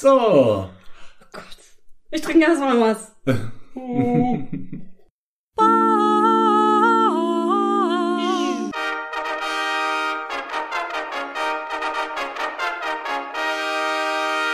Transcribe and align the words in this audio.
So. 0.00 0.08
Oh 0.08 0.68
Gott. 1.30 1.44
Ich 2.10 2.22
trinke 2.22 2.46
erstmal 2.46 2.80
was. 2.80 3.14
Oh. 3.74 4.38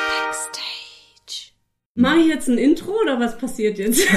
Backstage. 0.09 1.53
Mach 1.95 2.17
ich 2.17 2.27
jetzt 2.27 2.49
ein 2.49 2.59
Intro 2.59 2.93
oder 3.03 3.21
was 3.21 3.39
passiert 3.39 3.79
jetzt? 3.79 4.01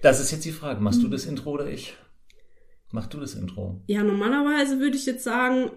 Das 0.00 0.20
ist 0.20 0.30
jetzt 0.30 0.44
die 0.44 0.52
Frage. 0.52 0.80
Machst 0.80 1.02
du 1.02 1.08
das 1.08 1.24
Intro 1.26 1.50
oder 1.50 1.66
ich? 1.66 1.96
Mach 2.92 3.08
du 3.08 3.18
das 3.18 3.34
Intro. 3.34 3.82
ja, 3.88 4.04
normalerweise 4.04 4.78
würde 4.78 4.96
ich 4.96 5.06
jetzt 5.06 5.24
sagen, 5.24 5.72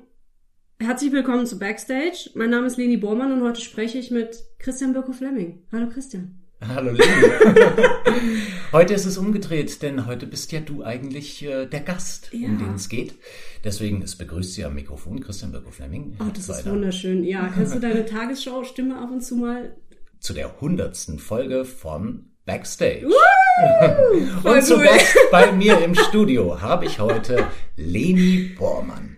herzlich 0.82 1.12
willkommen 1.12 1.46
zu 1.46 1.60
Backstage. 1.60 2.32
Mein 2.34 2.50
Name 2.50 2.66
ist 2.68 2.78
Leni 2.78 2.98
Bormann 2.98 3.32
und 3.32 3.44
heute 3.44 3.62
spreche 3.62 3.98
ich 3.98 4.10
mit 4.12 4.44
Christian 4.60 4.94
Birko-Fleming. 4.94 5.60
Hallo 5.72 5.88
Christian. 5.90 6.40
Hallo 6.68 6.92
Leni. 6.92 7.02
heute 8.72 8.94
ist 8.94 9.06
es 9.06 9.18
umgedreht, 9.18 9.82
denn 9.82 10.06
heute 10.08 10.26
bist 10.28 10.52
ja 10.52 10.60
du 10.60 10.84
eigentlich 10.84 11.44
äh, 11.46 11.66
der 11.68 11.82
Gast, 11.82 12.30
Ja. 12.34 12.48
um 12.50 12.58
den 12.58 12.74
es 12.76 12.90
geht. 12.90 13.16
Deswegen 13.64 14.02
ist 14.02 14.16
begrüßt 14.18 14.54
Sie 14.54 14.66
am 14.66 14.74
Mikrofon 14.76 15.22
Christian 15.22 15.52
Birko-Fleming. 15.52 16.18
Oh, 16.20 16.26
das 16.34 16.50
ist 16.50 16.66
wunderschön. 16.70 17.24
Ja, 17.24 17.48
kannst 17.54 17.76
du 17.76 17.80
deine 17.80 18.06
Tagesschau-Stimme 18.06 18.98
ab 18.98 19.12
und 19.12 19.22
zu 19.22 19.36
mal 19.36 19.76
Zu 20.20 20.34
der 20.34 20.60
hundertsten 20.62 21.20
Folge 21.20 21.64
von 21.66 22.32
Backstage. 22.46 23.08
Voll 24.42 24.56
Und 24.58 24.64
zu. 24.64 24.78
Gast 24.80 25.16
bei 25.32 25.52
mir 25.52 25.80
im 25.84 25.94
Studio 26.10 26.60
habe 26.62 26.86
ich 26.86 27.00
heute 27.00 27.46
Leni 27.76 28.56
Bormann. 28.58 29.11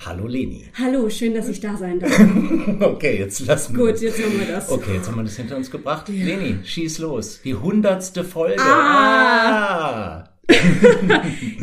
Hallo 0.00 0.28
Leni. 0.28 0.64
Hallo, 0.74 1.10
schön, 1.10 1.34
dass 1.34 1.48
ich 1.48 1.58
da 1.58 1.76
sein 1.76 1.98
darf. 1.98 2.16
Okay, 2.80 3.18
jetzt 3.18 3.44
lassen 3.46 3.76
wir 3.76 3.86
Gut, 3.86 4.00
jetzt 4.00 4.22
haben 4.22 4.38
wir 4.38 4.46
das. 4.46 4.70
Okay, 4.70 4.94
jetzt 4.94 5.08
haben 5.08 5.16
wir 5.16 5.24
das 5.24 5.36
hinter 5.36 5.56
uns 5.56 5.70
gebracht. 5.70 6.08
Leni, 6.08 6.58
schieß 6.64 7.00
los. 7.00 7.40
Die 7.42 7.54
hundertste 7.54 8.22
Folge. 8.22 8.62
Ah. 8.62 10.24
Ah. 10.24 10.24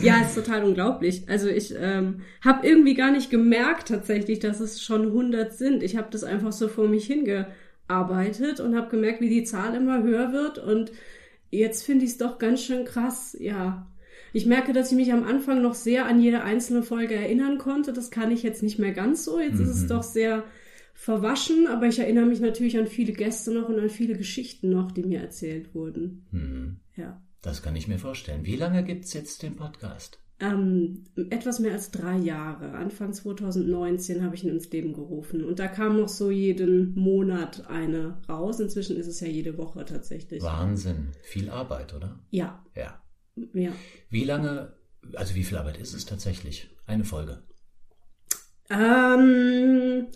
Ja, 0.02 0.22
ist 0.22 0.36
total 0.36 0.64
unglaublich. 0.66 1.24
Also 1.28 1.48
ich 1.48 1.74
ähm, 1.80 2.22
habe 2.42 2.68
irgendwie 2.68 2.94
gar 2.94 3.12
nicht 3.12 3.32
gemerkt 3.32 3.88
tatsächlich, 3.88 4.40
dass 4.40 4.60
es 4.60 4.82
schon 4.82 5.04
100 5.04 5.54
sind. 5.54 5.82
Ich 5.82 5.96
habe 5.96 6.08
das 6.12 6.24
einfach 6.24 6.52
so 6.52 6.68
vor 6.68 6.88
mich 6.88 7.08
hingearbeitet 7.08 8.60
und 8.60 8.76
habe 8.76 8.90
gemerkt, 8.90 9.22
wie 9.22 9.30
die 9.30 9.44
Zahl 9.46 9.74
immer 9.76 10.04
höher 10.04 10.34
wird. 10.34 10.60
Und 10.60 10.92
jetzt 11.52 11.84
finde 11.84 12.04
ich 12.04 12.12
es 12.12 12.18
doch 12.18 12.38
ganz 12.38 12.62
schön 12.62 12.84
krass. 12.84 13.36
Ja, 13.40 13.88
ich 14.36 14.46
merke, 14.46 14.74
dass 14.74 14.92
ich 14.92 14.98
mich 14.98 15.12
am 15.14 15.24
Anfang 15.24 15.62
noch 15.62 15.74
sehr 15.74 16.06
an 16.06 16.22
jede 16.22 16.44
einzelne 16.44 16.84
Folge 16.84 17.16
erinnern 17.16 17.58
konnte. 17.58 17.94
Das 17.94 18.12
kann 18.12 18.32
ich 18.32 18.44
jetzt 18.44 18.62
nicht 18.64 18.78
mehr 18.80 18.92
ganz 18.92 19.24
so. 19.26 19.40
Jetzt 19.40 19.60
ist 19.60 19.70
es 19.70 19.88
doch 19.88 20.04
sehr 20.04 20.44
verwaschen, 20.94 21.68
aber 21.68 21.88
ich 21.88 22.00
erinnere 22.00 22.26
mich 22.26 22.40
natürlich 22.40 22.78
an 22.78 22.88
viele 22.88 23.14
Gäste 23.14 23.52
noch 23.54 23.70
und 23.70 23.80
an 23.80 23.90
viele 23.90 24.16
Geschichten 24.18 24.70
noch, 24.70 24.92
die 24.92 25.04
mir 25.04 25.20
erzählt 25.22 25.74
wurden. 25.74 26.26
Hm, 26.32 26.78
Ja. 26.96 27.22
das 27.42 27.62
kann 27.62 27.76
ich 27.76 27.88
mir 27.88 28.00
vorstellen. 28.00 28.46
Wie 28.46 28.56
lange 28.56 28.84
gibt's 28.84 29.14
jetzt 29.14 29.44
den 29.44 29.56
Podcast? 29.56 30.20
Ähm, 30.40 31.06
etwas 31.30 31.60
mehr 31.60 31.72
als 31.72 31.92
drei 31.92 32.18
Jahre. 32.18 32.72
Anfang 32.74 33.14
2019 33.14 34.22
habe 34.24 34.36
ich 34.36 34.44
ihn 34.44 34.50
ins 34.50 34.70
Leben 34.70 34.92
gerufen. 34.94 35.46
Und 35.46 35.60
da 35.60 35.68
kam 35.68 35.96
noch 35.98 36.10
so 36.10 36.30
jeden 36.30 36.94
Monat 36.96 37.70
eine 37.70 38.18
raus. 38.28 38.60
Inzwischen 38.60 38.98
ist 38.98 39.08
es 39.08 39.22
ja 39.22 39.28
jede 39.28 39.58
Woche 39.58 39.86
tatsächlich. 39.86 40.44
Wahnsinn. 40.44 41.10
Viel 41.24 41.50
Arbeit, 41.50 41.94
oder? 41.94 42.20
Ja, 42.32 42.62
Ja. 42.76 43.00
Ja. 43.54 43.72
Wie 44.10 44.24
lange, 44.24 44.74
also 45.14 45.36
wie 45.36 45.44
viel 45.44 45.58
Arbeit 45.58 45.78
ist 45.78 45.94
es 45.94 46.06
tatsächlich? 46.06 46.70
Eine 46.88 47.06
Folge. 47.06 47.44
Ähm, 48.70 50.08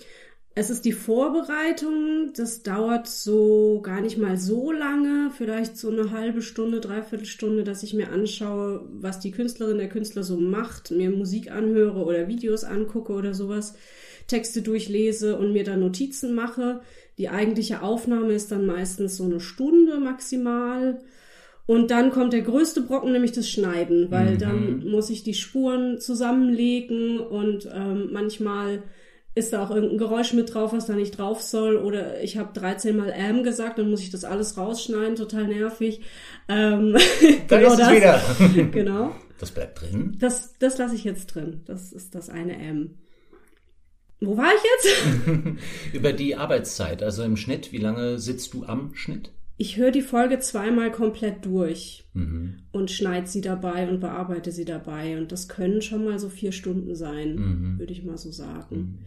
es 0.55 0.69
ist 0.69 0.85
die 0.85 0.91
Vorbereitung. 0.91 2.33
Das 2.35 2.63
dauert 2.63 3.07
so 3.07 3.81
gar 3.81 4.01
nicht 4.01 4.17
mal 4.17 4.37
so 4.37 4.71
lange. 4.71 5.31
Vielleicht 5.35 5.77
so 5.77 5.89
eine 5.89 6.11
halbe 6.11 6.41
Stunde, 6.41 6.79
dreiviertel 6.79 7.25
Stunde, 7.25 7.63
dass 7.63 7.83
ich 7.83 7.93
mir 7.93 8.11
anschaue, 8.11 8.87
was 8.91 9.19
die 9.19 9.31
Künstlerin, 9.31 9.77
der 9.77 9.89
Künstler 9.89 10.23
so 10.23 10.37
macht, 10.37 10.91
mir 10.91 11.11
Musik 11.11 11.51
anhöre 11.51 12.03
oder 12.03 12.27
Videos 12.27 12.63
angucke 12.63 13.13
oder 13.13 13.33
sowas. 13.33 13.75
Texte 14.27 14.61
durchlese 14.61 15.37
und 15.37 15.53
mir 15.53 15.63
dann 15.63 15.79
Notizen 15.79 16.35
mache. 16.35 16.81
Die 17.17 17.29
eigentliche 17.29 17.81
Aufnahme 17.81 18.33
ist 18.33 18.51
dann 18.51 18.65
meistens 18.65 19.17
so 19.17 19.25
eine 19.25 19.39
Stunde 19.39 19.99
maximal. 19.99 20.99
Und 21.69 21.91
dann 21.91 22.09
kommt 22.09 22.33
der 22.33 22.41
größte 22.41 22.81
Brocken, 22.81 23.11
nämlich 23.11 23.31
das 23.31 23.47
Schneiden, 23.47 24.09
weil 24.09 24.31
Mhm. 24.33 24.37
dann 24.39 24.89
muss 24.89 25.11
ich 25.11 25.21
die 25.21 25.35
Spuren 25.35 25.99
zusammenlegen 25.99 27.19
und 27.19 27.69
ähm, 27.71 28.09
manchmal 28.11 28.81
ist 29.35 29.53
da 29.53 29.63
auch 29.63 29.69
irgendein 29.69 29.99
Geräusch 29.99 30.33
mit 30.33 30.51
drauf, 30.51 30.73
was 30.73 30.87
da 30.87 30.93
nicht 30.95 31.19
drauf 31.19 31.43
soll. 31.43 31.75
Oder 31.77 32.23
ich 32.23 32.37
habe 32.37 32.59
13 32.59 32.97
Mal 32.97 33.11
M 33.11 33.43
gesagt, 33.43 33.77
dann 33.77 33.91
muss 33.91 34.01
ich 34.01 34.09
das 34.09 34.23
alles 34.25 34.57
rausschneiden, 34.57 35.15
total 35.15 35.47
nervig. 35.47 36.01
Ähm, 36.47 36.97
Da 37.47 37.59
genau 37.59 37.71
ist 37.73 37.79
das. 37.79 37.91
wieder. 37.95 38.21
Genau. 38.71 39.15
Das 39.39 39.51
bleibt 39.51 39.79
drin. 39.79 40.17
Das, 40.19 40.55
das 40.57 40.79
lasse 40.79 40.95
ich 40.95 41.03
jetzt 41.03 41.27
drin. 41.35 41.61
Das 41.67 41.93
ist 41.93 42.15
das 42.15 42.29
eine 42.31 42.57
M. 42.59 42.95
Wo 44.21 44.35
war 44.37 44.49
ich 44.55 44.63
jetzt? 44.63 45.37
Über 45.93 46.13
die 46.13 46.35
Arbeitszeit, 46.35 47.03
also 47.03 47.21
im 47.21 47.37
Schnitt, 47.37 47.71
wie 47.71 47.77
lange 47.77 48.17
sitzt 48.17 48.55
du 48.55 48.65
am 48.65 48.95
Schnitt? 48.95 49.29
Ich 49.61 49.75
höre 49.75 49.91
die 49.91 50.01
Folge 50.01 50.39
zweimal 50.39 50.89
komplett 50.89 51.45
durch 51.45 52.05
Mhm. 52.13 52.59
und 52.71 52.91
schneide 52.91 53.27
sie 53.27 53.41
dabei 53.41 53.89
und 53.89 53.99
bearbeite 53.99 54.53
sie 54.53 54.63
dabei. 54.63 55.17
Und 55.17 55.33
das 55.33 55.49
können 55.49 55.81
schon 55.81 56.05
mal 56.05 56.17
so 56.17 56.29
vier 56.29 56.53
Stunden 56.53 56.95
sein, 56.95 57.35
Mhm. 57.35 57.79
würde 57.79 57.91
ich 57.91 58.05
mal 58.05 58.17
so 58.17 58.31
sagen. 58.31 58.99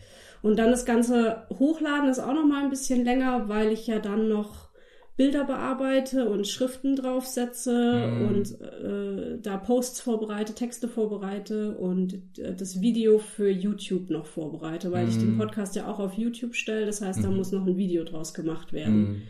Und 0.42 0.58
dann 0.58 0.70
das 0.70 0.84
ganze 0.84 1.44
Hochladen 1.48 2.10
ist 2.10 2.18
auch 2.18 2.34
noch 2.34 2.44
mal 2.46 2.64
ein 2.64 2.68
bisschen 2.70 3.02
länger, 3.02 3.48
weil 3.48 3.72
ich 3.72 3.86
ja 3.86 3.98
dann 3.98 4.28
noch 4.28 4.68
Bilder 5.16 5.44
bearbeite 5.44 6.28
und 6.28 6.46
Schriften 6.46 6.96
draufsetze 6.96 8.08
Mhm. 8.10 8.26
und 8.28 8.60
äh, 8.60 9.38
da 9.40 9.56
Posts 9.56 10.00
vorbereite, 10.02 10.54
Texte 10.54 10.86
vorbereite 10.86 11.76
und 11.78 12.14
äh, 12.38 12.54
das 12.54 12.80
Video 12.82 13.18
für 13.18 13.48
YouTube 13.50 14.10
noch 14.10 14.26
vorbereite, 14.26 14.90
weil 14.92 15.08
ich 15.08 15.16
den 15.16 15.34
Mhm. 15.34 15.38
Podcast 15.38 15.76
ja 15.76 15.86
auch 15.90 15.98
auf 15.98 16.12
YouTube 16.14 16.54
stelle. 16.54 16.84
Das 16.84 17.00
heißt, 17.00 17.24
da 17.24 17.30
muss 17.30 17.52
noch 17.52 17.66
ein 17.66 17.78
Video 17.78 18.04
draus 18.04 18.34
gemacht 18.34 18.72
werden. 18.74 19.22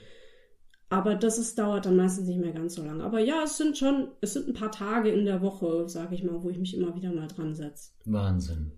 Aber 0.93 1.15
das 1.15 1.39
ist, 1.39 1.59
dauert 1.59 1.87
dann 1.87 1.97
meistens 1.97 2.29
nicht 2.29 2.39
mehr 2.39 2.53
ganz 2.53 2.75
so 2.75 2.85
lange. 2.85 3.03
Aber 3.03 3.19
ja, 3.19 3.43
es 3.45 3.57
sind 3.57 3.79
schon, 3.79 4.09
es 4.21 4.35
sind 4.35 4.47
ein 4.47 4.53
paar 4.53 4.71
Tage 4.71 5.09
in 5.09 5.25
der 5.25 5.41
Woche, 5.41 5.89
sage 5.89 6.15
ich 6.15 6.23
mal, 6.23 6.43
wo 6.43 6.51
ich 6.51 6.59
mich 6.59 6.77
immer 6.77 6.95
wieder 6.95 7.11
mal 7.13 7.29
dran 7.29 7.55
setze. 7.55 7.93
Wahnsinn. 8.05 8.73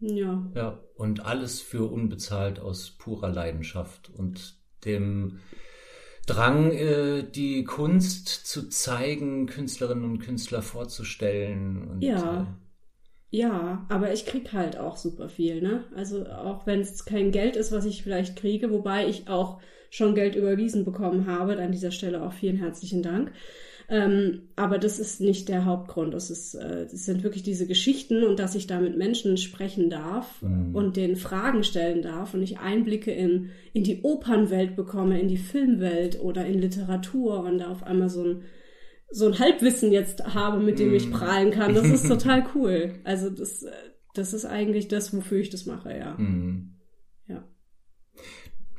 Ja. 0.00 0.50
Ja, 0.56 0.80
und 0.96 1.24
alles 1.24 1.60
für 1.60 1.84
unbezahlt 1.88 2.58
aus 2.58 2.90
purer 2.98 3.28
Leidenschaft 3.28 4.10
und 4.12 4.58
dem 4.84 5.38
Drang, 6.26 6.72
äh, 6.72 7.22
die 7.22 7.62
Kunst 7.62 8.26
zu 8.28 8.68
zeigen, 8.68 9.46
Künstlerinnen 9.46 10.04
und 10.04 10.18
Künstler 10.18 10.62
vorzustellen. 10.62 11.88
Und, 11.88 12.02
Ja. 12.02 12.42
Äh, 12.42 12.46
Ja, 13.32 13.86
aber 13.88 14.12
ich 14.12 14.26
krieg 14.26 14.52
halt 14.52 14.76
auch 14.76 14.96
super 14.96 15.28
viel, 15.28 15.62
ne? 15.62 15.84
Also 15.94 16.26
auch 16.26 16.66
wenn 16.66 16.80
es 16.80 17.04
kein 17.04 17.30
Geld 17.30 17.54
ist, 17.54 17.70
was 17.70 17.84
ich 17.84 18.02
vielleicht 18.02 18.34
kriege, 18.34 18.72
wobei 18.72 19.06
ich 19.06 19.28
auch 19.28 19.60
schon 19.90 20.14
Geld 20.14 20.34
überwiesen 20.36 20.84
bekommen 20.84 21.26
habe, 21.26 21.58
an 21.58 21.72
dieser 21.72 21.90
Stelle 21.90 22.22
auch 22.22 22.32
vielen 22.32 22.56
herzlichen 22.56 23.02
Dank. 23.02 23.32
Ähm, 23.92 24.42
aber 24.54 24.78
das 24.78 25.00
ist 25.00 25.20
nicht 25.20 25.48
der 25.48 25.64
Hauptgrund. 25.64 26.14
Es 26.14 26.30
ist, 26.30 26.54
äh, 26.54 26.84
es 26.84 27.04
sind 27.06 27.24
wirklich 27.24 27.42
diese 27.42 27.66
Geschichten 27.66 28.22
und 28.22 28.38
dass 28.38 28.54
ich 28.54 28.68
da 28.68 28.78
mit 28.80 28.96
Menschen 28.96 29.36
sprechen 29.36 29.90
darf 29.90 30.40
Mhm. 30.42 30.76
und 30.76 30.96
den 30.96 31.16
Fragen 31.16 31.64
stellen 31.64 32.00
darf 32.00 32.32
und 32.32 32.40
ich 32.42 32.60
Einblicke 32.60 33.10
in, 33.10 33.50
in 33.72 33.82
die 33.82 34.02
Opernwelt 34.02 34.76
bekomme, 34.76 35.20
in 35.20 35.26
die 35.26 35.36
Filmwelt 35.38 36.20
oder 36.20 36.46
in 36.46 36.60
Literatur 36.60 37.40
und 37.44 37.58
da 37.58 37.68
auf 37.72 37.82
einmal 37.82 38.08
so 38.08 38.22
ein 38.24 38.42
so 39.12 39.26
ein 39.26 39.40
Halbwissen 39.40 39.90
jetzt 39.90 40.22
habe, 40.34 40.60
mit 40.62 40.78
dem 40.78 40.94
ich 40.94 41.08
Mm. 41.08 41.12
prahlen 41.12 41.50
kann. 41.50 41.74
Das 41.74 41.88
ist 41.88 42.06
total 42.08 42.46
cool. 42.54 42.92
Also 43.02 43.28
das, 43.28 43.64
äh, 43.64 43.70
das 44.14 44.32
ist 44.32 44.44
eigentlich 44.44 44.86
das, 44.86 45.12
wofür 45.12 45.38
ich 45.40 45.50
das 45.50 45.66
mache, 45.66 45.90
ja. 45.98 46.14
mhm. 46.16 46.76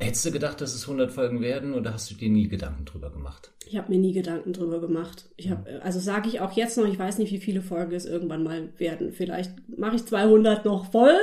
Hättest 0.01 0.25
du 0.25 0.31
gedacht, 0.31 0.59
dass 0.61 0.73
es 0.73 0.83
100 0.83 1.11
Folgen 1.11 1.41
werden 1.41 1.73
oder 1.73 1.93
hast 1.93 2.09
du 2.09 2.15
dir 2.15 2.29
nie 2.29 2.47
Gedanken 2.47 2.85
drüber 2.85 3.11
gemacht? 3.11 3.51
Ich 3.67 3.77
habe 3.77 3.89
mir 3.89 3.99
nie 3.99 4.13
Gedanken 4.13 4.51
drüber 4.51 4.81
gemacht. 4.81 5.29
Ich 5.37 5.49
habe, 5.51 5.81
also 5.83 5.99
sage 5.99 6.27
ich 6.27 6.39
auch 6.41 6.53
jetzt 6.53 6.77
noch, 6.77 6.85
ich 6.85 6.97
weiß 6.97 7.19
nicht, 7.19 7.31
wie 7.31 7.37
viele 7.37 7.61
Folgen 7.61 7.93
es 7.93 8.05
irgendwann 8.05 8.43
mal 8.43 8.69
werden. 8.77 9.13
Vielleicht 9.13 9.53
mache 9.77 9.95
ich 9.97 10.05
200 10.05 10.65
noch 10.65 10.91
voll. 10.91 11.15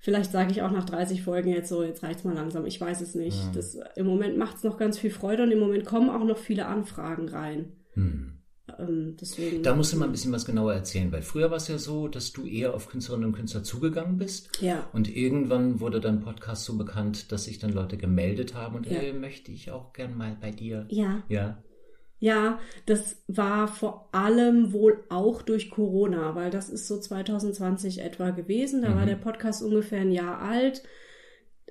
Vielleicht 0.00 0.32
sage 0.32 0.52
ich 0.52 0.62
auch 0.62 0.70
nach 0.70 0.84
30 0.84 1.22
Folgen 1.22 1.50
jetzt 1.50 1.68
so, 1.68 1.82
jetzt 1.82 2.02
reicht's 2.02 2.24
mal 2.24 2.34
langsam. 2.34 2.66
Ich 2.66 2.80
weiß 2.80 3.00
es 3.00 3.14
nicht. 3.14 3.38
Ja. 3.38 3.52
Das, 3.54 3.78
Im 3.96 4.06
Moment 4.06 4.36
macht's 4.36 4.64
noch 4.64 4.76
ganz 4.76 4.98
viel 4.98 5.10
Freude 5.10 5.42
und 5.42 5.50
im 5.50 5.58
Moment 5.58 5.84
kommen 5.84 6.10
auch 6.10 6.24
noch 6.24 6.38
viele 6.38 6.66
Anfragen 6.66 7.28
rein. 7.28 7.72
Hm. 7.94 8.39
Ähm, 8.78 9.16
deswegen. 9.20 9.62
Da 9.62 9.74
musst 9.74 9.92
du 9.92 9.96
mal 9.96 10.04
ein 10.06 10.12
bisschen 10.12 10.32
was 10.32 10.44
genauer 10.44 10.74
erzählen, 10.74 11.10
weil 11.12 11.22
früher 11.22 11.50
war 11.50 11.56
es 11.56 11.68
ja 11.68 11.78
so, 11.78 12.08
dass 12.08 12.32
du 12.32 12.46
eher 12.46 12.74
auf 12.74 12.88
Künstlerinnen 12.88 13.28
und 13.30 13.36
Künstler 13.36 13.62
zugegangen 13.64 14.16
bist. 14.18 14.60
Ja. 14.60 14.88
Und 14.92 15.14
irgendwann 15.14 15.80
wurde 15.80 16.00
dein 16.00 16.20
Podcast 16.20 16.64
so 16.64 16.76
bekannt, 16.76 17.32
dass 17.32 17.44
sich 17.44 17.58
dann 17.58 17.72
Leute 17.72 17.96
gemeldet 17.96 18.54
haben 18.54 18.76
und 18.76 18.86
Ja. 18.86 18.98
ey, 18.98 19.12
möchte 19.12 19.50
ich 19.52 19.70
auch 19.70 19.92
gern 19.92 20.16
mal 20.16 20.36
bei 20.40 20.50
dir. 20.50 20.86
Ja. 20.90 21.22
Ja. 21.28 21.62
Ja, 22.22 22.58
das 22.84 23.16
war 23.28 23.66
vor 23.66 24.10
allem 24.12 24.74
wohl 24.74 25.02
auch 25.08 25.40
durch 25.40 25.70
Corona, 25.70 26.34
weil 26.34 26.50
das 26.50 26.68
ist 26.68 26.86
so 26.86 26.98
2020 27.00 28.02
etwa 28.02 28.28
gewesen. 28.28 28.82
Da 28.82 28.94
war 28.94 29.04
Mhm. 29.04 29.08
der 29.08 29.16
Podcast 29.16 29.62
ungefähr 29.62 30.00
ein 30.02 30.12
Jahr 30.12 30.40
alt. 30.40 30.82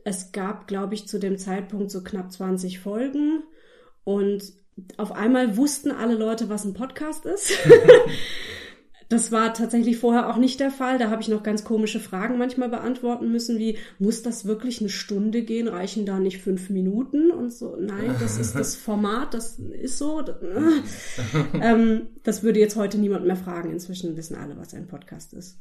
es 0.06 0.32
gab, 0.32 0.66
glaube 0.66 0.96
ich, 0.96 1.08
zu 1.10 1.20
dem 1.20 1.38
Zeitpunkt 1.38 1.92
so 1.92 2.02
knapp 2.02 2.32
20 2.32 2.80
Folgen 2.80 3.44
und 4.06 4.54
auf 4.98 5.12
einmal 5.12 5.58
wussten 5.58 5.92
alle 5.92 6.16
Leute, 6.16 6.50
was 6.50 6.66
ein 6.66 6.74
Podcast 6.74 7.26
ist. 7.26 7.52
Das 9.10 9.32
war 9.32 9.56
tatsächlich 9.56 9.98
vorher 9.98 10.30
auch 10.30 10.38
nicht 10.38 10.60
der 10.60 10.70
Fall. 10.70 11.00
Da 11.00 11.10
habe 11.10 11.24
ich 11.24 11.30
noch 11.30 11.42
ganz 11.42 11.64
komische 11.64 12.00
Fragen 12.00 12.38
manchmal 12.38 12.70
beantworten 12.70 13.32
müssen, 13.32 13.58
wie, 13.58 13.80
muss 13.98 14.22
das 14.22 14.46
wirklich 14.46 14.82
eine 14.82 14.90
Stunde 14.90 15.42
gehen? 15.42 15.68
Reichen 15.68 16.06
da 16.06 16.20
nicht 16.20 16.38
fünf 16.44 16.70
Minuten? 16.70 17.32
Und 17.32 17.52
so, 17.52 17.76
nein, 17.76 18.16
das 18.20 18.38
ist 18.38 18.54
das 18.54 18.76
Format, 18.76 19.34
das 19.34 19.58
ist 19.58 19.98
so. 19.98 20.22
Das, 20.22 20.36
ähm, 21.60 22.10
das 22.24 22.44
würde 22.44 22.60
jetzt 22.60 22.76
heute 22.76 23.00
niemand 23.00 23.26
mehr 23.26 23.36
fragen. 23.36 23.72
Inzwischen 23.72 24.16
wissen 24.16 24.36
alle, 24.36 24.58
was 24.58 24.76
ein 24.76 24.86
Podcast 24.86 25.34
ist. 25.34 25.60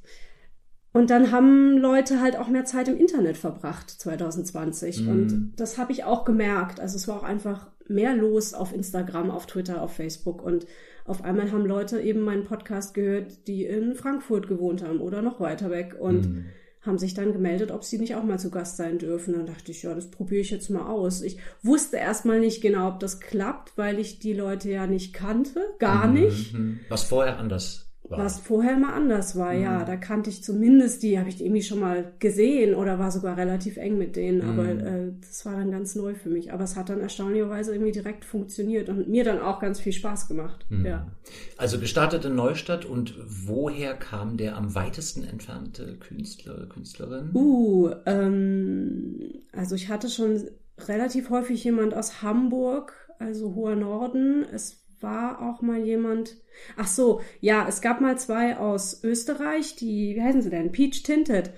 Und 0.92 1.08
dann 1.08 1.32
haben 1.32 1.78
Leute 1.78 2.20
halt 2.20 2.36
auch 2.36 2.48
mehr 2.48 2.66
Zeit 2.66 2.88
im 2.88 2.98
Internet 2.98 3.38
verbracht 3.38 3.88
2020. 3.88 5.02
Mhm. 5.02 5.08
Und 5.08 5.52
das 5.56 5.78
habe 5.78 5.92
ich 5.92 6.04
auch 6.04 6.26
gemerkt. 6.26 6.80
Also 6.80 6.96
es 6.96 7.08
war 7.08 7.16
auch 7.16 7.22
einfach 7.22 7.70
mehr 7.88 8.14
los 8.14 8.54
auf 8.54 8.74
Instagram, 8.74 9.30
auf 9.30 9.46
Twitter, 9.46 9.82
auf 9.82 9.94
Facebook. 9.94 10.42
Und 10.42 10.66
auf 11.04 11.24
einmal 11.24 11.52
haben 11.52 11.64
Leute 11.64 12.00
eben 12.00 12.20
meinen 12.20 12.44
Podcast 12.44 12.94
gehört, 12.94 13.46
die 13.46 13.64
in 13.64 13.94
Frankfurt 13.94 14.48
gewohnt 14.48 14.82
haben 14.82 15.00
oder 15.00 15.22
noch 15.22 15.40
weiter 15.40 15.70
weg 15.70 15.96
und 15.98 16.28
mhm. 16.28 16.44
haben 16.82 16.98
sich 16.98 17.14
dann 17.14 17.32
gemeldet, 17.32 17.70
ob 17.70 17.84
sie 17.84 17.98
nicht 17.98 18.14
auch 18.14 18.24
mal 18.24 18.38
zu 18.38 18.50
Gast 18.50 18.76
sein 18.76 18.98
dürfen. 18.98 19.34
Dann 19.34 19.46
dachte 19.46 19.70
ich, 19.70 19.82
ja, 19.82 19.94
das 19.94 20.10
probiere 20.10 20.42
ich 20.42 20.50
jetzt 20.50 20.68
mal 20.68 20.86
aus. 20.86 21.22
Ich 21.22 21.38
wusste 21.62 21.96
erstmal 21.96 22.40
nicht 22.40 22.60
genau, 22.60 22.88
ob 22.88 23.00
das 23.00 23.20
klappt, 23.20 23.72
weil 23.76 23.98
ich 23.98 24.18
die 24.18 24.34
Leute 24.34 24.70
ja 24.70 24.86
nicht 24.86 25.14
kannte, 25.14 25.60
gar 25.78 26.06
mhm. 26.06 26.14
nicht. 26.14 26.54
Was 26.88 27.04
vorher 27.04 27.38
anders 27.38 27.87
war. 28.10 28.18
Was 28.18 28.38
vorher 28.38 28.76
mal 28.76 28.92
anders 28.92 29.36
war, 29.36 29.52
mhm. 29.52 29.62
ja. 29.62 29.84
Da 29.84 29.96
kannte 29.96 30.30
ich 30.30 30.42
zumindest 30.42 31.02
die, 31.02 31.18
habe 31.18 31.28
ich 31.28 31.42
irgendwie 31.42 31.62
schon 31.62 31.80
mal 31.80 32.12
gesehen 32.18 32.74
oder 32.74 32.98
war 32.98 33.10
sogar 33.10 33.36
relativ 33.36 33.76
eng 33.76 33.98
mit 33.98 34.16
denen. 34.16 34.38
Mhm. 34.38 34.48
Aber 34.48 34.68
äh, 34.68 35.12
das 35.20 35.44
war 35.44 35.54
dann 35.54 35.70
ganz 35.70 35.94
neu 35.94 36.14
für 36.14 36.28
mich. 36.28 36.52
Aber 36.52 36.64
es 36.64 36.76
hat 36.76 36.88
dann 36.88 37.00
erstaunlicherweise 37.00 37.72
irgendwie 37.72 37.92
direkt 37.92 38.24
funktioniert 38.24 38.88
und 38.88 39.08
mir 39.08 39.24
dann 39.24 39.40
auch 39.40 39.60
ganz 39.60 39.80
viel 39.80 39.92
Spaß 39.92 40.28
gemacht. 40.28 40.66
Mhm. 40.68 40.86
Ja. 40.86 41.06
Also 41.56 41.78
gestartet 41.78 42.24
in 42.24 42.34
Neustadt 42.34 42.84
und 42.84 43.14
woher 43.26 43.94
kam 43.94 44.36
der 44.36 44.56
am 44.56 44.74
weitesten 44.74 45.24
entfernte 45.24 45.96
Künstler, 45.98 46.66
Künstlerin? 46.66 47.30
Uh, 47.34 47.90
ähm, 48.06 49.32
also 49.52 49.74
ich 49.74 49.88
hatte 49.88 50.08
schon 50.08 50.48
relativ 50.86 51.30
häufig 51.30 51.62
jemand 51.64 51.94
aus 51.94 52.22
Hamburg, 52.22 52.94
also 53.18 53.54
hoher 53.54 53.76
Norden. 53.76 54.44
Es 54.52 54.84
war 55.00 55.42
auch 55.42 55.62
mal 55.62 55.78
jemand. 55.78 56.36
Ach 56.76 56.86
so, 56.86 57.20
ja, 57.40 57.66
es 57.68 57.80
gab 57.80 58.00
mal 58.00 58.18
zwei 58.18 58.56
aus 58.56 59.02
Österreich, 59.04 59.76
die, 59.76 60.14
wie 60.16 60.22
heißen 60.22 60.42
sie 60.42 60.50
denn? 60.50 60.72
Peach 60.72 61.02
Tinted. 61.02 61.50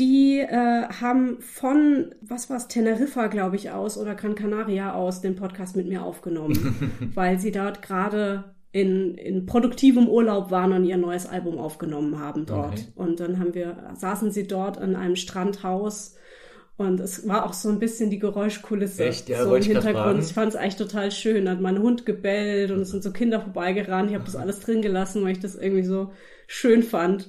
Die 0.00 0.40
äh, 0.40 0.88
haben 0.88 1.40
von, 1.40 2.14
was 2.20 2.50
war's, 2.50 2.66
Teneriffa, 2.66 3.28
glaube 3.28 3.54
ich, 3.54 3.70
aus 3.70 3.96
oder 3.96 4.16
Gran 4.16 4.34
Canaria 4.34 4.92
aus 4.92 5.20
den 5.20 5.36
Podcast 5.36 5.76
mit 5.76 5.86
mir 5.86 6.02
aufgenommen, 6.02 7.10
weil 7.14 7.38
sie 7.38 7.52
dort 7.52 7.80
gerade 7.80 8.54
in, 8.72 9.14
in 9.14 9.46
produktivem 9.46 10.08
Urlaub 10.08 10.50
waren 10.50 10.72
und 10.72 10.84
ihr 10.84 10.96
neues 10.96 11.26
Album 11.26 11.58
aufgenommen 11.58 12.18
haben 12.18 12.44
dort. 12.44 12.72
Okay. 12.72 12.86
Und 12.96 13.20
dann 13.20 13.38
haben 13.38 13.54
wir, 13.54 13.92
saßen 13.94 14.32
sie 14.32 14.48
dort 14.48 14.78
in 14.78 14.96
einem 14.96 15.14
Strandhaus 15.14 16.16
und 16.76 16.98
es 16.98 17.26
war 17.28 17.46
auch 17.46 17.52
so 17.52 17.68
ein 17.68 17.78
bisschen 17.78 18.10
die 18.10 18.18
Geräuschkulisse 18.18 19.04
Echt? 19.04 19.28
Ja, 19.28 19.44
so 19.44 19.54
im 19.54 19.62
Hintergrund. 19.62 20.22
Ich 20.24 20.32
fand 20.32 20.50
es 20.50 20.56
eigentlich 20.56 20.76
total 20.76 21.12
schön. 21.12 21.44
Da 21.44 21.52
hat 21.52 21.60
mein 21.60 21.78
Hund 21.78 22.04
gebellt 22.04 22.72
und 22.72 22.80
es 22.80 22.90
sind 22.90 23.04
so 23.04 23.12
Kinder 23.12 23.40
vorbeigerannt. 23.40 24.10
Ich 24.10 24.14
habe 24.14 24.24
das 24.24 24.34
alles 24.34 24.60
drin 24.60 24.82
gelassen, 24.82 25.22
weil 25.22 25.32
ich 25.32 25.40
das 25.40 25.54
irgendwie 25.54 25.84
so 25.84 26.12
schön 26.48 26.82
fand. 26.82 27.28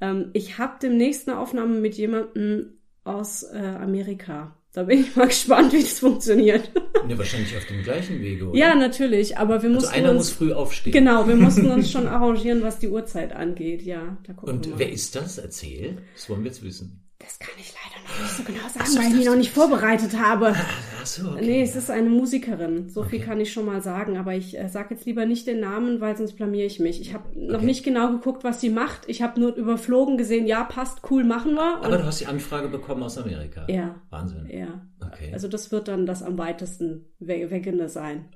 Ähm, 0.00 0.30
ich 0.34 0.58
habe 0.58 0.78
demnächst 0.80 1.28
eine 1.28 1.40
Aufnahme 1.40 1.80
mit 1.80 1.96
jemandem 1.96 2.74
aus 3.02 3.42
äh, 3.42 3.58
Amerika. 3.58 4.56
Da 4.72 4.84
bin 4.84 5.00
ich 5.00 5.16
mal 5.16 5.26
gespannt, 5.28 5.72
wie 5.72 5.80
das 5.80 5.98
funktioniert. 5.98 6.70
Ja, 7.08 7.18
wahrscheinlich 7.18 7.56
auf 7.56 7.66
dem 7.66 7.82
gleichen 7.82 8.20
Wege, 8.20 8.48
oder? 8.48 8.56
Ja, 8.56 8.76
natürlich, 8.76 9.36
aber 9.36 9.62
wir 9.62 9.68
also 9.68 9.80
mussten 9.80 9.94
einer 9.94 10.10
uns, 10.10 10.18
muss 10.18 10.30
früh 10.30 10.52
aufstehen. 10.52 10.92
Genau, 10.92 11.26
wir 11.26 11.34
mussten 11.34 11.72
uns 11.72 11.90
schon 11.90 12.06
arrangieren, 12.06 12.62
was 12.62 12.78
die 12.78 12.88
Uhrzeit 12.88 13.32
angeht, 13.32 13.82
ja. 13.82 14.16
Da 14.24 14.32
gucken 14.32 14.54
Und 14.54 14.66
wir 14.66 14.72
mal. 14.74 14.78
wer 14.78 14.92
ist 14.92 15.16
das? 15.16 15.38
Erzähl, 15.38 15.98
das 16.14 16.30
wollen 16.30 16.44
wir 16.44 16.52
jetzt 16.52 16.62
wissen. 16.62 17.09
Das 17.20 17.38
kann 17.38 17.54
ich 17.58 17.74
leider 17.74 18.02
noch 18.02 18.18
nicht 18.18 18.36
so 18.36 18.42
genau 18.42 18.66
sagen, 18.66 18.86
so, 18.86 18.98
weil 18.98 19.08
ich 19.08 19.14
mich 19.14 19.26
noch 19.26 19.36
nicht 19.36 19.52
vorbereitet 19.52 20.18
habe. 20.18 20.54
Ach 20.56 21.06
so, 21.06 21.32
okay. 21.32 21.44
Nee, 21.44 21.62
es 21.62 21.76
ist 21.76 21.90
eine 21.90 22.08
Musikerin. 22.08 22.88
So 22.88 23.02
okay. 23.02 23.10
viel 23.10 23.20
kann 23.20 23.40
ich 23.40 23.52
schon 23.52 23.66
mal 23.66 23.82
sagen. 23.82 24.16
Aber 24.16 24.34
ich 24.34 24.58
äh, 24.58 24.68
sage 24.68 24.94
jetzt 24.94 25.04
lieber 25.04 25.26
nicht 25.26 25.46
den 25.46 25.60
Namen, 25.60 26.00
weil 26.00 26.16
sonst 26.16 26.32
blamier 26.32 26.64
ich 26.64 26.80
mich. 26.80 26.98
Ich 26.98 27.12
habe 27.12 27.28
okay. 27.28 27.46
noch 27.46 27.60
nicht 27.60 27.84
genau 27.84 28.10
geguckt, 28.10 28.42
was 28.42 28.62
sie 28.62 28.70
macht. 28.70 29.02
Ich 29.06 29.20
habe 29.20 29.38
nur 29.38 29.54
überflogen 29.54 30.16
gesehen, 30.16 30.46
ja, 30.46 30.64
passt, 30.64 31.02
cool, 31.10 31.22
machen 31.22 31.54
wir. 31.54 31.76
Aber 31.82 31.98
du 31.98 32.06
hast 32.06 32.20
die 32.20 32.26
Anfrage 32.26 32.68
bekommen 32.68 33.02
aus 33.02 33.18
Amerika. 33.18 33.66
Ja. 33.68 34.00
Wahnsinn. 34.08 34.48
Ja. 34.50 34.86
Okay. 35.06 35.30
Also 35.34 35.46
das 35.46 35.70
wird 35.70 35.88
dann 35.88 36.06
das 36.06 36.22
am 36.22 36.38
weitesten 36.38 37.04
weggende 37.18 37.90
sein. 37.90 38.30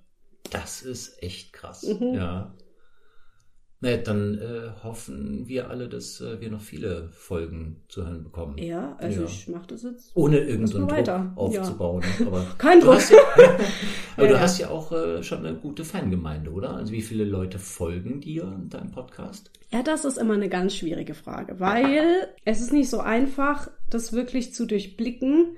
Das 0.51 0.83
ist 0.83 1.23
echt 1.23 1.55
krass. 1.55 1.85
Mhm. 1.85 2.15
Ja. 2.15 2.55
Naja, 3.85 3.99
dann 3.99 4.39
äh, 4.39 4.83
hoffen 4.83 5.47
wir 5.47 5.69
alle, 5.69 5.91
dass 5.91 6.19
äh, 6.23 6.41
wir 6.41 6.51
noch 6.51 6.63
viele 6.63 7.11
Folgen 7.11 7.83
zu 7.89 8.03
hören 8.03 8.25
bekommen. 8.25 8.57
Ja, 8.57 8.97
also 8.99 9.21
ja. 9.21 9.27
ich 9.27 9.47
mache 9.49 9.67
das 9.67 9.83
jetzt. 9.83 10.11
Ohne 10.15 10.39
irgendeinen 10.39 10.89
Druck 10.89 11.37
aufzubauen. 11.37 12.03
Ja. 12.19 12.27
Aber 12.27 12.47
Kein 12.57 12.81
Druck. 12.81 12.99
Ja, 13.11 13.19
aber 14.17 14.27
ja, 14.27 14.33
du 14.33 14.41
hast 14.41 14.59
ja 14.59 14.71
auch 14.71 14.91
äh, 14.93 15.23
schon 15.23 15.45
eine 15.45 15.55
gute 15.57 15.85
Fangemeinde, 15.85 16.51
oder? 16.51 16.75
Also 16.75 16.93
wie 16.93 17.03
viele 17.03 17.25
Leute 17.25 17.59
folgen 17.59 18.23
dir 18.23 18.45
und 18.45 18.73
deinem 18.73 18.91
Podcast? 18.91 19.51
Ja, 19.71 19.83
das 19.83 20.07
ist 20.07 20.17
immer 20.17 20.35
eine 20.35 20.49
ganz 20.49 20.75
schwierige 20.75 21.13
Frage, 21.13 21.61
weil 21.61 22.29
es 22.47 22.63
ist 22.63 22.73
nicht 22.73 22.89
so 22.89 23.01
einfach, 23.01 23.71
das 23.91 24.15
wirklich 24.15 24.55
zu 24.55 24.67
durchblicken, 24.67 25.57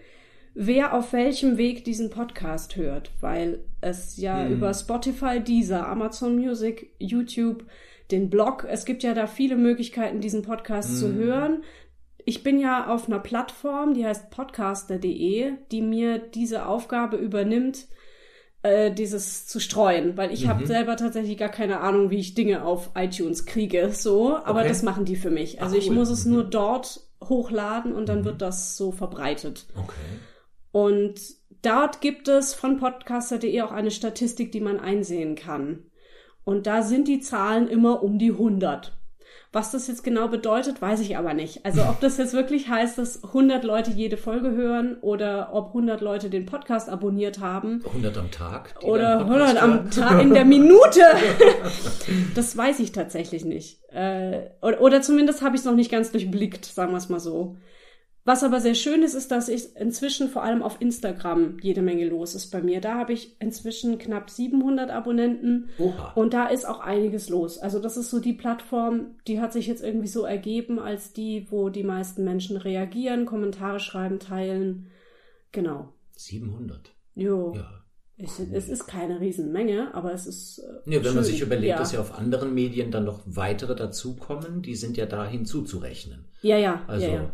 wer 0.55 0.95
auf 0.95 1.13
welchem 1.13 1.59
Weg 1.59 1.85
diesen 1.85 2.11
Podcast 2.11 2.75
hört, 2.75 3.13
weil 3.21 3.61
es 3.81 4.17
ja 4.17 4.43
hm. 4.43 4.55
über 4.55 4.75
Spotify, 4.75 5.39
Deezer, 5.39 5.87
Amazon 5.87 6.35
Music, 6.35 6.91
YouTube 6.99 7.65
den 8.11 8.31
Blog. 8.31 8.67
Es 8.69 8.85
gibt 8.85 9.03
ja 9.03 9.15
da 9.15 9.27
viele 9.27 9.57
Möglichkeiten, 9.57 10.21
diesen 10.21 10.43
Podcast 10.43 10.91
mhm. 10.91 10.97
zu 10.97 11.15
hören. 11.15 11.65
Ich 12.25 12.43
bin 12.43 12.59
ja 12.59 12.93
auf 12.93 13.07
einer 13.07 13.21
Plattform, 13.21 13.95
die 13.95 14.05
heißt 14.05 14.31
podcaster.de, 14.31 15.53
die 15.71 15.83
mir 15.83 16.19
diese 16.19 16.67
Aufgabe 16.67 17.17
übernimmt, 17.17 17.87
äh, 18.63 18.91
dieses 18.93 19.47
zu 19.47 19.61
streuen, 19.61 20.17
weil 20.17 20.33
ich 20.33 20.45
mhm. 20.45 20.49
habe 20.49 20.67
selber 20.67 20.97
tatsächlich 20.97 21.39
gar 21.39 21.51
keine 21.51 21.81
Ahnung, 21.81 22.11
wie 22.11 22.19
ich 22.19 22.35
Dinge 22.35 22.65
auf 22.65 22.91
iTunes 22.97 23.47
kriege, 23.47 23.91
so, 23.93 24.37
aber 24.37 24.61
okay. 24.61 24.69
das 24.69 24.83
machen 24.83 25.05
die 25.05 25.17
für 25.17 25.31
mich. 25.31 25.63
Also 25.63 25.77
Ach, 25.77 25.81
ich 25.81 25.91
muss 25.91 26.11
es 26.11 26.25
mhm. 26.25 26.33
nur 26.33 26.45
dort 26.45 27.01
hochladen 27.23 27.93
und 27.93 28.09
dann 28.09 28.21
mhm. 28.21 28.25
wird 28.25 28.43
das 28.43 28.77
so 28.77 28.91
verbreitet. 28.91 29.67
Okay. 29.77 29.95
Und 30.73 31.21
dort 31.63 32.01
gibt 32.01 32.29
es 32.29 32.55
von 32.55 32.79
podcaster.de 32.79 33.63
auch 33.63 33.73
eine 33.73 33.91
Statistik, 33.91 34.53
die 34.53 34.61
man 34.61 34.81
einsehen 34.81 35.37
kann. 35.37 35.85
Und 36.47 36.69
da 36.69 36.83
sind 36.83 37.09
die 37.09 37.19
Zahlen 37.19 37.67
immer 37.67 38.05
um 38.05 38.21
die 38.21 38.31
100. 38.31 38.97
Was 39.53 39.73
das 39.73 39.89
jetzt 39.89 40.05
genau 40.05 40.29
bedeutet, 40.29 40.81
weiß 40.81 41.01
ich 41.01 41.17
aber 41.17 41.35
nicht. 41.35 41.67
Also 41.67 41.83
ob 41.83 41.99
das 42.01 42.19
jetzt 42.19 42.35
wirklich 42.35 42.69
heißt, 42.69 42.99
dass 42.99 43.25
100 43.25 43.65
Leute 43.65 43.91
jede 43.91 44.17
Folge 44.17 44.53
hören 44.53 44.97
oder 45.01 45.51
ob 45.55 45.69
100 45.69 46.01
Leute 46.01 46.31
den 46.31 46.47
Podcast 46.47 46.89
abonniert 46.89 47.41
haben. 47.41 47.83
100 47.85 48.17
am 48.17 48.31
Tag. 48.31 48.77
Oder 48.85 49.21
100 49.21 49.61
am 49.61 49.91
Tag 49.91 50.23
in 50.23 50.35
der 50.35 50.45
Minute. 50.45 51.01
das 52.37 52.57
weiß 52.57 52.79
ich 52.79 52.93
tatsächlich 52.93 53.45
nicht. 53.45 53.81
Äh, 53.91 54.51
oder, 54.63 54.81
oder 54.81 55.03
zumindest 55.03 55.43
habe 55.43 55.57
ich 55.57 55.63
es 55.63 55.67
noch 55.67 55.75
nicht 55.75 55.91
ganz 55.91 56.13
durchblickt, 56.13 56.65
sagen 56.65 56.93
wir 56.93 56.99
es 56.99 57.09
mal 57.09 57.19
so. 57.19 57.57
Was 58.27 58.43
aber 58.43 58.61
sehr 58.61 58.75
schön 58.75 59.05
ist, 59.05 59.15
ist, 59.15 59.31
dass 59.31 59.49
ich 59.49 59.77
inzwischen 59.77 60.29
vor 60.29 60.43
allem 60.43 60.61
auf 60.61 60.81
Instagram 60.81 61.59
jede 61.63 61.81
Menge 61.81 62.09
los 62.09 62.35
ist 62.35 62.51
bei 62.51 62.61
mir. 62.61 62.81
Da 62.81 62.97
habe 62.97 63.13
ich 63.13 63.41
inzwischen 63.41 63.99
knapp 63.99 64.31
700 64.31 64.91
Abonnenten 64.91 65.69
Oha. 65.79 66.11
und 66.17 66.35
da 66.35 66.49
ist 66.49 66.67
auch 66.67 66.81
einiges 66.81 67.29
los. 67.29 67.59
Also 67.59 67.79
das 67.79 67.97
ist 67.97 68.11
so 68.11 68.19
die 68.19 68.33
Plattform, 68.33 69.15
die 69.29 69.41
hat 69.41 69.53
sich 69.53 69.69
jetzt 69.69 69.81
irgendwie 69.81 70.09
so 70.09 70.25
ergeben 70.25 70.81
als 70.81 71.13
die, 71.13 71.47
wo 71.51 71.69
die 71.69 71.85
meisten 71.85 72.25
Menschen 72.25 72.57
reagieren, 72.57 73.27
Kommentare 73.27 73.79
schreiben, 73.79 74.19
teilen. 74.19 74.89
Genau. 75.53 75.93
700. 76.17 76.97
Jo. 77.15 77.55
Ja. 77.55 77.85
Ich, 78.17 78.31
es 78.53 78.69
ist 78.69 78.89
keine 78.89 79.21
Riesenmenge, 79.21 79.95
aber 79.95 80.13
es 80.13 80.27
ist. 80.27 80.59
Äh, 80.59 80.91
ja, 80.91 80.99
wenn 80.99 81.05
schön. 81.05 81.15
man 81.15 81.25
sich 81.25 81.43
überlegt, 81.43 81.69
ja. 81.69 81.79
dass 81.79 81.93
ja 81.93 82.01
auf 82.01 82.19
anderen 82.19 82.55
Medien 82.55 82.91
dann 82.91 83.05
noch 83.05 83.21
weitere 83.25 83.77
dazukommen, 83.77 84.63
die 84.63 84.75
sind 84.75 84.97
ja 84.97 85.07
da 85.07 85.25
hinzuzurechnen. 85.25 86.25
Ja, 86.43 86.59
ja. 86.59 86.83
Also 86.89 87.07
ja, 87.07 87.13
ja 87.13 87.31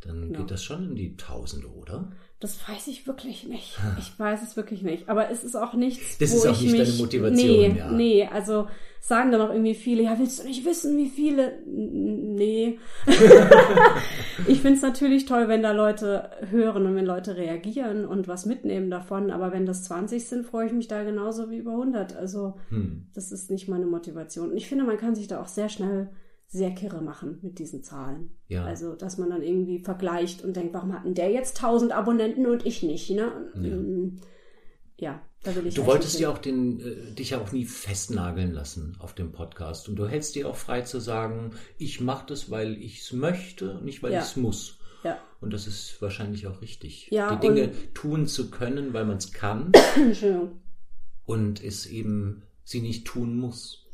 dann 0.00 0.28
genau. 0.28 0.38
geht 0.38 0.50
das 0.50 0.62
schon 0.62 0.90
in 0.90 0.94
die 0.94 1.16
Tausende, 1.16 1.68
oder? 1.68 2.12
Das 2.40 2.68
weiß 2.68 2.86
ich 2.86 3.08
wirklich 3.08 3.48
nicht. 3.48 3.76
Ich 3.98 4.16
weiß 4.16 4.42
es 4.44 4.56
wirklich 4.56 4.82
nicht. 4.82 5.08
Aber 5.08 5.28
es 5.28 5.42
ist 5.42 5.56
auch 5.56 5.74
nichts. 5.74 6.18
Das 6.18 6.30
wo 6.30 6.36
ist 6.36 6.46
auch 6.46 6.52
ich 6.52 6.62
nicht 6.62 6.72
mich, 6.72 6.88
deine 6.88 6.98
Motivation. 6.98 7.34
Nee, 7.34 7.74
ja. 7.76 7.90
nee. 7.90 8.28
Also 8.32 8.68
sagen 9.00 9.32
dann 9.32 9.40
auch 9.40 9.50
irgendwie 9.50 9.74
viele, 9.74 10.04
ja, 10.04 10.16
willst 10.16 10.38
du 10.38 10.46
nicht 10.46 10.64
wissen, 10.64 10.96
wie 10.96 11.08
viele? 11.08 11.58
Nee. 11.66 12.78
ich 14.46 14.60
finde 14.60 14.76
es 14.76 14.82
natürlich 14.82 15.26
toll, 15.26 15.48
wenn 15.48 15.64
da 15.64 15.72
Leute 15.72 16.30
hören 16.48 16.86
und 16.86 16.94
wenn 16.94 17.06
Leute 17.06 17.36
reagieren 17.36 18.06
und 18.06 18.28
was 18.28 18.46
mitnehmen 18.46 18.88
davon. 18.88 19.32
Aber 19.32 19.50
wenn 19.50 19.66
das 19.66 19.82
20 19.84 20.24
sind, 20.24 20.46
freue 20.46 20.66
ich 20.66 20.72
mich 20.72 20.86
da 20.86 21.02
genauso 21.02 21.50
wie 21.50 21.58
über 21.58 21.72
100. 21.72 22.14
Also 22.14 22.54
hm. 22.68 23.08
das 23.14 23.32
ist 23.32 23.50
nicht 23.50 23.66
meine 23.66 23.86
Motivation. 23.86 24.50
Und 24.50 24.56
ich 24.56 24.68
finde, 24.68 24.84
man 24.84 24.96
kann 24.96 25.16
sich 25.16 25.26
da 25.26 25.42
auch 25.42 25.48
sehr 25.48 25.68
schnell 25.68 26.08
sehr 26.50 26.70
kirre 26.70 27.02
machen 27.02 27.38
mit 27.42 27.58
diesen 27.58 27.82
Zahlen. 27.84 28.30
Ja. 28.48 28.64
Also, 28.64 28.94
dass 28.94 29.18
man 29.18 29.28
dann 29.30 29.42
irgendwie 29.42 29.78
vergleicht 29.80 30.42
und 30.42 30.56
denkt, 30.56 30.72
warum 30.72 30.94
hat 30.94 31.04
denn 31.04 31.14
der 31.14 31.30
jetzt 31.30 31.56
1000 31.62 31.92
Abonnenten 31.92 32.46
und 32.46 32.64
ich 32.64 32.82
nicht, 32.82 33.10
ne? 33.10 33.50
Ja, 34.96 35.10
ja 35.10 35.22
da 35.42 35.54
will 35.54 35.66
ich 35.66 35.74
Du 35.74 35.84
wolltest 35.84 36.18
dir 36.18 36.30
auch 36.30 36.38
den, 36.38 36.80
äh, 36.80 37.12
dich 37.12 37.30
ja 37.30 37.40
auch 37.40 37.52
nie 37.52 37.66
festnageln 37.66 38.52
lassen 38.52 38.96
auf 38.98 39.14
dem 39.14 39.30
Podcast. 39.30 39.90
Und 39.90 39.96
du 39.96 40.08
hältst 40.08 40.34
dir 40.34 40.48
auch 40.48 40.56
frei 40.56 40.80
zu 40.80 41.00
sagen, 41.00 41.52
ich 41.76 42.00
mache 42.00 42.24
das, 42.28 42.50
weil 42.50 42.76
ich 42.82 43.02
es 43.02 43.12
möchte, 43.12 43.80
nicht 43.84 44.02
weil 44.02 44.12
Ja. 44.12 44.20
ich 44.20 44.24
es 44.24 44.36
muss. 44.36 44.78
Ja. 45.04 45.18
Und 45.40 45.52
das 45.52 45.66
ist 45.66 46.00
wahrscheinlich 46.00 46.46
auch 46.46 46.62
richtig. 46.62 47.08
Ja, 47.10 47.36
Die 47.36 47.46
Dinge 47.46 47.70
tun 47.92 48.26
zu 48.26 48.50
können, 48.50 48.94
weil 48.94 49.04
man 49.04 49.18
es 49.18 49.32
kann 49.32 49.70
Entschuldigung. 49.96 50.60
und 51.26 51.62
es 51.62 51.84
eben 51.86 52.42
sie 52.64 52.80
nicht 52.80 53.06
tun 53.06 53.36
muss. 53.36 53.84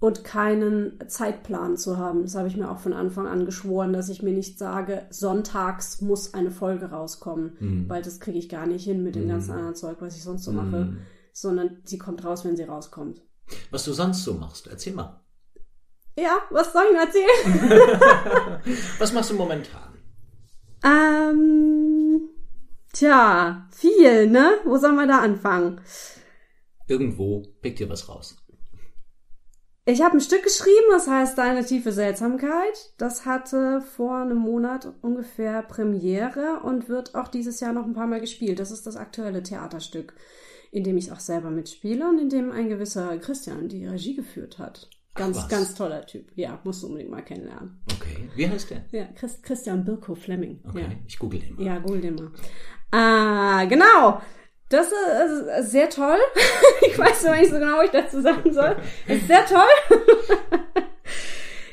Und 0.00 0.24
keinen 0.24 0.98
Zeitplan 1.08 1.76
zu 1.76 1.98
haben. 1.98 2.22
Das 2.22 2.34
habe 2.34 2.48
ich 2.48 2.56
mir 2.56 2.70
auch 2.70 2.78
von 2.78 2.94
Anfang 2.94 3.26
an 3.26 3.44
geschworen, 3.44 3.92
dass 3.92 4.08
ich 4.08 4.22
mir 4.22 4.32
nicht 4.32 4.58
sage, 4.58 5.02
sonntags 5.10 6.00
muss 6.00 6.32
eine 6.32 6.50
Folge 6.50 6.86
rauskommen, 6.86 7.52
Hm. 7.58 7.84
weil 7.88 8.00
das 8.02 8.18
kriege 8.18 8.38
ich 8.38 8.48
gar 8.48 8.66
nicht 8.66 8.84
hin 8.84 9.02
mit 9.02 9.14
dem 9.14 9.28
ganzen 9.28 9.52
anderen 9.52 9.74
Zeug, 9.74 9.98
was 10.00 10.16
ich 10.16 10.22
sonst 10.22 10.44
so 10.44 10.52
mache, 10.52 10.78
Hm. 10.86 10.98
sondern 11.34 11.82
sie 11.84 11.98
kommt 11.98 12.24
raus, 12.24 12.44
wenn 12.46 12.56
sie 12.56 12.62
rauskommt. 12.64 13.20
Was 13.70 13.84
du 13.84 13.92
sonst 13.92 14.24
so 14.24 14.32
machst, 14.34 14.68
erzähl 14.68 14.94
mal. 14.94 15.20
Ja, 16.18 16.38
was 16.50 16.72
soll 16.72 16.84
ich 16.92 16.98
erzählen? 16.98 18.60
Was 18.98 19.12
machst 19.12 19.30
du 19.30 19.34
momentan? 19.34 19.94
ähm, 20.84 22.28
tja, 22.92 23.68
viel, 23.70 24.28
ne? 24.28 24.54
Wo 24.64 24.76
soll 24.78 24.92
man 24.92 25.08
da 25.08 25.20
anfangen? 25.20 25.80
Irgendwo 26.88 27.42
pick 27.60 27.76
dir 27.76 27.88
was 27.88 28.08
raus. 28.08 28.36
Ich 29.92 30.02
habe 30.02 30.16
ein 30.16 30.20
Stück 30.20 30.44
geschrieben, 30.44 30.86
das 30.92 31.08
heißt 31.08 31.36
Deine 31.36 31.64
tiefe 31.64 31.90
Seltsamkeit. 31.90 32.92
Das 32.96 33.26
hatte 33.26 33.80
vor 33.80 34.18
einem 34.18 34.38
Monat 34.38 34.92
ungefähr 35.02 35.62
Premiere 35.62 36.60
und 36.62 36.88
wird 36.88 37.16
auch 37.16 37.26
dieses 37.26 37.58
Jahr 37.58 37.72
noch 37.72 37.84
ein 37.86 37.94
paar 37.94 38.06
Mal 38.06 38.20
gespielt. 38.20 38.60
Das 38.60 38.70
ist 38.70 38.86
das 38.86 38.96
aktuelle 38.96 39.42
Theaterstück, 39.42 40.14
in 40.70 40.84
dem 40.84 40.96
ich 40.96 41.10
auch 41.10 41.18
selber 41.18 41.50
mitspiele 41.50 42.08
und 42.08 42.20
in 42.20 42.28
dem 42.28 42.52
ein 42.52 42.68
gewisser 42.68 43.18
Christian 43.18 43.68
die 43.68 43.84
Regie 43.86 44.14
geführt 44.14 44.58
hat. 44.60 44.88
Ganz, 45.16 45.36
was. 45.38 45.48
ganz 45.48 45.74
toller 45.74 46.06
Typ. 46.06 46.30
Ja, 46.36 46.60
musst 46.62 46.84
du 46.84 46.86
unbedingt 46.86 47.10
mal 47.10 47.22
kennenlernen. 47.22 47.80
Okay. 47.92 48.28
Wie 48.36 48.48
heißt 48.48 48.70
der? 48.70 48.84
Ja, 48.92 49.06
Christ, 49.16 49.42
Christian 49.42 49.84
Birko 49.84 50.14
Fleming. 50.14 50.60
Okay, 50.68 50.82
Ja. 50.82 50.86
ich 51.08 51.18
google 51.18 51.40
den 51.40 51.56
mal. 51.56 51.64
Ja, 51.64 51.78
google 51.80 52.00
den 52.00 52.14
mal. 52.14 52.30
Ah, 52.92 53.64
genau. 53.64 54.20
Das 54.70 54.86
ist 54.86 55.72
sehr 55.72 55.90
toll. 55.90 56.18
ich 56.88 56.96
weiß 56.96 57.24
noch 57.24 57.36
nicht 57.36 57.50
so 57.50 57.58
genau, 57.58 57.78
was 57.78 57.86
ich 57.86 57.90
dazu 57.90 58.20
sagen 58.22 58.52
soll. 58.52 58.76
Ist 59.08 59.26
sehr 59.26 59.44
toll. 59.44 59.98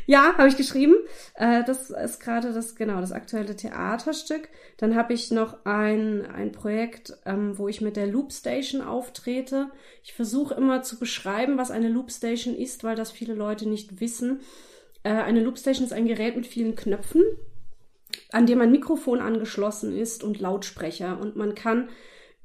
ja, 0.07 0.35
habe 0.35 0.47
ich 0.47 0.57
geschrieben. 0.57 0.95
Äh, 1.35 1.63
das 1.63 1.91
ist 1.91 2.19
gerade 2.19 2.53
das, 2.53 2.75
genau, 2.75 2.99
das 2.99 3.11
aktuelle 3.11 3.55
Theaterstück. 3.55 4.49
Dann 4.77 4.95
habe 4.95 5.13
ich 5.13 5.29
noch 5.29 5.63
ein, 5.63 6.25
ein 6.25 6.51
Projekt, 6.51 7.15
ähm, 7.25 7.57
wo 7.59 7.67
ich 7.67 7.81
mit 7.81 7.97
der 7.97 8.07
Loopstation 8.07 8.81
auftrete. 8.81 9.69
Ich 10.03 10.13
versuche 10.13 10.55
immer 10.55 10.81
zu 10.81 10.97
beschreiben, 10.97 11.59
was 11.59 11.69
eine 11.69 11.89
Loopstation 11.89 12.55
ist, 12.55 12.83
weil 12.83 12.95
das 12.95 13.11
viele 13.11 13.35
Leute 13.35 13.69
nicht 13.69 14.01
wissen. 14.01 14.41
Äh, 15.03 15.11
eine 15.11 15.41
Loopstation 15.41 15.85
ist 15.85 15.93
ein 15.93 16.07
Gerät 16.07 16.35
mit 16.35 16.47
vielen 16.47 16.75
Knöpfen 16.75 17.23
an 18.31 18.45
dem 18.45 18.61
ein 18.61 18.71
Mikrofon 18.71 19.19
angeschlossen 19.19 19.95
ist 19.95 20.23
und 20.23 20.39
Lautsprecher. 20.39 21.19
Und 21.19 21.35
man 21.35 21.55
kann 21.55 21.89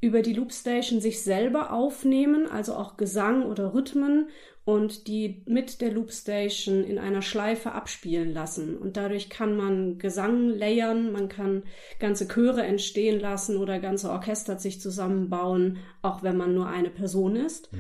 über 0.03 0.21
die 0.21 0.33
Loopstation 0.33 1.01
sich 1.01 1.23
selber 1.23 1.73
aufnehmen, 1.73 2.51
also 2.51 2.75
auch 2.75 2.97
Gesang 2.97 3.45
oder 3.45 3.73
Rhythmen 3.73 4.29
und 4.65 5.07
die 5.07 5.43
mit 5.47 5.81
der 5.81 5.93
Loopstation 5.93 6.83
in 6.83 6.99
einer 6.99 7.23
Schleife 7.23 7.73
abspielen 7.73 8.35
lassen. 8.35 8.77
Und 8.77 8.97
dadurch 8.97 9.31
kann 9.31 9.57
man 9.57 9.99
Gesang 9.99 10.49
layern, 10.49 11.13
man 11.13 11.29
kann 11.29 11.63
ganze 12.01 12.27
Chöre 12.27 12.65
entstehen 12.65 13.21
lassen 13.21 13.57
oder 13.57 13.79
ganze 13.79 14.11
Orchester 14.11 14.59
sich 14.59 14.81
zusammenbauen, 14.81 15.79
auch 16.03 16.25
wenn 16.25 16.37
man 16.37 16.53
nur 16.55 16.67
eine 16.67 16.91
Person 16.91 17.37
ist. 17.37 17.71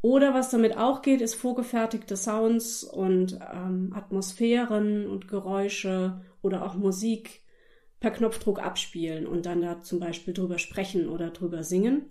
Oder 0.00 0.32
was 0.32 0.50
damit 0.50 0.76
auch 0.76 1.02
geht, 1.02 1.20
ist 1.20 1.34
vorgefertigte 1.34 2.16
Sounds 2.16 2.82
und 2.82 3.38
ähm, 3.54 3.92
Atmosphären 3.94 5.06
und 5.06 5.28
Geräusche 5.28 6.22
oder 6.40 6.64
auch 6.64 6.74
Musik 6.74 7.42
per 8.00 8.10
Knopfdruck 8.10 8.60
abspielen 8.60 9.26
und 9.26 9.46
dann 9.46 9.62
da 9.62 9.80
zum 9.80 10.00
Beispiel 10.00 10.34
drüber 10.34 10.58
sprechen 10.58 11.08
oder 11.08 11.30
drüber 11.30 11.64
singen. 11.64 12.10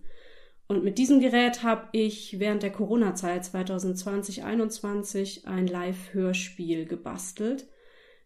Und 0.68 0.84
mit 0.84 0.98
diesem 0.98 1.22
Gerät 1.22 1.64
habe 1.64 1.88
ich 1.94 2.40
während 2.40 2.62
der 2.62 2.74
Corona-Zeit 2.74 3.44
2020-21 3.44 5.46
ein 5.46 5.66
Live-Hörspiel 5.66 6.86
gebastelt. 6.86 7.68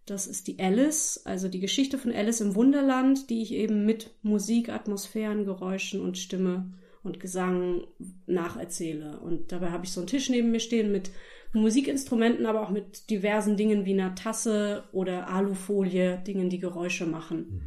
Das 0.08 0.26
ist 0.26 0.48
die 0.48 0.60
Alice, 0.60 1.22
also 1.26 1.48
die 1.48 1.60
Geschichte 1.60 2.00
von 2.00 2.12
Alice 2.12 2.42
im 2.42 2.56
Wunderland, 2.56 3.30
die 3.30 3.44
ich 3.44 3.54
eben 3.54 3.86
mit 3.86 4.10
Musik, 4.24 4.70
Atmosphären, 4.70 5.46
Geräuschen 5.46 6.02
und 6.02 6.18
Stimme 6.18 6.74
und 7.04 7.20
Gesang 7.20 7.86
nacherzähle. 8.26 9.20
Und 9.20 9.52
dabei 9.52 9.70
habe 9.70 9.86
ich 9.86 9.92
so 9.92 10.02
einen 10.02 10.08
Tisch 10.08 10.30
neben 10.30 10.50
mir 10.50 10.60
stehen 10.60 10.92
mit 10.92 11.12
Musikinstrumenten, 11.54 12.46
aber 12.46 12.62
auch 12.62 12.70
mit 12.70 13.10
diversen 13.10 13.58
Dingen 13.58 13.86
wie 13.86 13.94
einer 13.94 14.16
Tasse 14.16 14.86
oder 14.92 15.28
Alufolie, 15.28 16.18
Dingen, 16.20 16.50
die 16.50 16.60
Geräusche 16.60 17.06
machen. 17.06 17.62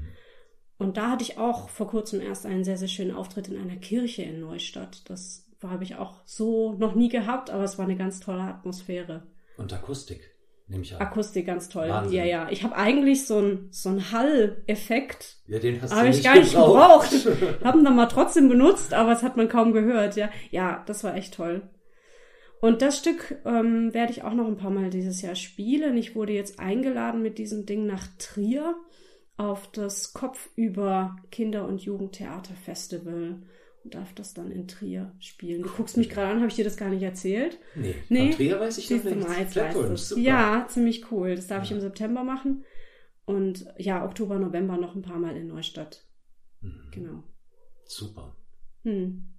Und 0.78 0.96
da 0.96 1.10
hatte 1.10 1.24
ich 1.24 1.38
auch 1.38 1.68
vor 1.68 1.86
kurzem 1.88 2.20
erst 2.20 2.46
einen 2.46 2.64
sehr, 2.64 2.76
sehr 2.76 2.88
schönen 2.88 3.14
Auftritt 3.14 3.48
in 3.48 3.58
einer 3.58 3.76
Kirche 3.76 4.22
in 4.22 4.40
Neustadt. 4.40 5.08
Das 5.08 5.46
habe 5.62 5.84
ich 5.84 5.96
auch 5.96 6.22
so 6.24 6.74
noch 6.74 6.94
nie 6.94 7.08
gehabt, 7.08 7.50
aber 7.50 7.64
es 7.64 7.78
war 7.78 7.84
eine 7.84 7.96
ganz 7.96 8.20
tolle 8.20 8.42
Atmosphäre. 8.42 9.22
Und 9.56 9.72
Akustik, 9.72 10.34
nehme 10.66 10.82
ich 10.82 10.94
an. 10.94 11.00
Akustik 11.00 11.46
ganz 11.46 11.68
toll. 11.68 11.88
Wahnsinn. 11.88 12.18
Ja, 12.18 12.24
ja. 12.24 12.48
Ich 12.50 12.64
habe 12.64 12.76
eigentlich 12.76 13.26
so 13.26 13.38
einen 13.38 13.68
so 13.70 13.88
einen 13.88 14.12
Hall-Effekt 14.12 15.36
ja, 15.46 15.58
den 15.58 15.80
hast 15.80 15.94
habe 15.94 16.08
ich 16.08 16.16
nicht 16.16 16.24
gar 16.24 16.34
nicht 16.34 16.52
gebraucht. 16.52 17.10
gebraucht. 17.10 17.64
Haben 17.64 17.84
dann 17.84 17.96
mal 17.96 18.06
trotzdem 18.06 18.48
benutzt, 18.48 18.92
aber 18.92 19.12
es 19.12 19.22
hat 19.22 19.36
man 19.36 19.48
kaum 19.48 19.72
gehört. 19.72 20.16
Ja, 20.16 20.30
ja, 20.50 20.82
das 20.86 21.04
war 21.04 21.14
echt 21.14 21.34
toll. 21.34 21.62
Und 22.60 22.80
das 22.82 22.98
Stück 22.98 23.36
ähm, 23.44 23.92
werde 23.92 24.12
ich 24.12 24.22
auch 24.22 24.32
noch 24.34 24.46
ein 24.46 24.56
paar 24.56 24.70
Mal 24.70 24.88
dieses 24.90 25.20
Jahr 25.20 25.34
spielen. 25.34 25.96
Ich 25.98 26.14
wurde 26.14 26.32
jetzt 26.32 26.58
eingeladen 26.60 27.20
mit 27.22 27.38
diesem 27.38 27.66
Ding 27.66 27.86
nach 27.86 28.06
Trier 28.18 28.74
auf 29.36 29.70
das 29.72 30.12
Kopfüber 30.14 31.16
Kinder- 31.30 31.66
und 31.68 31.82
Jugendtheaterfestival 31.82 33.42
und 33.84 33.94
darf 33.94 34.14
das 34.14 34.32
dann 34.32 34.50
in 34.50 34.66
Trier 34.66 35.12
spielen. 35.18 35.62
Du 35.62 35.68
guckst 35.68 35.96
mich 35.98 36.08
gerade 36.08 36.28
an, 36.28 36.36
habe 36.38 36.46
ich 36.48 36.54
dir 36.54 36.64
das 36.64 36.76
gar 36.78 36.88
nicht 36.88 37.02
erzählt? 37.02 37.58
Nee, 37.74 37.94
Nee. 38.08 38.28
von 38.28 38.36
Trier 38.36 38.60
weiß 38.60 38.78
ich 38.78 38.90
noch 38.90 39.04
nicht. 39.04 39.28
mal, 39.28 39.38
jetzt 39.38 39.56
weißt. 39.56 40.16
Ja, 40.16 40.66
ziemlich 40.68 41.10
cool. 41.10 41.34
Das 41.36 41.46
darf 41.48 41.64
ich 41.64 41.70
Ja. 41.70 41.76
im 41.76 41.82
September 41.82 42.24
machen. 42.24 42.64
Und 43.26 43.66
ja, 43.78 44.04
Oktober, 44.04 44.38
November 44.38 44.76
noch 44.78 44.94
ein 44.94 45.02
paar 45.02 45.18
Mal 45.18 45.36
in 45.36 45.48
Neustadt. 45.48 46.06
Mhm. 46.62 46.88
Genau. 46.92 47.24
Super. 47.84 48.36
Hm. 48.84 49.33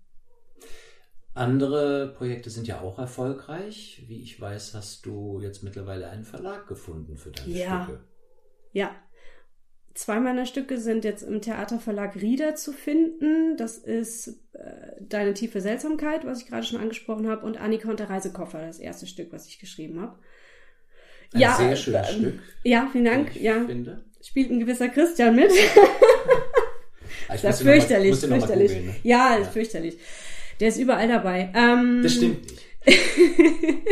Andere 1.35 2.13
Projekte 2.17 2.49
sind 2.49 2.65
ja 2.67 2.79
auch 2.81 2.97
erfolgreich. 2.97 4.03
Wie 4.07 4.21
ich 4.21 4.39
weiß, 4.39 4.73
hast 4.73 5.05
du 5.05 5.39
jetzt 5.41 5.63
mittlerweile 5.63 6.09
einen 6.09 6.23
Verlag 6.23 6.65
gefunden 6.67 7.17
für 7.17 7.29
deine 7.31 7.49
Ja. 7.53 7.83
Stücke. 7.83 7.99
Ja. 8.71 8.95
Zwei 9.93 10.19
meiner 10.19 10.45
Stücke 10.45 10.77
sind 10.77 11.05
jetzt 11.05 11.23
im 11.23 11.41
Theaterverlag 11.41 12.15
Rieder 12.15 12.55
zu 12.55 12.71
finden. 12.73 13.55
Das 13.57 13.77
ist 13.77 14.27
äh, 14.53 14.93
Deine 15.01 15.33
tiefe 15.33 15.61
Seltsamkeit, 15.61 16.25
was 16.25 16.41
ich 16.41 16.47
gerade 16.47 16.65
schon 16.65 16.79
angesprochen 16.79 17.27
habe, 17.29 17.45
und 17.45 17.57
Annika 17.59 17.89
und 17.89 17.99
der 17.99 18.09
Reisekoffer, 18.09 18.65
das 18.65 18.79
erste 18.79 19.05
Stück, 19.07 19.31
was 19.31 19.45
ich 19.47 19.59
geschrieben 19.59 20.01
habe. 20.01 20.17
Ein 21.33 21.41
Ja, 21.41 21.55
sehr 21.55 21.75
schönes 21.75 22.09
ähm, 22.11 22.19
Stück. 22.19 22.39
Ja, 22.63 22.89
vielen 22.91 23.05
Dank. 23.05 23.35
Ja, 23.35 23.63
finde. 23.65 24.03
spielt 24.21 24.51
ein 24.51 24.59
gewisser 24.61 24.87
Christian 24.89 25.35
mit. 25.35 25.51
Ah, 27.27 27.37
Das 27.41 27.59
ist 27.61 27.61
fürchterlich, 27.67 28.11
mal 28.27 28.37
fürchterlich. 28.39 28.71
googeln, 28.71 28.85
ne? 28.87 28.95
Ja, 29.03 29.35
ist 29.35 29.45
Ja. 29.47 29.51
fürchterlich. 29.51 29.97
Der 30.59 30.69
ist 30.69 30.77
überall 30.77 31.07
dabei. 31.07 31.51
Ähm, 31.53 32.01
Das 32.03 32.13
stimmt 32.13 32.43
nicht. 32.43 32.65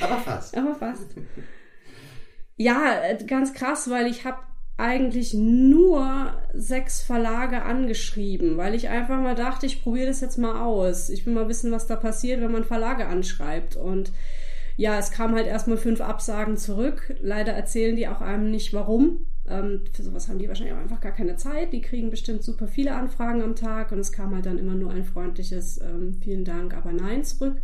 Aber 0.00 0.18
fast. 0.18 0.56
Aber 0.56 0.74
fast. 0.74 1.14
Ja, 2.56 3.02
äh, 3.02 3.24
ganz 3.24 3.54
krass, 3.54 3.88
weil 3.88 4.06
ich 4.06 4.24
habe 4.24 4.38
eigentlich 4.76 5.34
nur 5.34 6.32
sechs 6.54 7.02
Verlage 7.02 7.62
angeschrieben, 7.62 8.56
weil 8.56 8.74
ich 8.74 8.88
einfach 8.88 9.20
mal 9.20 9.34
dachte, 9.34 9.66
ich 9.66 9.82
probiere 9.82 10.06
das 10.06 10.22
jetzt 10.22 10.38
mal 10.38 10.60
aus. 10.62 11.10
Ich 11.10 11.26
will 11.26 11.34
mal 11.34 11.48
wissen, 11.48 11.70
was 11.70 11.86
da 11.86 11.96
passiert, 11.96 12.40
wenn 12.40 12.52
man 12.52 12.64
Verlage 12.64 13.06
anschreibt. 13.06 13.76
Und 13.76 14.10
ja, 14.76 14.98
es 14.98 15.10
kam 15.10 15.34
halt 15.34 15.46
erstmal 15.46 15.76
fünf 15.76 16.00
Absagen 16.00 16.56
zurück. 16.56 17.14
Leider 17.20 17.52
erzählen 17.52 17.94
die 17.94 18.08
auch 18.08 18.22
einem 18.22 18.50
nicht, 18.50 18.72
warum. 18.72 19.26
Ähm, 19.50 19.82
für 19.92 20.02
sowas 20.02 20.28
haben 20.28 20.38
die 20.38 20.48
wahrscheinlich 20.48 20.74
auch 20.74 20.80
einfach 20.80 21.00
gar 21.00 21.12
keine 21.12 21.36
Zeit. 21.36 21.72
Die 21.72 21.80
kriegen 21.80 22.10
bestimmt 22.10 22.42
super 22.42 22.68
viele 22.68 22.94
Anfragen 22.94 23.42
am 23.42 23.56
Tag 23.56 23.92
und 23.92 23.98
es 23.98 24.12
kam 24.12 24.34
halt 24.34 24.46
dann 24.46 24.58
immer 24.58 24.74
nur 24.74 24.90
ein 24.90 25.04
freundliches 25.04 25.80
ähm, 25.80 26.18
Vielen 26.22 26.44
Dank, 26.44 26.74
aber 26.74 26.92
nein 26.92 27.24
zurück. 27.24 27.60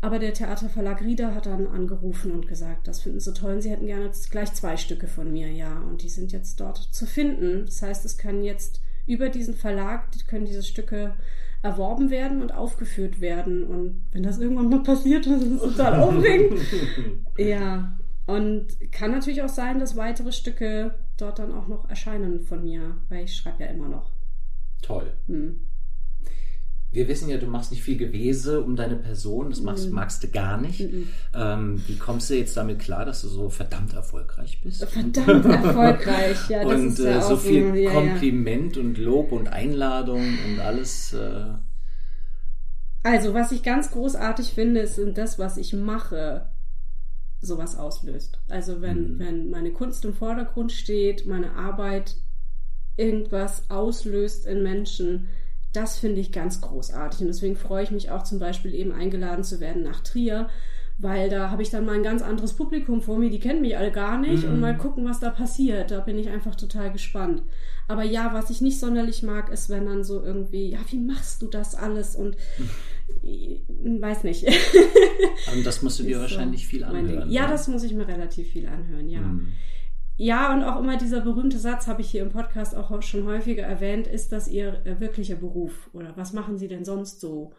Aber 0.00 0.18
der 0.18 0.32
Theaterverlag 0.32 1.00
Rieder 1.02 1.34
hat 1.34 1.46
dann 1.46 1.66
angerufen 1.66 2.30
und 2.30 2.46
gesagt, 2.46 2.86
das 2.86 3.00
finden 3.00 3.18
sie 3.18 3.34
toll 3.34 3.54
und 3.54 3.62
sie 3.62 3.70
hätten 3.70 3.86
gerne 3.86 4.10
gleich 4.30 4.52
zwei 4.54 4.76
Stücke 4.76 5.08
von 5.08 5.32
mir, 5.32 5.48
ja. 5.48 5.80
Und 5.80 6.02
die 6.02 6.08
sind 6.08 6.30
jetzt 6.30 6.60
dort 6.60 6.76
zu 6.78 7.04
finden. 7.06 7.64
Das 7.66 7.82
heißt, 7.82 8.04
es 8.04 8.16
kann 8.16 8.44
jetzt 8.44 8.80
über 9.06 9.28
diesen 9.28 9.54
Verlag, 9.54 10.04
können 10.28 10.44
diese 10.44 10.62
Stücke 10.62 11.14
erworben 11.62 12.10
werden 12.10 12.42
und 12.42 12.54
aufgeführt 12.54 13.20
werden. 13.20 13.64
Und 13.64 14.04
wenn 14.12 14.22
das 14.22 14.38
irgendwann 14.38 14.68
mal 14.68 14.82
passiert, 14.82 15.26
das 15.26 15.42
ist 15.42 15.60
total 15.60 16.00
aufregend. 16.00 16.60
Ja, 17.36 17.98
Und 18.28 18.92
kann 18.92 19.10
natürlich 19.10 19.42
auch 19.42 19.48
sein, 19.48 19.80
dass 19.80 19.96
weitere 19.96 20.32
Stücke 20.32 20.94
dort 21.16 21.38
dann 21.40 21.52
auch 21.52 21.66
noch 21.66 21.88
erscheinen 21.88 22.40
von 22.40 22.62
mir, 22.62 22.98
weil 23.08 23.24
ich 23.24 23.34
schreibe 23.36 23.64
ja 23.64 23.70
immer 23.70 23.88
noch. 23.88 24.12
Toll. 24.82 25.12
Hm. 25.26 25.60
Wir 26.90 27.06
wissen 27.08 27.28
ja, 27.28 27.36
du 27.38 27.46
machst 27.46 27.70
nicht 27.70 27.82
viel 27.82 27.98
Gewese 27.98 28.62
um 28.62 28.74
deine 28.74 28.96
Person, 28.96 29.50
das 29.50 29.60
machst, 29.60 29.88
Mhm. 29.88 29.94
magst 29.94 30.22
du 30.24 30.28
gar 30.28 30.58
nicht. 30.58 30.90
Mhm. 30.90 31.08
Ähm, 31.34 31.82
wie 31.86 31.98
kommst 31.98 32.30
du 32.30 32.34
jetzt 32.34 32.56
damit 32.56 32.78
klar, 32.78 33.04
dass 33.04 33.20
du 33.22 33.28
so 33.28 33.50
verdammt 33.50 33.92
erfolgreich 33.94 34.60
bist? 34.62 34.88
Verdammt 34.88 35.44
erfolgreich, 35.44 36.48
ja, 36.48 36.64
das 36.64 36.80
und 36.80 36.86
ist 36.86 36.98
ja 37.00 37.18
äh, 37.18 37.22
so 37.22 37.34
auch 37.34 37.40
viel 37.40 37.74
ja, 37.76 37.90
ja. 37.90 37.90
Kompliment 37.92 38.76
und 38.78 38.96
Lob 38.98 39.32
und 39.32 39.48
Einladung 39.48 40.38
und 40.44 40.60
alles. 40.60 41.12
Äh, 41.12 41.54
Also, 43.02 43.32
was 43.34 43.52
ich 43.52 43.62
ganz 43.62 43.90
großartig 43.90 44.52
finde, 44.52 44.80
ist 44.80 45.00
das, 45.14 45.38
was 45.38 45.56
ich 45.56 45.72
mache, 45.72 46.47
sowas 47.40 47.76
auslöst. 47.76 48.40
Also, 48.48 48.80
wenn, 48.80 49.14
Mhm. 49.14 49.18
wenn 49.18 49.50
meine 49.50 49.72
Kunst 49.72 50.04
im 50.04 50.14
Vordergrund 50.14 50.72
steht, 50.72 51.26
meine 51.26 51.52
Arbeit 51.54 52.16
irgendwas 52.96 53.70
auslöst 53.70 54.46
in 54.46 54.62
Menschen, 54.62 55.28
das 55.72 55.98
finde 55.98 56.20
ich 56.20 56.32
ganz 56.32 56.60
großartig. 56.60 57.20
Und 57.20 57.26
deswegen 57.28 57.56
freue 57.56 57.84
ich 57.84 57.90
mich 57.90 58.10
auch 58.10 58.22
zum 58.24 58.38
Beispiel 58.38 58.74
eben 58.74 58.92
eingeladen 58.92 59.44
zu 59.44 59.60
werden 59.60 59.82
nach 59.82 60.00
Trier, 60.00 60.48
weil 61.00 61.28
da 61.28 61.50
habe 61.50 61.62
ich 61.62 61.70
dann 61.70 61.84
mal 61.86 61.94
ein 61.94 62.02
ganz 62.02 62.22
anderes 62.22 62.54
Publikum 62.54 63.02
vor 63.02 63.18
mir, 63.18 63.30
die 63.30 63.38
kennen 63.38 63.60
mich 63.60 63.76
alle 63.78 63.92
gar 63.92 64.18
nicht 64.18 64.44
Mhm. 64.44 64.54
und 64.54 64.60
mal 64.60 64.76
gucken, 64.76 65.04
was 65.04 65.20
da 65.20 65.30
passiert. 65.30 65.90
Da 65.92 66.00
bin 66.00 66.18
ich 66.18 66.28
einfach 66.28 66.56
total 66.56 66.90
gespannt. 66.92 67.42
Aber 67.86 68.02
ja, 68.02 68.34
was 68.34 68.50
ich 68.50 68.60
nicht 68.60 68.80
sonderlich 68.80 69.22
mag, 69.22 69.50
ist, 69.50 69.68
wenn 69.68 69.86
dann 69.86 70.02
so 70.02 70.22
irgendwie, 70.24 70.70
ja, 70.70 70.80
wie 70.90 70.98
machst 70.98 71.40
du 71.42 71.46
das 71.46 71.74
alles? 71.76 72.16
Und 72.16 72.36
weiß 74.00 74.24
nicht. 74.24 74.44
und 75.54 75.64
das 75.66 75.82
musst 75.82 75.98
du 75.98 76.02
dir 76.04 76.10
Ist 76.10 76.16
so 76.16 76.22
wahrscheinlich 76.22 76.66
viel 76.66 76.84
anhören. 76.84 77.30
Ja, 77.30 77.42
ne? 77.42 77.48
das 77.52 77.68
muss 77.68 77.82
ich 77.82 77.94
mir 77.94 78.06
relativ 78.06 78.48
viel 78.48 78.66
anhören, 78.68 79.08
ja. 79.08 79.20
Hm. 79.20 79.52
Ja, 80.20 80.52
und 80.52 80.64
auch 80.64 80.80
immer 80.80 80.96
dieser 80.96 81.20
berühmte 81.20 81.60
Satz, 81.60 81.86
habe 81.86 82.00
ich 82.00 82.10
hier 82.10 82.22
im 82.22 82.30
Podcast 82.30 82.74
auch 82.76 83.00
schon 83.02 83.24
häufiger 83.24 83.62
erwähnt, 83.62 84.08
ist 84.08 84.32
das 84.32 84.48
Ihr 84.48 84.84
äh, 84.84 84.98
wirklicher 84.98 85.36
Beruf? 85.36 85.88
Oder 85.92 86.12
was 86.16 86.32
machen 86.32 86.58
Sie 86.58 86.66
denn 86.66 86.84
sonst 86.84 87.20
so? 87.20 87.52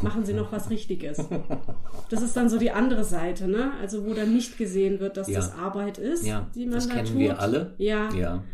Machen 0.00 0.24
Sie 0.24 0.32
noch 0.32 0.52
was 0.52 0.70
Richtiges? 0.70 1.18
Das 2.10 2.22
ist 2.22 2.36
dann 2.36 2.48
so 2.48 2.58
die 2.58 2.70
andere 2.70 3.02
Seite, 3.02 3.48
ne? 3.48 3.72
Also 3.80 4.04
wo 4.06 4.14
dann 4.14 4.32
nicht 4.32 4.58
gesehen 4.58 5.00
wird, 5.00 5.16
dass 5.16 5.26
Ja. 5.28 5.40
das 5.40 5.52
Arbeit 5.54 5.98
ist, 5.98 6.24
Ja, 6.24 6.48
die 6.54 6.66
man 6.66 6.74
das 6.74 6.86
da 6.86 6.94
kennen 6.94 7.06
tut. 7.08 7.18
wir 7.18 7.40
alle. 7.40 7.74
Ja. 7.78 8.12
Ja. 8.14 8.44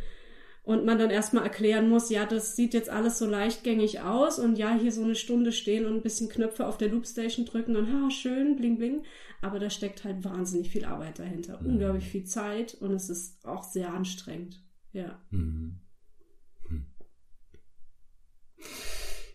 Und 0.62 0.84
man 0.84 0.98
dann 0.98 1.10
erstmal 1.10 1.44
erklären 1.44 1.88
muss, 1.88 2.10
ja, 2.10 2.26
das 2.26 2.54
sieht 2.54 2.74
jetzt 2.74 2.90
alles 2.90 3.18
so 3.18 3.26
leichtgängig 3.26 4.00
aus 4.00 4.38
und 4.38 4.56
ja, 4.56 4.74
hier 4.74 4.92
so 4.92 5.02
eine 5.02 5.14
Stunde 5.14 5.52
stehen 5.52 5.86
und 5.86 5.94
ein 5.94 6.02
bisschen 6.02 6.28
Knöpfe 6.28 6.66
auf 6.66 6.76
der 6.76 6.88
Loopstation 6.88 7.46
drücken 7.46 7.76
und 7.76 7.92
ha, 7.92 8.10
schön, 8.10 8.56
bling, 8.56 8.76
bling. 8.76 9.02
Aber 9.40 9.58
da 9.58 9.70
steckt 9.70 10.04
halt 10.04 10.22
wahnsinnig 10.22 10.70
viel 10.70 10.84
Arbeit 10.84 11.18
dahinter. 11.18 11.60
Mhm. 11.60 11.70
Unglaublich 11.70 12.04
viel 12.04 12.24
Zeit 12.24 12.74
und 12.74 12.92
es 12.92 13.08
ist 13.08 13.44
auch 13.46 13.64
sehr 13.64 13.92
anstrengend. 13.92 14.62
Ja. 14.92 15.18
Hm. 15.30 15.80
Hm. 16.68 16.86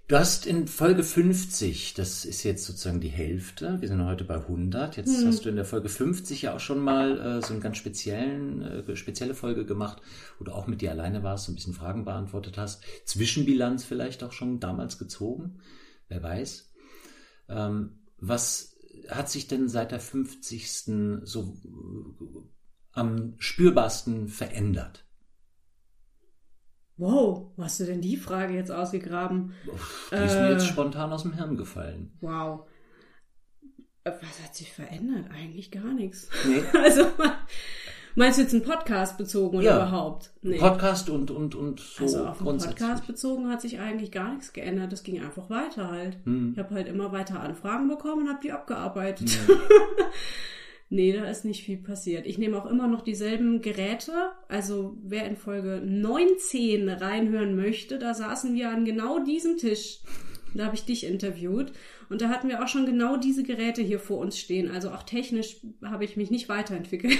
Du 0.07 0.15
hast 0.15 0.45
in 0.45 0.67
Folge 0.67 1.03
50, 1.03 1.95
das 1.95 2.25
ist 2.25 2.43
jetzt 2.43 2.63
sozusagen 2.63 3.01
die 3.01 3.09
Hälfte, 3.09 3.81
wir 3.81 3.87
sind 3.87 4.05
heute 4.05 4.23
bei 4.23 4.35
100, 4.35 4.97
jetzt 4.97 5.17
Hm. 5.17 5.27
hast 5.27 5.45
du 5.45 5.49
in 5.49 5.55
der 5.55 5.65
Folge 5.65 5.89
50 5.89 6.43
ja 6.43 6.55
auch 6.55 6.59
schon 6.59 6.79
mal 6.79 7.19
äh, 7.19 7.41
so 7.41 7.53
eine 7.53 7.59
ganz 7.63 7.77
speziellen, 7.77 8.61
äh, 8.61 8.95
spezielle 8.95 9.33
Folge 9.33 9.65
gemacht, 9.65 10.03
wo 10.37 10.45
du 10.45 10.51
auch 10.51 10.67
mit 10.67 10.81
dir 10.81 10.91
alleine 10.91 11.23
warst, 11.23 11.45
so 11.45 11.51
ein 11.51 11.55
bisschen 11.55 11.73
Fragen 11.73 12.05
beantwortet 12.05 12.55
hast, 12.59 12.83
Zwischenbilanz 13.05 13.83
vielleicht 13.83 14.23
auch 14.23 14.31
schon 14.31 14.59
damals 14.59 14.99
gezogen, 14.99 15.57
wer 16.07 16.21
weiß. 16.21 16.71
Ähm, 17.49 17.97
was 18.19 18.77
hat 19.09 19.31
sich 19.31 19.47
denn 19.47 19.69
seit 19.69 19.91
der 19.91 19.99
50. 19.99 21.23
so 21.23 21.57
äh, 21.65 22.41
am 22.91 23.33
spürbarsten 23.39 24.27
verändert? 24.27 25.04
Wow, 26.97 27.51
wo 27.55 27.63
hast 27.63 27.79
du 27.79 27.85
denn 27.85 28.01
die 28.01 28.15
Frage 28.17 28.53
jetzt 28.53 28.71
ausgegraben? 28.71 29.53
Die 30.11 30.15
ist 30.15 30.35
mir 30.35 30.47
Äh. 30.47 30.51
jetzt 30.53 30.67
spontan 30.67 31.11
aus 31.11 31.23
dem 31.23 31.33
Hirn 31.33 31.57
gefallen. 31.57 32.17
Wow. 32.21 32.67
Äh, 34.05 34.11
Was 34.21 34.43
hat 34.43 34.55
sich 34.55 34.71
verändert? 34.71 35.25
Eigentlich 35.31 35.71
gar 35.71 35.93
nichts. 35.93 36.29
Nee. 36.47 36.63
Also, 36.73 37.05
meinst 38.15 38.37
du 38.37 38.43
jetzt 38.43 38.53
einen 38.53 38.63
Podcast 38.63 39.17
bezogen 39.17 39.57
oder 39.57 39.65
Ja. 39.65 39.75
überhaupt? 39.77 40.31
Nee. 40.41 40.57
Podcast 40.57 41.09
und, 41.09 41.31
und, 41.31 41.53
und 41.55 41.81
so 41.81 42.03
Also 42.03 42.25
auf 42.27 42.37
grundsätzlich. 42.39 42.79
Podcast 42.79 43.07
bezogen 43.07 43.49
hat 43.49 43.59
sich 43.61 43.79
eigentlich 43.79 44.11
gar 44.13 44.31
nichts 44.33 44.53
geändert. 44.53 44.93
Das 44.93 45.03
ging 45.03 45.21
einfach 45.21 45.49
weiter 45.49 45.89
halt. 45.89 46.17
Hm. 46.23 46.53
Ich 46.53 46.59
habe 46.59 46.73
halt 46.75 46.87
immer 46.87 47.11
weiter 47.11 47.41
Anfragen 47.41 47.89
bekommen 47.89 48.21
und 48.23 48.29
habe 48.29 48.39
die 48.41 48.53
abgearbeitet. 48.53 49.29
Ja. 49.49 49.55
nee, 50.89 51.13
da 51.13 51.25
ist 51.25 51.45
nicht 51.45 51.63
viel 51.63 51.77
passiert. 51.77 52.25
Ich 52.25 52.37
nehme 52.37 52.57
auch 52.57 52.65
immer 52.65 52.87
noch 52.87 53.01
dieselben 53.01 53.61
Geräte. 53.61 54.11
Also 54.47 54.97
wer 55.03 55.25
in 55.27 55.37
Folge 55.37 55.81
19 55.83 56.89
reinhören 56.89 57.55
möchte, 57.55 57.99
da 57.99 58.13
saßen 58.13 58.53
wir 58.55 58.69
an 58.69 58.85
genau 58.85 59.19
diesem 59.19 59.57
Tisch. 59.57 59.99
Da 60.53 60.65
habe 60.65 60.75
ich 60.75 60.85
dich 60.85 61.05
interviewt. 61.05 61.73
Und 62.09 62.21
da 62.21 62.29
hatten 62.29 62.47
wir 62.47 62.63
auch 62.63 62.67
schon 62.67 62.85
genau 62.85 63.17
diese 63.17 63.43
Geräte 63.43 63.81
hier 63.81 63.99
vor 63.99 64.19
uns 64.19 64.39
stehen. 64.39 64.71
Also 64.71 64.91
auch 64.91 65.03
technisch 65.03 65.57
habe 65.83 66.05
ich 66.05 66.17
mich 66.17 66.31
nicht 66.31 66.49
weiterentwickelt. 66.49 67.17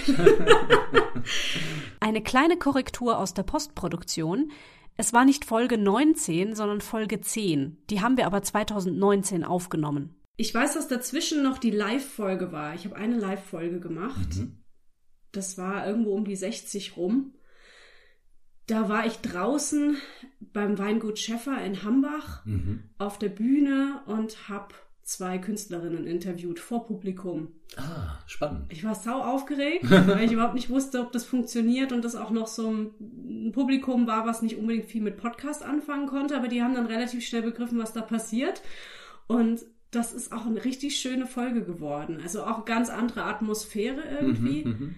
Eine 2.00 2.22
kleine 2.22 2.58
Korrektur 2.58 3.18
aus 3.18 3.34
der 3.34 3.44
Postproduktion. 3.44 4.52
Es 4.96 5.12
war 5.12 5.26
nicht 5.26 5.44
Folge 5.44 5.78
19, 5.78 6.56
sondern 6.56 6.80
Folge 6.80 7.20
10. 7.20 7.78
Die 7.90 8.02
haben 8.02 8.16
wir 8.16 8.26
aber 8.26 8.42
2019 8.42 9.44
aufgenommen. 9.44 10.16
Ich 10.38 10.54
weiß, 10.54 10.74
dass 10.74 10.88
dazwischen 10.88 11.44
noch 11.44 11.58
die 11.58 11.72
Live-Folge 11.72 12.52
war. 12.52 12.74
Ich 12.76 12.86
habe 12.86 12.96
eine 12.96 13.18
Live-Folge 13.18 13.80
gemacht. 13.80 14.36
Mhm. 14.36 14.58
Das 15.32 15.58
war 15.58 15.86
irgendwo 15.88 16.14
um 16.14 16.26
die 16.26 16.36
60 16.36 16.98
rum. 16.98 17.34
Da 18.68 18.90
war 18.90 19.06
ich 19.06 19.18
draußen 19.18 19.98
beim 20.40 20.78
Weingut 20.78 21.20
Schäffer 21.20 21.64
in 21.64 21.84
Hambach 21.84 22.46
Mhm. 22.46 22.84
auf 22.98 23.20
der 23.20 23.30
Bühne 23.30 24.02
und 24.08 24.50
habe 24.50 24.74
zwei 25.04 25.38
Künstlerinnen 25.38 26.08
interviewt 26.08 26.60
vor 26.60 26.88
Publikum. 26.88 27.50
Ah, 27.78 28.18
spannend. 28.26 28.66
Ich 28.74 28.84
war 28.84 28.96
sau 28.96 29.22
aufgeregt, 29.22 29.84
weil 29.90 30.24
ich 30.26 30.32
überhaupt 30.32 30.56
nicht 30.56 30.70
wusste, 30.72 31.00
ob 31.02 31.12
das 31.12 31.26
funktioniert 31.26 31.92
und 31.92 32.04
das 32.04 32.16
auch 32.16 32.32
noch 32.32 32.48
so 32.48 32.72
ein 32.72 33.52
Publikum 33.54 34.08
war, 34.08 34.26
was 34.26 34.42
nicht 34.42 34.58
unbedingt 34.58 34.86
viel 34.88 35.04
mit 35.04 35.18
Podcast 35.18 35.62
anfangen 35.62 36.08
konnte, 36.08 36.36
aber 36.36 36.48
die 36.48 36.64
haben 36.64 36.74
dann 36.74 36.88
relativ 36.88 37.24
schnell 37.24 37.44
begriffen, 37.44 37.78
was 37.78 37.94
da 37.94 38.02
passiert. 38.02 38.64
Und 39.28 39.62
das 39.96 40.14
ist 40.14 40.32
auch 40.32 40.46
eine 40.46 40.64
richtig 40.66 40.98
schöne 41.00 41.26
Folge 41.26 41.64
geworden. 41.64 42.20
Also 42.24 42.44
auch 42.44 42.66
ganz 42.66 42.90
andere 42.90 43.24
Atmosphäre 43.24 44.02
irgendwie. 44.22 44.66
Mhm, 44.66 44.72
mhm. 44.72 44.96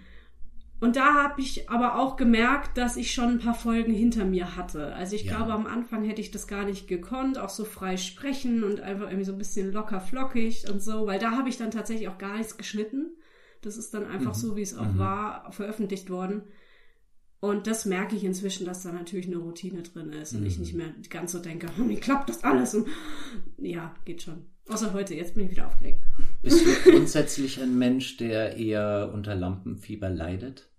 Und 0.80 0.96
da 0.96 1.16
habe 1.24 1.42
ich 1.42 1.70
aber 1.72 1.98
auch 1.98 2.18
gemerkt, 2.18 2.78
dass 2.78 2.98
ich 2.98 3.12
schon 3.12 3.30
ein 3.30 3.40
paar 3.40 3.56
Folgen 3.56 3.94
hinter 3.94 4.26
mir 4.26 4.56
hatte. 4.56 4.94
Also 4.94 5.16
ich 5.16 5.24
Ja. 5.24 5.38
glaube, 5.38 5.54
am 5.54 5.66
Anfang 5.66 6.04
hätte 6.04 6.22
ich 6.22 6.30
das 6.30 6.48
gar 6.48 6.66
nicht 6.66 6.88
gekonnt, 6.88 7.40
auch 7.40 7.50
so 7.50 7.66
frei 7.66 7.98
sprechen 7.98 8.64
und 8.64 8.80
einfach 8.80 9.06
irgendwie 9.08 9.26
so 9.26 9.32
ein 9.32 9.40
bisschen 9.40 9.72
locker 9.72 10.00
flockig 10.00 10.70
und 10.70 10.82
so, 10.84 11.08
weil 11.08 11.18
da 11.20 11.32
habe 11.32 11.50
ich 11.50 11.58
dann 11.58 11.72
tatsächlich 11.72 12.08
auch 12.10 12.20
gar 12.20 12.38
nichts 12.38 12.58
geschnitten. 12.58 13.16
Das 13.62 13.76
ist 13.76 13.92
dann 13.96 14.06
einfach 14.06 14.36
Mhm. 14.36 14.40
so, 14.40 14.56
wie 14.56 14.62
es 14.62 14.78
auch 14.78 14.94
Mhm. 14.94 15.00
war, 15.00 15.52
veröffentlicht 15.52 16.12
worden. 16.12 16.44
Und 17.40 17.66
das 17.66 17.86
merke 17.86 18.16
ich 18.16 18.24
inzwischen, 18.24 18.66
dass 18.66 18.84
da 18.84 18.92
natürlich 18.92 19.28
eine 19.28 19.38
Routine 19.38 19.82
drin 19.82 20.12
ist 20.12 20.34
und 20.36 20.46
ich 20.46 20.58
Mhm. 20.58 20.62
nicht 20.62 20.74
mehr 20.76 20.94
ganz 21.10 21.32
so 21.32 21.40
denke, 21.40 21.68
wie 21.88 22.00
klappt 22.00 22.30
das 22.30 22.44
alles? 22.44 22.76
Und 22.76 22.88
ja, 23.58 23.96
geht 24.06 24.22
schon. 24.22 24.46
Außer 24.70 24.94
heute, 24.94 25.16
jetzt 25.16 25.36
bin 25.36 25.46
ich 25.46 25.52
wieder 25.52 25.68
aufgeregt. 25.68 26.04
Bist 26.42 26.66
du 26.66 26.70
grundsätzlich 26.92 27.62
ein 27.62 27.78
Mensch, 27.78 28.18
der 28.18 28.58
eher 28.58 29.12
unter 29.14 29.36
Lampenfieber 29.36 30.10
leidet? 30.10 30.70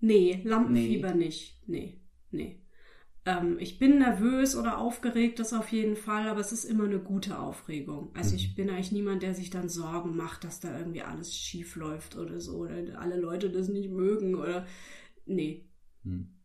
Nee, 0.00 0.40
Lampenfieber 0.44 1.14
nicht. 1.14 1.60
Nee, 1.66 2.00
nee. 2.30 2.62
Ähm, 3.26 3.58
ich 3.58 3.78
bin 3.78 3.98
nervös 3.98 4.56
oder 4.56 4.78
aufgeregt, 4.78 5.38
das 5.38 5.52
auf 5.52 5.70
jeden 5.72 5.96
Fall, 5.96 6.28
aber 6.28 6.40
es 6.40 6.52
ist 6.52 6.64
immer 6.64 6.84
eine 6.84 7.00
gute 7.00 7.38
Aufregung. 7.38 8.10
Also 8.14 8.30
Mhm. 8.30 8.36
ich 8.36 8.54
bin 8.54 8.70
eigentlich 8.70 8.92
niemand, 8.92 9.22
der 9.22 9.34
sich 9.34 9.50
dann 9.50 9.68
Sorgen 9.68 10.16
macht, 10.16 10.44
dass 10.44 10.60
da 10.60 10.76
irgendwie 10.78 11.02
alles 11.02 11.34
schief 11.36 11.76
läuft 11.76 12.16
oder 12.16 12.40
so, 12.40 12.58
oder 12.58 13.00
alle 13.00 13.18
Leute 13.20 13.50
das 13.50 13.68
nicht 13.68 13.90
mögen 13.90 14.34
oder. 14.34 14.66
Nee. 15.26 15.66
Hm. 16.04 16.37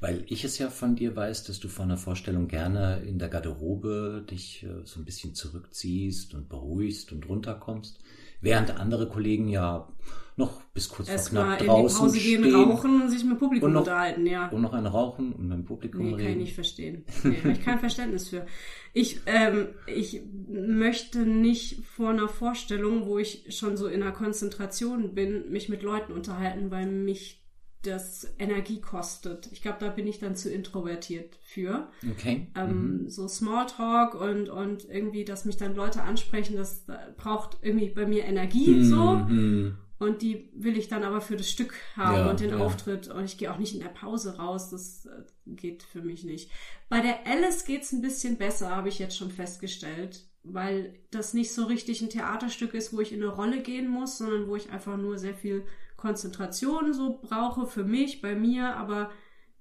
Weil 0.00 0.24
ich 0.28 0.44
es 0.44 0.58
ja 0.58 0.68
von 0.68 0.96
dir 0.96 1.14
weiß, 1.16 1.44
dass 1.44 1.60
du 1.60 1.68
vor 1.68 1.84
einer 1.84 1.96
Vorstellung 1.96 2.48
gerne 2.48 3.02
in 3.06 3.18
der 3.18 3.28
Garderobe 3.28 4.24
dich 4.30 4.62
äh, 4.64 4.84
so 4.84 5.00
ein 5.00 5.04
bisschen 5.04 5.34
zurückziehst 5.34 6.34
und 6.34 6.48
beruhigst 6.48 7.12
und 7.12 7.28
runterkommst, 7.28 7.98
während 8.40 8.70
andere 8.78 9.08
Kollegen 9.08 9.48
ja 9.48 9.88
noch 10.36 10.62
bis 10.72 10.88
kurz 10.88 11.08
vor 11.08 11.14
Erstmal 11.16 11.44
knapp 11.44 11.60
in 11.60 11.64
die 11.64 11.68
draußen 11.70 11.98
Pause 12.00 12.18
gehen, 12.18 12.40
stehen 12.44 12.54
rauchen 12.54 13.02
und 13.02 13.10
sich 13.10 13.24
mit 13.24 13.38
Publikum 13.38 13.66
Und 13.68 13.72
noch- 13.74 13.80
unterhalten, 13.82 14.26
ja. 14.26 14.48
und 14.48 14.62
noch 14.62 14.72
ein 14.72 14.86
Rauchen 14.86 15.32
und 15.32 15.48
mit 15.48 15.58
dem 15.58 15.64
Publikum 15.66 16.02
Nee, 16.02 16.10
kann 16.12 16.20
ich 16.20 16.26
reden. 16.26 16.40
nicht 16.40 16.54
verstehen. 16.54 17.04
Nee, 17.24 17.36
habe 17.42 17.52
ich 17.52 17.60
kein 17.62 17.78
Verständnis 17.78 18.28
für. 18.30 18.46
Ich, 18.94 19.20
ähm, 19.26 19.68
ich 19.86 20.22
möchte 20.48 21.20
nicht 21.26 21.84
vor 21.84 22.10
einer 22.10 22.28
Vorstellung, 22.28 23.06
wo 23.06 23.18
ich 23.18 23.44
schon 23.56 23.76
so 23.76 23.86
in 23.86 24.02
einer 24.02 24.12
Konzentration 24.12 25.14
bin, 25.14 25.50
mich 25.50 25.68
mit 25.68 25.82
Leuten 25.82 26.12
unterhalten, 26.12 26.70
weil 26.70 26.86
mich 26.86 27.39
das 27.82 28.26
Energie 28.38 28.80
kostet. 28.80 29.48
Ich 29.52 29.62
glaube, 29.62 29.78
da 29.80 29.88
bin 29.88 30.06
ich 30.06 30.18
dann 30.18 30.36
zu 30.36 30.50
introvertiert 30.50 31.38
für. 31.42 31.88
Okay. 32.10 32.48
Ähm, 32.54 33.02
mhm. 33.02 33.08
So 33.08 33.26
Smalltalk 33.26 34.14
und, 34.14 34.50
und 34.50 34.84
irgendwie, 34.84 35.24
dass 35.24 35.44
mich 35.44 35.56
dann 35.56 35.74
Leute 35.74 36.02
ansprechen, 36.02 36.56
das 36.56 36.88
äh, 36.88 36.96
braucht 37.16 37.58
irgendwie 37.62 37.88
bei 37.88 38.06
mir 38.06 38.24
Energie 38.24 38.84
so. 38.84 39.14
Mhm. 39.14 39.78
Und 39.98 40.22
die 40.22 40.50
will 40.54 40.78
ich 40.78 40.88
dann 40.88 41.04
aber 41.04 41.20
für 41.20 41.36
das 41.36 41.50
Stück 41.50 41.74
haben 41.94 42.16
Ja, 42.16 42.30
und 42.30 42.40
den 42.40 42.50
ja. 42.50 42.58
Auftritt. 42.58 43.08
Und 43.08 43.24
ich 43.24 43.36
gehe 43.36 43.52
auch 43.52 43.58
nicht 43.58 43.74
in 43.74 43.80
der 43.80 43.88
Pause 43.88 44.38
raus. 44.38 44.70
Das 44.70 45.04
äh, 45.06 45.22
geht 45.46 45.82
für 45.82 46.00
mich 46.00 46.24
nicht. 46.24 46.50
Bei 46.88 47.00
der 47.00 47.26
Alice 47.26 47.64
geht's 47.64 47.92
ein 47.92 48.00
bisschen 48.00 48.38
besser, 48.38 48.74
habe 48.74 48.88
ich 48.88 48.98
jetzt 48.98 49.16
schon 49.16 49.30
festgestellt. 49.30 50.29
Weil 50.42 50.94
das 51.10 51.34
nicht 51.34 51.52
so 51.52 51.64
richtig 51.64 52.00
ein 52.00 52.08
Theaterstück 52.08 52.74
ist, 52.74 52.92
wo 52.92 53.00
ich 53.00 53.12
in 53.12 53.22
eine 53.22 53.30
Rolle 53.30 53.62
gehen 53.62 53.88
muss, 53.88 54.18
sondern 54.18 54.46
wo 54.48 54.56
ich 54.56 54.70
einfach 54.70 54.96
nur 54.96 55.18
sehr 55.18 55.34
viel 55.34 55.64
Konzentration 55.96 56.94
so 56.94 57.20
brauche 57.22 57.66
für 57.66 57.84
mich, 57.84 58.22
bei 58.22 58.34
mir. 58.34 58.76
Aber 58.76 59.10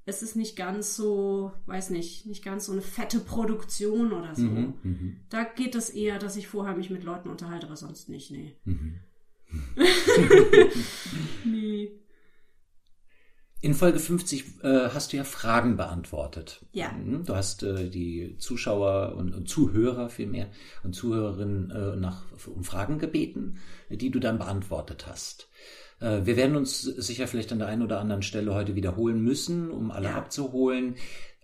es 0.06 0.22
ist 0.22 0.36
nicht 0.36 0.56
ganz 0.56 0.96
so, 0.96 1.52
weiß 1.66 1.90
nicht, 1.90 2.26
nicht 2.26 2.44
ganz 2.44 2.66
so 2.66 2.72
eine 2.72 2.82
fette 2.82 3.20
Produktion 3.20 4.14
oder 4.14 4.36
so. 4.36 4.44
Mhm, 4.44 4.74
mhm, 4.84 5.18
Da 5.30 5.44
geht 5.44 5.76
es 5.76 5.90
eher, 5.90 6.18
dass 6.18 6.38
ich 6.38 6.48
vorher 6.48 6.76
mich 6.76 6.90
mit 6.90 7.04
Leuten 7.04 7.30
unterhalte, 7.30 7.68
aber 7.68 7.76
sonst 7.76 8.10
nicht, 8.10 8.32
nee. 8.32 8.56
mhm. 8.64 9.00
Nee. 11.46 11.99
In 13.62 13.74
Folge 13.74 14.00
50 14.00 14.64
äh, 14.64 14.90
hast 14.94 15.12
du 15.12 15.18
ja 15.18 15.26
Fragen 15.26 15.76
beantwortet. 15.76 16.66
Ja. 16.72 16.92
Mhm, 16.94 17.26
Du 17.26 17.36
hast 17.36 17.62
äh, 17.64 17.90
die 17.90 18.38
Zuschauer 18.38 19.16
und, 19.18 19.36
und 19.36 19.50
Zuhörer 19.50 20.10
vielmehr 20.10 20.48
und 20.84 20.94
Zuhörerinnen 20.96 21.70
äh, 21.72 21.96
nach 21.98 22.24
um 22.48 22.64
Fragen 22.64 23.00
gebeten, 23.00 23.58
die 23.90 24.12
du 24.12 24.20
dann 24.20 24.38
beantwortet 24.38 25.08
hast. 25.08 25.50
Äh, 26.00 26.22
wir 26.24 26.38
werden 26.38 26.56
uns 26.56 26.82
sicher 26.84 27.28
vielleicht 27.28 27.52
an 27.52 27.60
der 27.60 27.68
einen 27.68 27.82
oder 27.82 28.00
anderen 28.00 28.22
Stelle 28.22 28.54
heute 28.54 28.76
wiederholen 28.76 29.22
müssen, 29.22 29.72
um 29.72 29.92
alle 29.92 30.10
Ja. 30.10 30.16
abzuholen. 30.16 30.96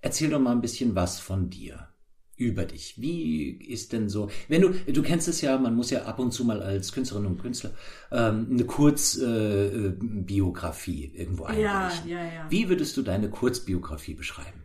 Erzähl 0.01 0.30
doch 0.30 0.39
mal 0.39 0.54
ein 0.54 0.62
bisschen 0.62 0.95
was 0.95 1.19
von 1.19 1.49
dir. 1.49 1.89
Über 2.38 2.65
dich. 2.65 3.00
Wie 3.02 3.50
ist 3.52 3.93
denn 3.93 4.10
so, 4.10 4.30
wenn 4.50 4.62
du, 4.62 4.69
du 4.69 5.02
kennst 5.02 5.30
es 5.30 5.39
ja, 5.39 5.58
man 5.58 5.74
muss 5.74 5.89
ja 5.89 6.04
ab 6.04 6.19
und 6.19 6.32
zu 6.32 6.43
mal 6.43 6.62
als 6.62 6.91
Künstlerin 6.91 7.26
und 7.28 7.41
Künstler 7.41 7.71
ähm, 8.12 8.48
eine 8.52 8.65
Kurzbiografie 8.65 9.88
äh, 9.88 10.21
Biografie 10.24 11.12
irgendwo 11.15 11.45
Ja, 11.48 11.86
einreichen. 11.88 12.10
ja, 12.10 12.24
ja. 12.24 12.45
Wie 12.50 12.67
würdest 12.67 12.98
du 12.98 13.04
deine 13.04 13.30
Kurzbiografie 13.30 14.15
beschreiben? 14.15 14.63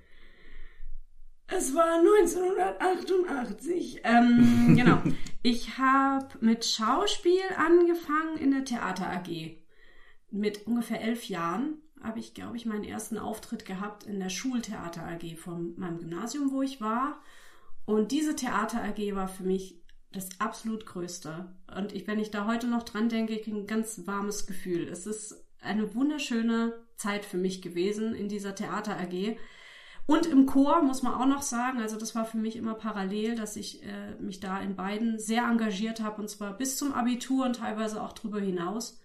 Es 1.47 1.75
war 1.75 1.99
1988. 1.99 4.01
Ähm, 4.05 4.73
genau. 4.77 5.03
Ich 5.43 5.79
habe 5.79 6.27
mit 6.41 6.65
Schauspiel 6.65 7.41
angefangen 7.57 8.37
in 8.39 8.51
der 8.53 8.65
Theater 8.65 9.09
AG. 9.11 9.57
Mit 10.31 10.67
ungefähr 10.67 11.01
elf 11.01 11.25
Jahren 11.29 11.75
habe 12.03 12.21
ich, 12.21 12.35
glaube 12.35 12.57
ich, 12.57 12.67
meinen 12.67 12.85
ersten 12.85 13.19
Auftritt 13.19 13.65
gehabt 13.65 14.05
in 14.05 14.21
der 14.21 14.31
Schultheater 14.31 15.03
AG 15.07 15.37
von 15.37 15.75
meinem 15.79 15.99
Gymnasium, 15.99 16.51
wo 16.53 16.63
ich 16.63 16.81
war. 16.81 17.21
Und 17.85 18.13
diese 18.13 18.37
Theater 18.37 18.83
AG 18.83 19.15
war 19.15 19.29
für 19.29 19.43
mich 19.43 19.81
das 20.13 20.29
absolut 20.41 20.87
Größte. 20.87 21.55
Und 21.77 21.93
ich, 21.93 22.07
wenn 22.07 22.19
ich 22.19 22.31
da 22.31 22.47
heute 22.47 22.67
noch 22.67 22.83
dran 22.83 23.09
denke, 23.09 23.35
ich 23.35 23.43
kriege 23.43 23.57
ein 23.57 23.67
ganz 23.67 24.07
warmes 24.07 24.47
Gefühl. 24.47 24.89
Es 24.89 25.07
ist 25.07 25.45
eine 25.61 25.95
wunderschöne 25.95 26.75
Zeit 26.97 27.25
für 27.25 27.37
mich 27.37 27.63
gewesen 27.63 28.15
in 28.15 28.29
dieser 28.29 28.55
Theater 28.55 28.99
AG. 28.99 29.37
Und 30.07 30.27
im 30.27 30.47
Chor 30.47 30.83
muss 30.83 31.03
man 31.03 31.15
auch 31.15 31.27
noch 31.27 31.43
sagen, 31.43 31.81
also 31.81 31.97
das 31.97 32.15
war 32.15 32.25
für 32.25 32.39
mich 32.39 32.57
immer 32.57 32.75
parallel, 32.75 33.37
dass 33.37 33.55
ich 33.55 33.85
äh, 33.85 34.17
mich 34.19 34.41
da 34.41 34.61
in 34.61 34.75
beiden 34.75 35.19
sehr 35.19 35.45
engagiert 35.45 36.01
habe 36.01 36.21
und 36.21 36.29
zwar 36.29 36.57
bis 36.57 36.77
zum 36.77 36.93
Abitur 36.93 37.47
und 37.47 37.57
teilweise 37.57 38.03
auch 38.03 38.13
darüber 38.13 38.41
hinaus. 38.41 39.01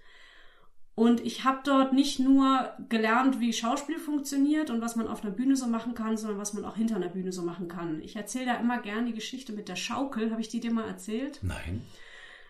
Und 0.96 1.20
ich 1.20 1.44
habe 1.44 1.60
dort 1.66 1.92
nicht 1.92 2.20
nur 2.20 2.72
gelernt, 2.88 3.42
wie 3.42 3.52
Schauspiel 3.52 4.00
funktioniert 4.00 4.70
und 4.70 4.80
was 4.80 4.96
man 4.96 5.10
auf 5.10 5.24
einer 5.24 5.34
Bühne 5.34 5.58
so 5.58 5.68
machen 5.68 5.94
kann, 5.94 6.16
sondern 6.16 6.40
was 6.40 6.54
man 6.54 6.64
auch 6.64 6.78
hinter 6.78 6.96
einer 6.96 7.10
Bühne 7.10 7.34
so 7.34 7.42
machen 7.42 7.68
kann. 7.68 8.02
Ich 8.02 8.16
erzähle 8.16 8.46
da 8.46 8.56
immer 8.56 8.80
gern 8.80 9.06
die 9.06 9.14
Geschichte 9.14 9.52
mit 9.52 9.68
der 9.68 9.76
Schaukel. 9.76 10.32
Habe 10.32 10.40
ich 10.40 10.48
die 10.48 10.62
dir 10.62 10.72
mal 10.72 10.88
erzählt? 10.88 11.40
Nein. 11.42 11.82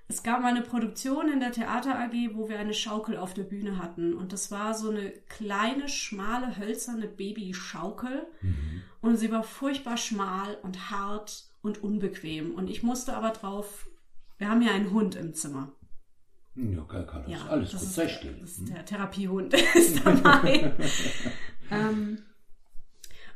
Es 0.07 0.21
gab 0.21 0.41
mal 0.41 0.49
eine 0.49 0.61
Produktion 0.61 1.29
in 1.29 1.39
der 1.39 1.51
Theater 1.51 1.97
AG, 1.97 2.35
wo 2.35 2.47
wir 2.47 2.59
eine 2.59 2.75
Schaukel 2.75 3.17
auf 3.17 3.33
der 3.33 3.43
Bühne 3.43 3.79
hatten. 3.79 4.13
Und 4.13 4.31
das 4.31 4.51
war 4.51 4.75
so 4.75 4.91
eine 4.91 5.09
kleine, 5.27 5.89
schmale, 5.89 6.57
hölzerne 6.57 7.07
Babyschaukel. 7.07 8.27
Und 9.01 9.17
sie 9.17 9.31
war 9.31 9.41
furchtbar 9.41 9.97
schmal 9.97 10.59
und 10.61 10.91
hart 10.91 11.45
und 11.63 11.81
unbequem. 11.81 12.53
Und 12.53 12.69
ich 12.69 12.83
musste 12.83 13.17
aber 13.17 13.31
drauf, 13.31 13.87
wir 14.37 14.49
haben 14.49 14.61
ja 14.61 14.71
einen 14.71 14.91
Hund 14.91 15.15
im 15.15 15.33
Zimmer. 15.33 15.71
Ja, 16.55 16.81
kann, 16.83 17.05
kann 17.05 17.23
das 17.23 17.31
Ja, 17.31 17.45
alles 17.49 17.71
das 17.71 17.95
gut, 17.95 18.05
ist, 18.05 18.11
still. 18.11 18.37
das 18.39 18.49
ist 18.51 18.69
der 18.69 18.85
Therapiehund 18.85 19.53
ist 19.75 20.05
dabei. 20.05 20.73
ähm, 21.71 22.23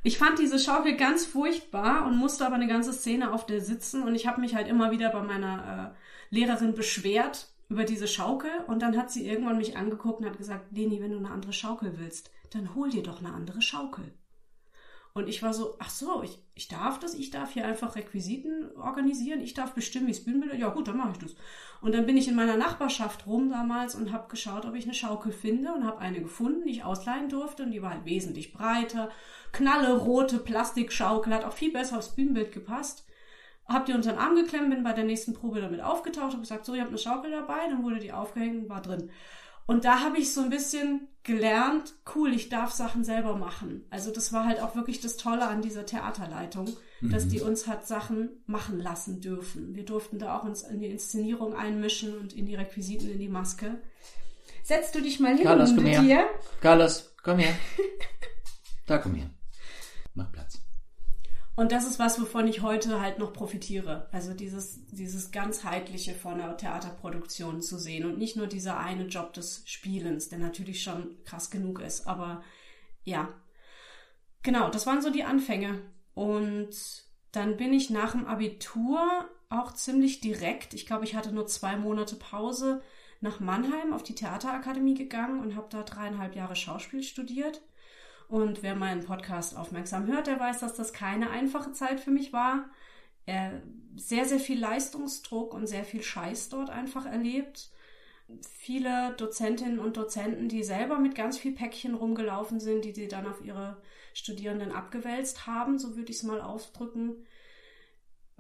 ich 0.04 0.18
fand 0.18 0.40
diese 0.40 0.60
Schaukel 0.60 0.96
ganz 0.96 1.26
furchtbar 1.26 2.06
und 2.06 2.16
musste 2.18 2.46
aber 2.46 2.56
eine 2.56 2.68
ganze 2.68 2.94
Szene 2.94 3.34
auf 3.34 3.46
der 3.46 3.60
sitzen 3.62 4.04
und 4.04 4.16
ich 4.16 4.28
habe 4.28 4.40
mich 4.40 4.56
halt 4.56 4.68
immer 4.68 4.92
wieder 4.92 5.10
bei 5.10 5.22
meiner 5.22 5.94
äh, 5.96 6.36
Lehrerin 6.36 6.74
beschwert 6.74 7.48
über 7.68 7.84
diese 7.84 8.08
Schaukel 8.08 8.52
und 8.68 8.82
dann 8.82 8.98
hat 8.98 9.12
sie 9.12 9.28
irgendwann 9.28 9.58
mich 9.58 9.76
angeguckt 9.76 10.22
und 10.22 10.26
hat 10.26 10.38
gesagt, 10.38 10.72
Leni, 10.72 11.02
wenn 11.02 11.12
du 11.12 11.18
eine 11.18 11.32
andere 11.32 11.54
Schaukel 11.54 11.98
willst, 11.98 12.32
dann 12.52 12.74
hol 12.74 12.90
dir 12.90 13.04
doch 13.04 13.20
eine 13.20 13.34
andere 13.34 13.62
Schaukel. 13.62 14.06
Und 15.14 15.28
ich 15.28 15.42
war 15.42 15.54
so, 15.54 15.76
ach 15.80 15.90
so, 15.90 16.22
ich, 16.22 16.38
ich 16.54 16.68
darf 16.68 17.00
das, 17.00 17.16
ich 17.16 17.32
darf 17.32 17.54
hier 17.54 17.66
einfach 17.66 17.96
Requisiten 17.96 18.70
organisieren, 18.78 19.42
ich 19.42 19.56
darf 19.56 19.74
bestimmen, 19.74 20.08
wie 20.08 20.12
es 20.12 20.24
Bühnenbilder, 20.24 20.56
ja 20.56 20.70
gut, 20.70 20.88
dann 20.88 20.98
mache 20.98 21.14
ich 21.14 21.18
das. 21.18 21.36
Und 21.82 21.96
dann 21.96 22.06
bin 22.06 22.16
ich 22.16 22.28
in 22.28 22.36
meiner 22.36 22.58
Nachbarschaft 22.58 23.26
rum 23.26 23.50
damals 23.50 23.96
und 23.96 24.12
habe 24.12 24.30
geschaut, 24.30 24.66
ob 24.66 24.76
ich 24.76 24.86
eine 24.86 24.94
Schaukel 24.94 25.32
finde 25.32 25.74
und 25.74 25.86
habe 25.86 26.00
eine 26.00 26.22
gefunden, 26.22 26.66
die 26.66 26.72
ich 26.72 26.84
ausleihen 26.84 27.28
durfte 27.28 27.64
und 27.64 27.72
die 27.72 27.82
war 27.82 27.92
halt 27.92 28.06
wesentlich 28.06 28.54
breiter, 28.54 29.10
knallerote 29.52 30.38
Plastikschaukel, 30.38 31.34
hat 31.34 31.44
auch 31.44 31.54
viel 31.54 31.72
besser 31.72 31.98
aufs 31.98 32.16
Bühnenbild 32.16 32.52
gepasst. 32.52 33.06
Hab 33.66 33.86
die 33.86 33.94
unter 33.94 34.12
den 34.12 34.20
Arm 34.20 34.36
geklemmt, 34.36 34.72
bin 34.72 34.84
bei 34.84 34.94
der 34.94 35.04
nächsten 35.04 35.34
Probe 35.34 35.62
damit 35.62 35.82
aufgetaucht, 35.82 36.32
habe 36.32 36.42
gesagt, 36.42 36.66
so, 36.66 36.74
ich 36.74 36.80
habe 36.80 36.90
eine 36.90 36.98
Schaukel 36.98 37.30
dabei, 37.32 37.68
dann 37.68 37.84
wurde 37.84 38.00
die 38.00 38.12
aufgehängt 38.12 38.64
und 38.64 38.70
war 38.70 38.82
drin. 38.82 39.12
Und 39.70 39.86
da 39.86 40.00
habe 40.00 40.18
ich 40.18 40.34
so 40.34 40.42
ein 40.42 40.50
bisschen 40.50 41.10
gelernt, 41.22 41.94
cool, 42.16 42.34
ich 42.34 42.50
darf 42.50 42.72
Sachen 42.72 43.04
selber 43.04 43.38
machen. 43.38 43.86
Also 43.92 44.12
das 44.12 44.34
war 44.34 44.46
halt 44.46 44.60
auch 44.62 44.76
wirklich 44.76 45.00
das 45.00 45.16
Tolle 45.16 45.46
an 45.46 45.62
dieser 45.62 45.86
Theaterleitung, 45.86 46.76
dass 47.02 47.28
die 47.28 47.40
uns 47.40 47.68
hat 47.68 47.86
Sachen 47.86 48.32
machen 48.48 48.80
lassen 48.80 49.22
dürfen. 49.22 49.76
Wir 49.76 49.86
durften 49.86 50.18
da 50.18 50.36
auch 50.36 50.44
uns 50.44 50.64
in 50.64 50.80
die 50.80 50.88
Inszenierung 50.88 51.54
einmischen 51.54 52.18
und 52.18 52.34
in 52.34 52.48
die 52.48 52.56
Requisiten, 52.56 53.12
in 53.12 53.20
die 53.20 53.30
Maske. 53.30 53.80
Setzt 54.64 54.96
du 54.96 55.02
dich 55.04 55.20
mal 55.20 55.36
hin, 55.36 55.44
Carlos, 55.44 55.76
komm 55.76 55.86
her. 55.86 56.02
dir. 56.02 56.26
Carlos, 56.62 57.14
komm 57.22 57.38
her. 57.38 57.54
Da, 58.88 58.98
komm 58.98 59.14
her. 59.14 59.30
Mach 60.16 60.32
Platz. 60.32 60.59
Und 61.60 61.74
das 61.74 61.86
ist 61.86 62.00
was, 62.00 62.22
wovon 62.22 62.48
ich 62.48 62.62
heute 62.62 63.02
halt 63.02 63.20
noch 63.20 63.34
profitiere. 63.34 64.08
Also 64.14 64.34
dieses, 64.34 64.86
dieses 64.92 65.32
ganzheitliche 65.32 66.16
von 66.16 66.40
einer 66.40 66.56
Theaterproduktion 66.56 67.62
zu 67.62 67.78
sehen 67.78 68.06
und 68.06 68.18
nicht 68.18 68.38
nur 68.38 68.48
dieser 68.48 68.80
eine 68.80 69.08
Job 69.08 69.34
des 69.34 69.64
Spielens, 69.66 70.30
der 70.30 70.40
natürlich 70.40 70.82
schon 70.82 71.22
krass 71.26 71.50
genug 71.50 71.82
ist. 71.82 72.08
Aber 72.08 72.44
ja, 73.04 73.28
genau, 74.42 74.70
das 74.70 74.88
waren 74.88 75.02
so 75.02 75.10
die 75.10 75.26
Anfänge. 75.26 75.82
Und 76.14 76.70
dann 77.34 77.58
bin 77.58 77.74
ich 77.74 77.90
nach 77.90 78.14
dem 78.14 78.26
Abitur 78.26 79.28
auch 79.50 79.74
ziemlich 79.74 80.22
direkt, 80.22 80.74
ich 80.74 80.86
glaube, 80.86 81.04
ich 81.04 81.14
hatte 81.14 81.34
nur 81.34 81.48
zwei 81.48 81.76
Monate 81.76 82.16
Pause, 82.16 82.82
nach 83.20 83.42
Mannheim 83.42 83.92
auf 83.92 84.04
die 84.04 84.16
Theaterakademie 84.16 84.94
gegangen 84.94 85.42
und 85.42 85.58
habe 85.58 85.68
da 85.70 85.84
dreieinhalb 85.84 86.38
Jahre 86.38 86.56
Schauspiel 86.56 87.04
studiert. 87.04 87.62
Und 88.30 88.62
wer 88.62 88.76
meinen 88.76 89.04
Podcast 89.04 89.58
aufmerksam 89.58 90.06
hört, 90.06 90.28
der 90.28 90.40
weiß, 90.40 90.60
dass 90.60 90.76
das 90.76 90.94
keine 90.94 91.32
einfache 91.32 91.74
Zeit 91.74 92.00
für 92.00 92.12
mich 92.12 92.32
war. 92.32 92.70
Äh, 93.26 93.50
sehr, 93.96 94.26
sehr 94.26 94.40
viel 94.40 94.60
Leistungsdruck 94.60 95.52
und 95.52 95.66
sehr 95.66 95.84
viel 95.84 96.04
Scheiß 96.04 96.50
dort 96.50 96.70
einfach 96.70 97.08
erlebt. 97.08 97.72
Viele 98.52 99.16
Dozentinnen 99.18 99.80
und 99.80 99.98
Dozenten, 99.98 100.48
die 100.48 100.64
selber 100.64 101.00
mit 101.00 101.16
ganz 101.16 101.40
viel 101.40 101.54
Päckchen 101.54 101.96
rumgelaufen 101.96 102.60
sind, 102.60 102.86
die 102.86 102.94
sie 102.94 103.08
dann 103.08 103.26
auf 103.26 103.44
ihre 103.44 103.82
Studierenden 104.14 104.72
abgewälzt 104.72 105.48
haben, 105.48 105.80
so 105.80 105.96
würde 105.96 106.12
ich 106.12 106.18
es 106.18 106.24
mal 106.24 106.40
ausdrücken. 106.40 107.26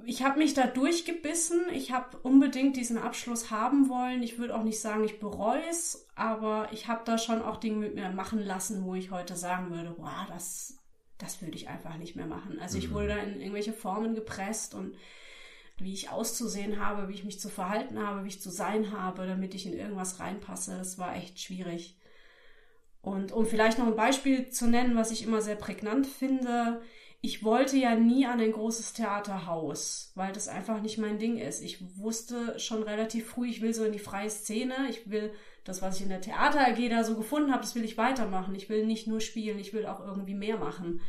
Ich 0.05 0.23
habe 0.23 0.39
mich 0.39 0.53
da 0.53 0.67
durchgebissen. 0.67 1.69
Ich 1.71 1.91
habe 1.91 2.17
unbedingt 2.23 2.75
diesen 2.77 2.97
Abschluss 2.97 3.51
haben 3.51 3.89
wollen. 3.89 4.23
Ich 4.23 4.37
würde 4.37 4.55
auch 4.55 4.63
nicht 4.63 4.79
sagen, 4.79 5.03
ich 5.03 5.19
bereue 5.19 5.61
es, 5.69 6.07
aber 6.15 6.69
ich 6.71 6.87
habe 6.87 7.01
da 7.05 7.17
schon 7.17 7.41
auch 7.41 7.57
Dinge 7.57 7.77
mit 7.77 7.95
mir 7.95 8.09
machen 8.09 8.39
lassen, 8.39 8.83
wo 8.85 8.95
ich 8.95 9.11
heute 9.11 9.35
sagen 9.35 9.71
würde, 9.71 9.95
wow, 9.97 10.27
das, 10.27 10.77
das 11.17 11.41
würde 11.41 11.55
ich 11.55 11.69
einfach 11.69 11.97
nicht 11.97 12.15
mehr 12.15 12.27
machen. 12.27 12.59
Also 12.59 12.77
ich 12.77 12.91
wurde 12.91 13.09
da 13.09 13.17
in 13.17 13.39
irgendwelche 13.39 13.73
Formen 13.73 14.15
gepresst 14.15 14.73
und 14.73 14.95
wie 15.77 15.93
ich 15.93 16.09
auszusehen 16.09 16.79
habe, 16.79 17.07
wie 17.07 17.13
ich 17.13 17.23
mich 17.23 17.39
zu 17.39 17.49
verhalten 17.49 17.99
habe, 17.99 18.23
wie 18.23 18.29
ich 18.29 18.41
zu 18.41 18.49
sein 18.49 18.91
habe, 18.91 19.25
damit 19.27 19.55
ich 19.55 19.65
in 19.65 19.73
irgendwas 19.73 20.19
reinpasse. 20.19 20.77
Das 20.77 20.97
war 20.97 21.15
echt 21.15 21.39
schwierig. 21.39 21.97
Und 23.01 23.31
um 23.31 23.45
vielleicht 23.45 23.77
noch 23.77 23.87
ein 23.87 23.95
Beispiel 23.95 24.49
zu 24.49 24.67
nennen, 24.67 24.95
was 24.95 25.11
ich 25.11 25.23
immer 25.23 25.41
sehr 25.41 25.55
prägnant 25.55 26.05
finde, 26.05 26.81
ich 27.21 27.43
wollte 27.43 27.75
ja 27.77 27.95
nie 27.95 28.25
an 28.25 28.39
ein 28.39 28.53
großes 28.53 28.93
Theaterhaus, 28.93 30.13
weil 30.15 30.31
das 30.31 30.47
einfach 30.47 30.81
nicht 30.81 30.97
mein 30.97 31.19
Ding 31.19 31.37
ist. 31.37 31.61
Ich 31.61 31.97
wusste 31.97 32.57
schon 32.59 32.81
relativ 32.81 33.27
früh, 33.27 33.49
ich 33.49 33.61
will 33.61 33.73
so 33.73 33.83
in 33.83 33.91
die 33.91 33.99
freie 33.99 34.29
Szene, 34.29 34.73
ich 34.89 35.09
will 35.09 35.33
das, 35.65 35.81
was 35.81 35.97
ich 35.97 36.03
in 36.03 36.09
der 36.09 36.21
Theater 36.21 36.61
AG 36.61 36.89
da 36.89 37.03
so 37.03 37.15
gefunden 37.15 37.51
habe, 37.51 37.61
das 37.61 37.75
will 37.75 37.83
ich 37.83 37.97
weitermachen. 37.97 38.55
Ich 38.55 38.69
will 38.69 38.85
nicht 38.85 39.07
nur 39.07 39.19
spielen, 39.19 39.59
ich 39.59 39.73
will 39.73 39.85
auch 39.85 39.99
irgendwie 39.99 40.33
mehr 40.33 40.57
machen. 40.57 41.01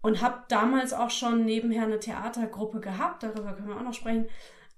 Und 0.00 0.22
habe 0.22 0.44
damals 0.48 0.94
auch 0.94 1.10
schon 1.10 1.44
nebenher 1.44 1.84
eine 1.84 2.00
Theatergruppe 2.00 2.80
gehabt, 2.80 3.22
darüber 3.22 3.52
können 3.52 3.68
wir 3.68 3.76
auch 3.76 3.82
noch 3.82 3.94
sprechen, 3.94 4.26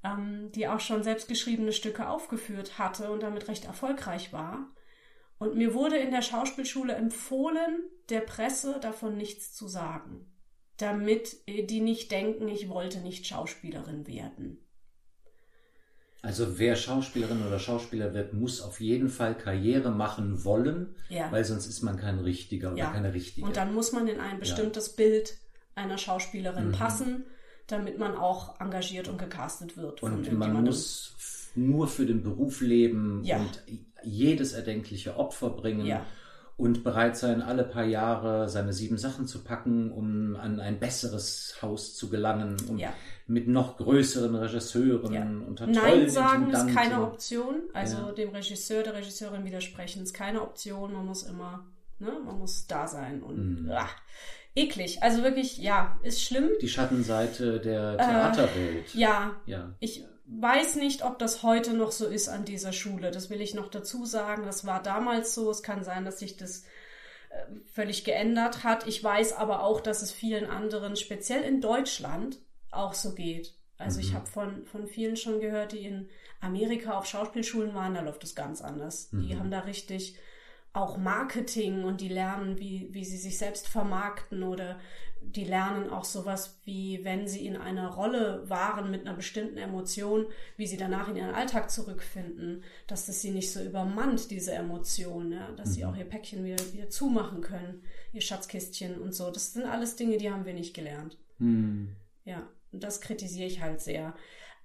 ähm, 0.02 0.50
die 0.52 0.66
auch 0.66 0.80
schon 0.80 1.04
selbstgeschriebene 1.04 1.72
Stücke 1.72 2.08
aufgeführt 2.08 2.78
hatte 2.78 3.10
und 3.12 3.22
damit 3.22 3.46
recht 3.48 3.64
erfolgreich 3.64 4.32
war. 4.32 4.70
Und 5.38 5.56
mir 5.56 5.74
wurde 5.74 5.96
in 5.96 6.10
der 6.10 6.22
Schauspielschule 6.22 6.94
empfohlen, 6.94 7.84
der 8.08 8.20
Presse 8.20 8.78
davon 8.80 9.16
nichts 9.16 9.54
zu 9.54 9.68
sagen, 9.68 10.26
damit 10.78 11.36
die 11.46 11.80
nicht 11.80 12.10
denken, 12.10 12.48
ich 12.48 12.68
wollte 12.68 13.00
nicht 13.00 13.26
Schauspielerin 13.26 14.06
werden. 14.06 14.58
Also 16.22 16.58
wer 16.58 16.74
Schauspielerin 16.74 17.46
oder 17.46 17.58
Schauspieler 17.58 18.12
wird, 18.12 18.32
muss 18.32 18.60
auf 18.60 18.80
jeden 18.80 19.10
Fall 19.10 19.36
Karriere 19.36 19.90
machen 19.92 20.44
wollen, 20.44 20.96
ja. 21.08 21.30
weil 21.30 21.44
sonst 21.44 21.66
ist 21.66 21.82
man 21.82 21.98
kein 21.98 22.18
richtiger 22.18 22.72
oder 22.72 22.78
ja. 22.78 22.90
keine 22.90 23.14
richtige. 23.14 23.46
Und 23.46 23.56
dann 23.56 23.72
muss 23.72 23.92
man 23.92 24.08
in 24.08 24.18
ein 24.18 24.40
bestimmtes 24.40 24.88
ja. 24.88 25.04
Bild 25.04 25.38
einer 25.76 25.98
Schauspielerin 25.98 26.68
mhm. 26.68 26.72
passen, 26.72 27.24
damit 27.68 27.98
man 27.98 28.16
auch 28.16 28.60
engagiert 28.60 29.08
und 29.08 29.18
gecastet 29.18 29.76
wird. 29.76 30.02
Und 30.02 30.32
man 30.32 30.64
muss 30.64 31.14
nur 31.54 31.86
für 31.88 32.06
den 32.06 32.22
Beruf 32.22 32.60
leben 32.60 33.20
und 33.20 33.62
jedes 34.02 34.52
erdenkliche 34.52 35.16
Opfer 35.16 35.50
bringen 35.50 35.86
und 36.56 36.84
bereit 36.84 37.16
sein, 37.16 37.42
alle 37.42 37.64
paar 37.64 37.84
Jahre 37.84 38.48
seine 38.48 38.72
sieben 38.72 38.96
Sachen 38.96 39.26
zu 39.26 39.44
packen, 39.44 39.92
um 39.92 40.36
an 40.36 40.58
ein 40.58 40.78
besseres 40.78 41.58
Haus 41.60 41.94
zu 41.94 42.08
gelangen 42.08 42.56
und 42.68 42.78
ja. 42.78 42.94
mit 43.26 43.46
noch 43.46 43.76
größeren 43.76 44.34
Regisseuren 44.34 45.12
ja. 45.12 45.22
unter 45.22 45.66
Nein 45.66 46.08
sagen 46.08 46.50
ist 46.50 46.68
keine 46.74 47.02
Option. 47.02 47.56
Also 47.74 47.98
ja. 47.98 48.12
dem 48.12 48.30
Regisseur, 48.30 48.82
der 48.82 48.94
Regisseurin 48.94 49.44
widersprechen 49.44 50.02
ist 50.02 50.14
keine 50.14 50.40
Option. 50.40 50.94
Man 50.94 51.04
muss 51.04 51.24
immer, 51.24 51.66
ne, 51.98 52.12
man 52.24 52.38
muss 52.38 52.66
da 52.66 52.86
sein 52.86 53.22
und 53.22 53.64
mhm. 53.64 53.70
ach, 53.72 53.94
eklig. 54.54 55.02
Also 55.02 55.22
wirklich, 55.22 55.58
ja, 55.58 56.00
ist 56.02 56.22
schlimm. 56.22 56.48
Die 56.62 56.68
Schattenseite 56.70 57.60
der 57.60 57.98
Theaterwelt. 57.98 58.94
Äh, 58.94 58.98
ja, 58.98 59.36
ja. 59.44 59.74
Ich 59.78 60.04
weiß 60.26 60.76
nicht, 60.76 61.04
ob 61.04 61.18
das 61.18 61.42
heute 61.42 61.72
noch 61.74 61.92
so 61.92 62.06
ist 62.06 62.28
an 62.28 62.44
dieser 62.44 62.72
Schule. 62.72 63.10
Das 63.10 63.30
will 63.30 63.40
ich 63.40 63.54
noch 63.54 63.68
dazu 63.68 64.04
sagen. 64.04 64.44
Das 64.44 64.66
war 64.66 64.82
damals 64.82 65.34
so. 65.34 65.50
Es 65.50 65.62
kann 65.62 65.84
sein, 65.84 66.04
dass 66.04 66.18
sich 66.18 66.36
das 66.36 66.64
äh, 67.30 67.36
völlig 67.72 68.04
geändert 68.04 68.64
hat. 68.64 68.86
Ich 68.86 69.02
weiß 69.02 69.34
aber 69.34 69.62
auch, 69.62 69.80
dass 69.80 70.02
es 70.02 70.12
vielen 70.12 70.46
anderen, 70.46 70.96
speziell 70.96 71.42
in 71.42 71.60
Deutschland, 71.60 72.38
auch 72.70 72.94
so 72.94 73.14
geht. 73.14 73.54
Also 73.78 74.00
mhm. 74.00 74.06
ich 74.06 74.14
habe 74.14 74.26
von, 74.26 74.66
von 74.66 74.86
vielen 74.86 75.16
schon 75.16 75.40
gehört, 75.40 75.72
die 75.72 75.86
in 75.86 76.08
Amerika 76.40 76.98
auf 76.98 77.06
Schauspielschulen 77.06 77.74
waren, 77.74 77.94
da 77.94 78.02
läuft 78.02 78.24
es 78.24 78.34
ganz 78.34 78.62
anders. 78.62 79.12
Mhm. 79.12 79.28
Die 79.28 79.38
haben 79.38 79.50
da 79.50 79.60
richtig 79.60 80.18
auch 80.72 80.98
Marketing 80.98 81.84
und 81.84 82.02
die 82.02 82.08
lernen, 82.08 82.58
wie, 82.58 82.88
wie 82.92 83.04
sie 83.04 83.16
sich 83.16 83.38
selbst 83.38 83.66
vermarkten 83.66 84.42
oder 84.42 84.78
die 85.34 85.44
lernen 85.44 85.90
auch 85.90 86.04
sowas 86.04 86.60
wie, 86.64 87.04
wenn 87.04 87.26
sie 87.26 87.46
in 87.46 87.56
einer 87.56 87.88
Rolle 87.88 88.48
waren 88.48 88.90
mit 88.90 89.06
einer 89.06 89.16
bestimmten 89.16 89.58
Emotion, 89.58 90.26
wie 90.56 90.66
sie 90.66 90.76
danach 90.76 91.08
in 91.08 91.16
ihren 91.16 91.34
Alltag 91.34 91.70
zurückfinden, 91.70 92.62
dass 92.86 93.06
das 93.06 93.20
sie 93.20 93.30
nicht 93.30 93.52
so 93.52 93.62
übermannt, 93.62 94.30
diese 94.30 94.54
Emotion, 94.54 95.32
ja? 95.32 95.50
dass 95.52 95.70
mhm. 95.70 95.72
sie 95.72 95.84
auch 95.84 95.96
ihr 95.96 96.04
Päckchen 96.04 96.44
wieder, 96.44 96.62
wieder 96.72 96.88
zumachen 96.90 97.40
können, 97.40 97.82
ihr 98.12 98.20
Schatzkistchen 98.20 99.00
und 99.00 99.14
so. 99.14 99.30
Das 99.30 99.52
sind 99.52 99.64
alles 99.64 99.96
Dinge, 99.96 100.18
die 100.18 100.30
haben 100.30 100.46
wir 100.46 100.54
nicht 100.54 100.74
gelernt. 100.74 101.18
Mhm. 101.38 101.96
Ja, 102.24 102.48
das 102.72 103.00
kritisiere 103.00 103.46
ich 103.46 103.60
halt 103.60 103.80
sehr. 103.80 104.14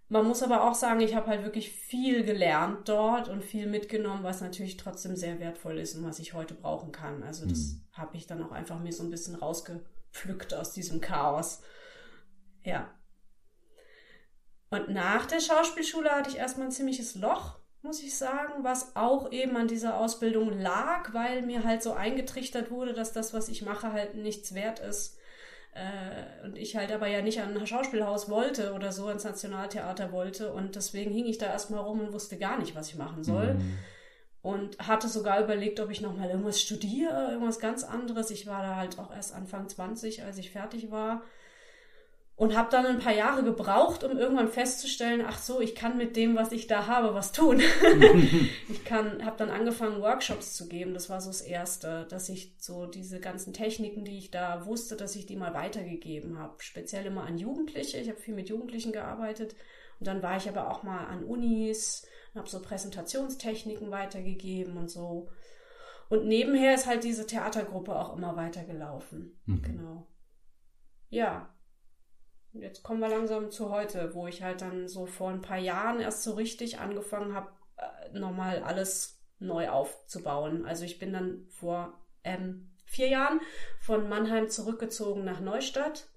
Man 0.10 0.28
muss 0.28 0.43
aber 0.43 0.69
auch 0.69 0.76
sagen, 0.76 1.00
ich 1.00 1.15
habe 1.15 1.28
halt 1.28 1.43
wirklich 1.43 1.71
viel 1.71 2.26
gelernt 2.26 2.89
dort 2.89 3.30
und 3.30 3.45
viel 3.45 3.65
mitgenommen, 3.65 4.24
was 4.24 4.41
natürlich 4.41 4.76
trotzdem 4.76 5.15
sehr 5.15 5.39
wertvoll 5.39 5.78
ist 5.80 5.95
und 5.95 6.04
was 6.04 6.19
ich 6.19 6.34
heute 6.34 6.54
brauchen 6.54 6.91
kann. 6.91 7.24
Also 7.24 7.47
das 7.47 7.60
mhm. 7.60 7.82
habe 7.93 8.17
ich 8.17 8.28
dann 8.28 8.43
auch 8.43 8.52
einfach 8.52 8.80
mir 8.80 8.91
so 8.91 9.04
ein 9.04 9.10
bisschen 9.10 9.36
rausgepflückt 10.12 10.54
aus 10.54 10.71
diesem 10.71 11.02
Chaos. 11.02 11.62
Ja. 12.63 12.93
Und 14.69 14.89
nach 14.89 15.26
der 15.26 15.41
Schauspielschule 15.41 16.10
hatte 16.10 16.30
ich 16.30 16.38
erstmal 16.38 16.67
ein 16.67 16.71
ziemliches 16.71 17.15
Loch, 17.15 17.60
muss 17.82 18.02
ich 18.02 18.15
sagen, 18.15 18.63
was 18.63 18.95
auch 18.95 19.32
eben 19.32 19.58
an 19.58 19.67
dieser 19.67 19.97
Ausbildung 19.97 20.58
lag, 20.60 21.13
weil 21.13 21.41
mir 21.41 21.63
halt 21.63 21.82
so 21.82 21.93
eingetrichtert 21.93 22.69
wurde, 22.69 22.93
dass 22.93 23.12
das, 23.12 23.34
was 23.34 23.50
ich 23.50 23.63
mache, 23.63 23.91
halt 23.91 24.15
nichts 24.15 24.54
wert 24.54 24.80
ist 24.80 25.17
äh, 25.74 26.45
und 26.45 26.56
ich 26.56 26.76
halt 26.76 26.91
aber 26.91 27.08
ja 27.08 27.21
nicht 27.21 27.41
an 27.41 27.58
ein 27.58 27.67
Schauspielhaus 27.67 28.30
wollte 28.30 28.74
oder 28.74 28.91
so, 28.91 29.08
ans 29.08 29.24
Nationaltheater 29.24 30.12
wollte. 30.12 30.54
Und 30.54 30.76
deswegen 30.76 31.12
hing 31.12 31.26
ich 31.26 31.39
da 31.39 31.47
erstmal 31.47 31.82
rum 31.82 32.00
und 32.02 32.13
wusste 32.13 32.38
gar 32.38 32.60
nicht, 32.60 32.76
was 32.76 32.89
ich 32.89 32.95
machen 32.95 33.24
soll. 33.24 33.56
Mhm. 33.56 33.80
Und 34.41 34.80
hatte 34.80 35.08
sogar 35.08 35.43
überlegt, 35.43 35.80
ob 35.80 35.91
ich 35.91 36.01
nochmal 36.01 36.30
irgendwas 36.30 36.60
studiere, 36.60 37.32
irgendwas 37.32 37.60
ganz 37.60 37.84
anderes. 37.84 38.32
Ich 38.32 38.47
war 38.47 38.63
da 38.63 38.75
halt 38.75 38.97
auch 38.97 39.13
erst 39.13 39.36
Anfang 39.36 39.69
20, 39.69 40.23
als 40.23 40.38
ich 40.39 40.49
fertig 40.49 40.89
war 40.89 41.21
und 42.41 42.58
habe 42.58 42.71
dann 42.71 42.88
ein 42.88 42.97
paar 42.97 43.13
Jahre 43.13 43.43
gebraucht, 43.43 44.04
um 44.04 44.17
irgendwann 44.17 44.47
festzustellen, 44.47 45.23
ach 45.23 45.38
so, 45.38 45.62
ich 45.62 45.75
kann 45.75 45.95
mit 45.95 46.15
dem, 46.15 46.36
was 46.36 46.51
ich 46.51 46.65
da 46.65 46.88
habe, 46.88 47.13
was 47.13 47.34
tun. 47.34 47.62
ich 48.67 48.84
kann, 48.84 49.23
habe 49.23 49.38
dann 49.38 49.51
angefangen 49.51 50.01
Workshops 50.01 50.56
zu 50.56 50.67
geben. 50.67 50.95
Das 50.95 51.08
war 51.08 51.21
so 51.21 51.30
das 51.30 51.41
erste, 51.41 52.08
dass 52.10 52.30
ich 52.30 52.56
so 52.58 52.88
diese 52.88 53.19
ganzen 53.19 53.54
Techniken, 53.54 54.06
die 54.06 54.17
ich 54.17 54.32
da 54.32 54.65
wusste, 54.65 54.95
dass 54.95 55.15
ich 55.15 55.27
die 55.27 55.36
mal 55.36 55.54
weitergegeben 55.54 56.39
habe. 56.39 56.56
Speziell 56.63 57.06
immer 57.06 57.25
an 57.25 57.38
Jugendliche. 57.38 57.99
Ich 57.99 58.10
habe 58.10 58.19
viel 58.19 58.34
mit 58.34 58.49
Jugendlichen 58.49 58.91
gearbeitet 58.91 59.56
und 59.99 60.08
dann 60.08 60.23
war 60.23 60.36
ich 60.36 60.49
aber 60.49 60.71
auch 60.71 60.82
mal 60.82 61.06
an 61.06 61.23
Unis 61.23 62.08
habe 62.36 62.50
so 62.50 62.62
Präsentationstechniken 62.62 63.91
weitergegeben 63.91 64.78
und 64.78 64.89
so. 64.89 65.30
Und 66.10 66.26
nebenher 66.26 66.76
ist 66.76 66.88
halt 66.88 67.04
diese 67.04 67.26
Theatergruppe 67.26 67.96
auch 67.96 68.15
immer 68.15 68.36
weitergelaufen. 68.36 69.39
Mhm. 69.46 69.62
Genau. 69.62 70.08
Ja, 71.10 71.54
jetzt 72.54 72.84
kommen 72.84 73.00
wir 73.00 73.10
langsam 73.10 73.52
zu 73.52 73.70
heute, 73.70 74.13
wo 74.13 74.28
ich 74.28 74.44
halt 74.44 74.62
dann 74.62 74.88
so 74.88 75.06
vor 75.06 75.30
ein 75.30 75.41
paar 75.41 75.58
Jahren 75.58 76.00
erst 76.00 76.24
so 76.24 76.34
richtig 76.34 76.80
angefangen 76.80 77.34
habe, 77.34 77.52
äh, 77.78 78.17
nochmal 78.17 78.63
alles 78.63 79.22
neu 79.39 79.70
aufzubauen. 79.70 80.65
Also 80.65 80.86
ich 80.86 81.00
bin 81.00 81.13
dann 81.13 81.48
vor 81.50 81.94
ähm, 82.24 82.72
vier 82.86 83.08
Jahren 83.08 83.39
von 83.80 84.10
Mannheim 84.10 84.50
zurückgezogen 84.50 85.24
nach 85.24 85.39
Neustadt, 85.39 86.11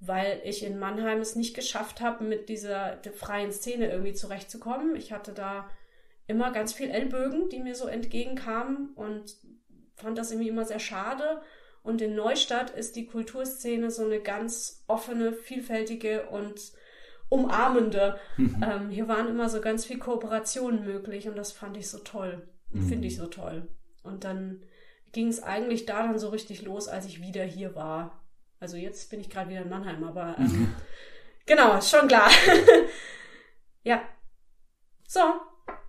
weil 0.00 0.40
ich 0.44 0.62
in 0.62 0.78
Mannheim 0.78 1.20
es 1.20 1.36
nicht 1.36 1.54
geschafft 1.54 2.00
habe, 2.00 2.24
mit 2.24 2.48
dieser 2.48 2.98
freien 3.14 3.52
Szene 3.52 3.90
irgendwie 3.90 4.14
zurechtzukommen. 4.14 4.96
Ich 4.96 5.12
hatte 5.12 5.32
da 5.32 5.70
immer 6.26 6.52
ganz 6.52 6.72
viel 6.72 6.90
Ellbögen, 6.90 7.48
die 7.48 7.60
mir 7.60 7.74
so 7.74 7.86
entgegenkamen 7.86 8.92
und 8.94 9.36
fand 9.94 10.18
das 10.18 10.30
irgendwie 10.30 10.48
immer 10.48 10.64
sehr 10.64 10.80
schade 10.80 11.40
und 11.86 12.02
in 12.02 12.16
Neustadt 12.16 12.70
ist 12.70 12.96
die 12.96 13.06
Kulturszene 13.06 13.92
so 13.92 14.04
eine 14.04 14.18
ganz 14.18 14.82
offene, 14.88 15.32
vielfältige 15.32 16.26
und 16.30 16.72
umarmende. 17.28 18.18
Mhm. 18.36 18.64
Ähm, 18.68 18.90
hier 18.90 19.06
waren 19.06 19.28
immer 19.28 19.48
so 19.48 19.60
ganz 19.60 19.84
viel 19.84 20.00
Kooperationen 20.00 20.84
möglich 20.84 21.28
und 21.28 21.36
das 21.36 21.52
fand 21.52 21.76
ich 21.76 21.88
so 21.88 21.98
toll. 21.98 22.48
Mhm. 22.70 22.88
Finde 22.88 23.06
ich 23.06 23.16
so 23.16 23.26
toll. 23.26 23.68
Und 24.02 24.24
dann 24.24 24.64
ging 25.12 25.28
es 25.28 25.40
eigentlich 25.40 25.86
da 25.86 26.02
dann 26.02 26.18
so 26.18 26.30
richtig 26.30 26.62
los, 26.62 26.88
als 26.88 27.06
ich 27.06 27.22
wieder 27.22 27.44
hier 27.44 27.76
war. 27.76 28.25
Also 28.58 28.76
jetzt 28.76 29.10
bin 29.10 29.20
ich 29.20 29.30
gerade 29.30 29.50
wieder 29.50 29.62
in 29.62 29.68
Mannheim, 29.68 30.02
aber 30.04 30.36
ähm, 30.38 30.44
mhm. 30.46 30.74
genau, 31.44 31.76
ist 31.76 31.90
schon 31.90 32.08
klar. 32.08 32.30
ja. 33.84 34.02
So. 35.06 35.20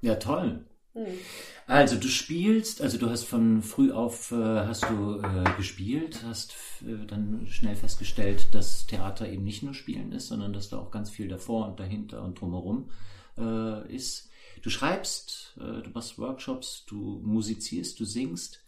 Ja, 0.02 0.16
toll. 0.16 0.66
Mhm. 0.94 1.20
Also 1.68 1.98
du 1.98 2.08
spielst, 2.08 2.82
also 2.82 2.98
du 2.98 3.10
hast 3.10 3.26
von 3.26 3.62
früh 3.62 3.92
auf 3.92 4.32
äh, 4.32 4.36
hast 4.36 4.84
du 4.90 5.20
äh, 5.20 5.44
gespielt, 5.58 6.24
hast 6.26 6.56
äh, 6.88 7.06
dann 7.06 7.46
schnell 7.48 7.76
festgestellt, 7.76 8.48
dass 8.54 8.88
Theater 8.88 9.28
eben 9.28 9.44
nicht 9.44 9.64
nur 9.64 9.74
Spielen 9.74 10.14
ist, 10.14 10.28
sondern 10.28 10.54
dass 10.54 10.70
da 10.70 10.80
auch 10.80 10.92
ganz 10.92 11.10
viel 11.10 11.28
davor 11.28 11.68
und 11.68 11.80
dahinter 11.80 12.24
und 12.24 12.40
drumherum 12.40 12.90
äh, 13.38 13.94
ist. 13.94 14.30
Du 14.62 14.70
schreibst, 14.70 15.58
äh, 15.58 15.82
du 15.82 15.90
machst 15.94 16.18
Workshops, 16.18 16.86
du 16.88 17.22
musizierst, 17.24 18.00
du 18.00 18.06
singst. 18.06 18.64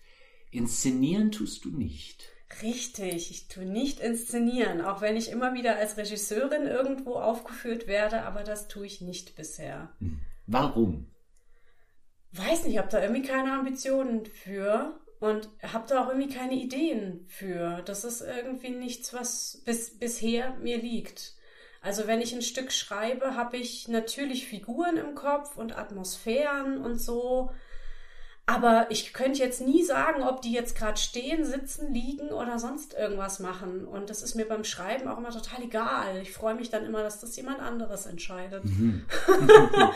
Inszenieren 0.52 1.32
tust 1.32 1.64
du 1.64 1.70
nicht. 1.70 2.26
Richtig, 2.62 3.32
ich 3.32 3.48
tue 3.48 3.66
nicht 3.66 4.00
inszenieren, 4.00 4.82
auch 4.82 5.02
wenn 5.02 5.16
ich 5.16 5.30
immer 5.30 5.54
wieder 5.54 5.78
als 5.78 5.98
Regisseurin 5.98 6.66
irgendwo 6.66 7.16
aufgeführt 7.16 7.88
werde, 7.88 8.24
aber 8.24 8.44
das 8.44 8.68
tue 8.68 8.86
ich 8.86 9.02
nicht 9.02 9.36
bisher. 9.36 9.90
Hm. 10.00 10.20
Warum? 10.48 11.12
weiß 12.32 12.66
nicht, 12.66 12.78
habe 12.78 12.90
da 12.90 13.02
irgendwie 13.02 13.24
keine 13.24 13.54
Ambitionen 13.54 14.26
für 14.26 15.00
und 15.20 15.50
habe 15.64 15.88
da 15.88 16.04
auch 16.04 16.10
irgendwie 16.10 16.34
keine 16.34 16.54
Ideen 16.54 17.26
für. 17.28 17.82
Das 17.84 18.04
ist 18.04 18.22
irgendwie 18.22 18.70
nichts, 18.70 19.14
was 19.14 19.62
bis, 19.66 19.98
bisher 19.98 20.56
mir 20.58 20.78
liegt. 20.78 21.36
Also 21.82 22.08
wenn 22.08 22.22
ich 22.22 22.34
ein 22.34 22.42
Stück 22.42 22.72
schreibe, 22.72 23.36
habe 23.36 23.58
ich 23.58 23.88
natürlich 23.88 24.48
Figuren 24.48 24.98
im 24.98 25.16
Kopf 25.16 25.56
und 25.56 25.78
Atmosphären 25.78 26.78
und 26.78 27.00
so. 27.00 27.52
Aber 28.50 28.88
ich 28.90 29.14
könnte 29.14 29.44
jetzt 29.44 29.62
nie 29.62 29.84
sagen, 29.84 30.24
ob 30.24 30.42
die 30.42 30.52
jetzt 30.52 30.76
gerade 30.76 30.98
stehen, 30.98 31.46
sitzen, 31.46 31.94
liegen 31.94 32.30
oder 32.30 32.58
sonst 32.58 32.96
irgendwas 32.96 33.40
machen. 33.40 33.86
Und 33.86 34.10
das 34.10 34.24
ist 34.24 34.34
mir 34.34 34.48
beim 34.48 34.64
Schreiben 34.64 35.08
auch 35.08 35.20
immer 35.20 35.30
total 35.30 35.62
egal. 35.62 36.18
Ich 36.24 36.34
freue 36.34 36.56
mich 36.56 36.72
dann 36.72 36.84
immer, 36.84 37.04
dass 37.04 37.20
das 37.20 37.36
jemand 37.36 37.60
anderes 37.60 38.08
entscheidet. 38.08 38.66
Mhm. 38.66 39.06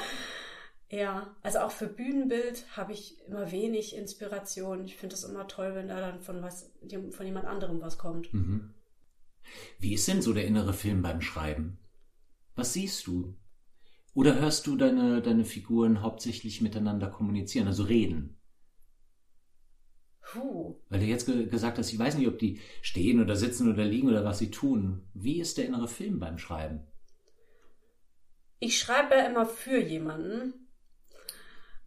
Ja, 0.89 1.35
also 1.41 1.57
auch 1.57 1.71
für 1.71 1.87
Bühnenbild 1.87 2.65
habe 2.77 2.93
ich 2.93 3.17
immer 3.27 3.51
wenig 3.51 3.95
Inspiration. 3.95 4.85
Ich 4.85 4.95
finde 4.95 5.15
es 5.15 5.23
immer 5.23 5.47
toll, 5.47 5.73
wenn 5.73 5.87
da 5.87 5.99
dann 5.99 6.19
von 6.19 6.43
was, 6.43 6.71
von 7.09 7.25
jemand 7.25 7.47
anderem 7.47 7.81
was 7.81 7.97
kommt. 7.97 8.31
Mhm. 8.31 8.75
Wie 9.79 9.95
ist 9.95 10.07
denn 10.07 10.21
so 10.21 10.33
der 10.33 10.45
innere 10.45 10.71
Film 10.71 11.01
beim 11.01 11.21
Schreiben? 11.21 11.79
Was 12.55 12.73
siehst 12.73 13.07
du? 13.07 13.35
Oder 14.13 14.35
hörst 14.35 14.67
du 14.67 14.75
deine, 14.75 15.23
deine 15.23 15.45
Figuren 15.45 16.03
hauptsächlich 16.03 16.61
miteinander 16.61 17.09
kommunizieren, 17.09 17.65
also 17.65 17.85
reden? 17.85 18.32
Puh. 20.31 20.75
Weil 20.89 20.99
du 21.01 21.05
jetzt 21.05 21.25
ge 21.25 21.45
gesagt 21.47 21.77
hast, 21.77 21.91
ich 21.91 21.99
weiß 21.99 22.17
nicht, 22.17 22.27
ob 22.27 22.39
die 22.39 22.59
stehen 22.81 23.21
oder 23.21 23.35
sitzen 23.35 23.71
oder 23.71 23.83
liegen 23.83 24.09
oder 24.09 24.25
was 24.25 24.39
sie 24.39 24.51
tun. 24.51 25.03
Wie 25.13 25.39
ist 25.39 25.57
der 25.57 25.65
innere 25.65 25.87
Film 25.87 26.19
beim 26.19 26.37
Schreiben? 26.37 26.81
Ich 28.59 28.79
schreibe 28.79 29.15
ja 29.15 29.25
immer 29.25 29.45
für 29.45 29.79
jemanden. 29.79 30.53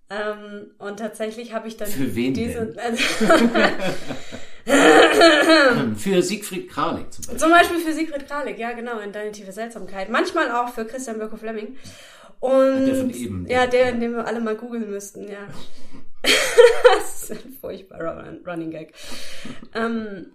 Ähm, 0.08 0.70
und 0.78 0.98
tatsächlich 0.98 1.52
habe 1.52 1.66
ich 1.66 1.76
dann 1.76 1.88
Für 1.88 2.14
wen 2.14 2.34
diese. 2.34 2.66
denn? 2.66 2.96
Für 5.96 6.22
Siegfried 6.22 6.68
Kralik 6.68 7.12
zum 7.12 7.24
Beispiel. 7.24 7.38
Zum 7.38 7.50
Beispiel 7.50 7.80
für 7.80 7.92
Sigrid 7.92 8.26
Kralik, 8.26 8.58
ja 8.58 8.72
genau, 8.72 8.98
in 8.98 9.12
Deine 9.12 9.32
tiefe 9.32 9.52
Seltsamkeit. 9.52 10.10
Manchmal 10.10 10.50
auch 10.50 10.70
für 10.70 10.84
Christian 10.84 11.18
Birko 11.18 11.36
Fleming. 11.36 11.76
Und 12.40 12.86
Der 12.86 12.94
von 12.96 13.10
eben, 13.10 13.46
ja, 13.46 13.64
ja. 13.64 13.66
der, 13.66 13.92
den 13.92 14.12
wir 14.12 14.26
alle 14.26 14.40
mal 14.40 14.56
googeln 14.56 14.90
müssten, 14.90 15.28
ja. 15.28 15.46
das 16.84 17.30
ist 17.30 17.30
ein 17.32 17.52
furchtbarer 17.60 18.24
Run- 18.24 18.42
Running 18.46 18.70
Gag. 18.70 18.94
ähm, 19.74 20.32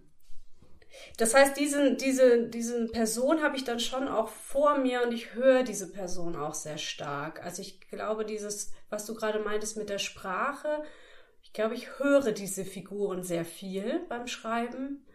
das 1.17 1.33
heißt, 1.33 1.57
diesen, 1.57 1.97
diese, 1.97 2.47
diese 2.47 2.87
Person 2.87 3.41
habe 3.41 3.55
ich 3.55 3.63
dann 3.63 3.79
schon 3.79 4.07
auch 4.07 4.29
vor 4.29 4.77
mir 4.77 5.03
und 5.03 5.13
ich 5.13 5.33
höre 5.35 5.63
diese 5.63 5.91
Person 5.91 6.35
auch 6.35 6.53
sehr 6.53 6.77
stark. 6.77 7.43
Also 7.43 7.61
ich 7.61 7.79
glaube, 7.81 8.25
dieses, 8.25 8.71
was 8.89 9.05
du 9.05 9.13
gerade 9.13 9.39
meintest 9.39 9.77
mit 9.77 9.89
der 9.89 9.99
Sprache, 9.99 10.83
ich 11.43 11.53
glaube, 11.53 11.75
ich 11.75 11.99
höre 11.99 12.31
diese 12.31 12.65
Figuren 12.65 13.23
sehr 13.23 13.45
viel 13.45 14.01
beim 14.09 14.27
Schreiben. 14.27 15.05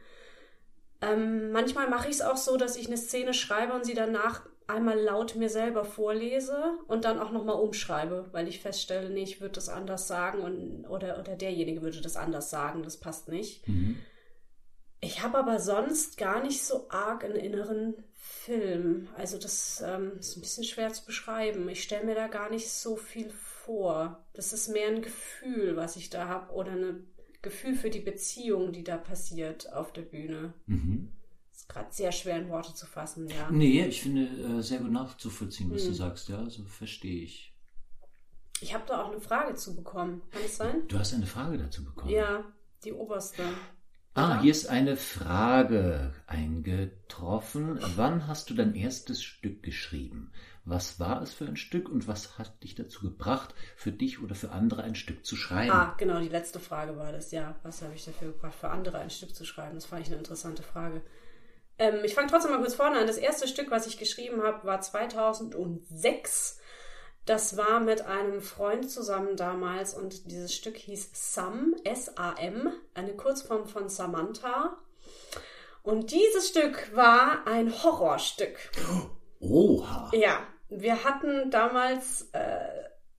Ähm, 1.02 1.50
manchmal 1.52 1.88
mache 1.88 2.09
ich 2.09 2.16
es 2.16 2.22
auch 2.22 2.37
so, 2.37 2.57
dass 2.57 2.76
ich 2.76 2.87
eine 2.87 2.96
Szene 2.96 3.35
schreibe 3.35 3.72
und 3.74 3.85
sie 3.85 3.94
danach 3.94 4.42
einmal 4.66 4.98
laut 4.98 5.37
mir 5.37 5.48
selber 5.48 5.85
vorlese 5.85 6.79
und 6.87 7.05
dann 7.05 7.18
auch 7.18 7.31
nochmal 7.31 7.61
umschreibe, 7.61 8.29
weil 8.33 8.48
ich 8.48 8.61
feststelle, 8.61 9.11
nee, 9.11 9.22
ich 9.22 9.40
würde 9.40 9.55
das 9.55 9.68
anders 9.68 10.09
sagen 10.09 10.40
und, 10.40 10.87
oder, 10.87 11.18
oder 11.18 11.37
derjenige 11.37 11.83
würde 11.83 12.00
das 12.00 12.16
anders 12.16 12.50
sagen, 12.50 12.83
das 12.83 12.98
passt 12.98 13.29
nicht. 13.29 13.66
Mhm. 13.68 13.98
Ich 15.00 15.22
habe 15.22 15.38
aber 15.38 15.61
sonst 15.61 16.16
gar 16.16 16.42
nicht 16.42 16.64
so 16.64 16.87
arg 16.88 17.24
einen 17.24 17.37
inneren 17.37 17.94
Film. 18.14 19.09
Also 19.16 19.38
das 19.38 19.83
ähm, 19.87 20.12
ist 20.18 20.37
ein 20.37 20.40
bisschen 20.40 20.64
schwer 20.64 20.92
zu 20.92 21.05
beschreiben. 21.05 21.68
Ich 21.68 21.83
stelle 21.83 22.05
mir 22.05 22.14
da 22.14 22.26
gar 22.29 22.50
nicht 22.50 22.70
so 22.70 22.96
viel 22.96 23.31
vor. 23.31 24.24
Das 24.33 24.52
ist 24.52 24.68
mehr 24.68 24.88
ein 24.88 25.02
Gefühl, 25.02 25.76
was 25.76 25.96
ich 25.96 26.11
da 26.11 26.29
habe 26.29 26.52
oder 26.52 26.72
ein 26.72 27.07
Gefühl 27.42 27.74
für 27.74 27.90
die 27.90 28.00
Beziehung, 28.00 28.72
die 28.72 28.83
da 28.83 28.96
passiert 28.96 29.72
auf 29.72 29.92
der 29.92 30.02
Bühne. 30.02 30.55
Mhm. 30.66 31.12
Ist 31.66 31.74
gerade 31.74 31.92
sehr 31.92 32.12
schwer 32.12 32.37
in 32.38 32.48
Worte 32.48 32.74
zu 32.74 32.87
fassen, 32.87 33.29
ja. 33.29 33.50
Nee, 33.50 33.85
ich 33.87 34.00
finde 34.02 34.59
äh, 34.59 34.62
sehr 34.62 34.79
gut 34.79 34.92
nachzuvollziehen, 34.92 35.72
was 35.72 35.83
du 35.83 35.88
Hm. 35.88 35.94
sagst, 35.94 36.29
ja, 36.29 36.48
so 36.48 36.64
verstehe 36.64 37.22
ich. 37.24 37.52
Ich 38.61 38.72
habe 38.72 38.85
da 38.87 39.02
auch 39.02 39.11
eine 39.11 39.20
Frage 39.20 39.55
zu 39.55 39.74
bekommen. 39.76 40.22
Kann 40.31 40.42
es 40.44 40.57
sein? 40.57 40.88
Du 40.88 40.98
hast 40.98 41.12
eine 41.12 41.26
Frage 41.26 41.59
dazu 41.59 41.85
bekommen. 41.85 42.11
Ja, 42.12 42.44
die 42.85 42.92
oberste. 42.92 43.42
Ah, 44.14 44.40
hier 44.40 44.52
ist 44.52 44.68
eine 44.68 44.96
Frage 44.96 46.14
eingetroffen. 46.26 47.79
Wann 47.96 48.26
hast 48.26 48.48
du 48.48 48.55
dein 48.55 48.74
erstes 48.74 49.22
Stück 49.22 49.62
geschrieben? 49.62 50.33
Was 50.64 50.98
war 50.98 51.20
es 51.20 51.35
für 51.35 51.44
ein 51.46 51.57
Stück 51.57 51.88
und 51.90 52.09
was 52.09 52.38
hat 52.38 52.62
dich 52.62 52.74
dazu 52.74 53.02
gebracht, 53.02 53.55
für 53.76 53.92
dich 53.92 54.22
oder 54.22 54.35
für 54.35 54.52
andere 54.52 54.85
ein 54.85 54.94
Stück 54.94 55.26
zu 55.26 55.37
schreiben? 55.37 55.70
Ah, 55.70 55.94
genau, 55.98 56.18
die 56.20 56.29
letzte 56.31 56.61
Frage 56.61 56.96
war 56.96 57.12
das. 57.12 57.31
Ja, 57.31 57.57
was 57.62 57.83
habe 57.83 57.94
ich 57.94 58.05
dafür 58.07 58.29
gebracht, 58.33 58.55
für 58.55 58.70
andere 58.70 58.98
ein 58.98 59.11
Stück 59.11 59.35
zu 59.35 59.44
schreiben? 59.44 59.74
Das 59.74 59.85
fand 59.85 60.02
ich 60.02 60.09
eine 60.09 60.16
interessante 60.18 60.62
Frage. 60.62 61.02
Ähm, 61.78 62.00
ich 62.04 62.14
fange 62.14 62.28
trotzdem 62.28 62.52
mal 62.52 62.60
kurz 62.60 62.74
vorne 62.74 62.98
an. 62.98 63.06
Das 63.06 63.18
erste 63.18 63.48
Stück, 63.48 63.70
was 63.70 63.86
ich 63.86 63.98
geschrieben 63.98 64.42
habe, 64.42 64.66
war 64.66 64.80
2006. 64.80 66.58
Das 67.26 67.56
war 67.56 67.80
mit 67.80 68.02
einem 68.02 68.40
Freund 68.40 68.88
zusammen 68.88 69.36
damals 69.36 69.94
und 69.94 70.30
dieses 70.30 70.54
Stück 70.54 70.76
hieß 70.76 71.10
Sam, 71.12 71.74
S-A-M, 71.82 72.72
eine 72.94 73.14
Kurzform 73.14 73.66
von 73.66 73.88
Samantha. 73.88 74.78
Und 75.82 76.12
dieses 76.12 76.48
Stück 76.48 76.94
war 76.94 77.46
ein 77.46 77.82
Horrorstück. 77.82 78.56
Oha. 79.40 80.10
Ja, 80.12 80.46
wir 80.68 81.04
hatten 81.04 81.50
damals, 81.50 82.28
äh, 82.32 82.75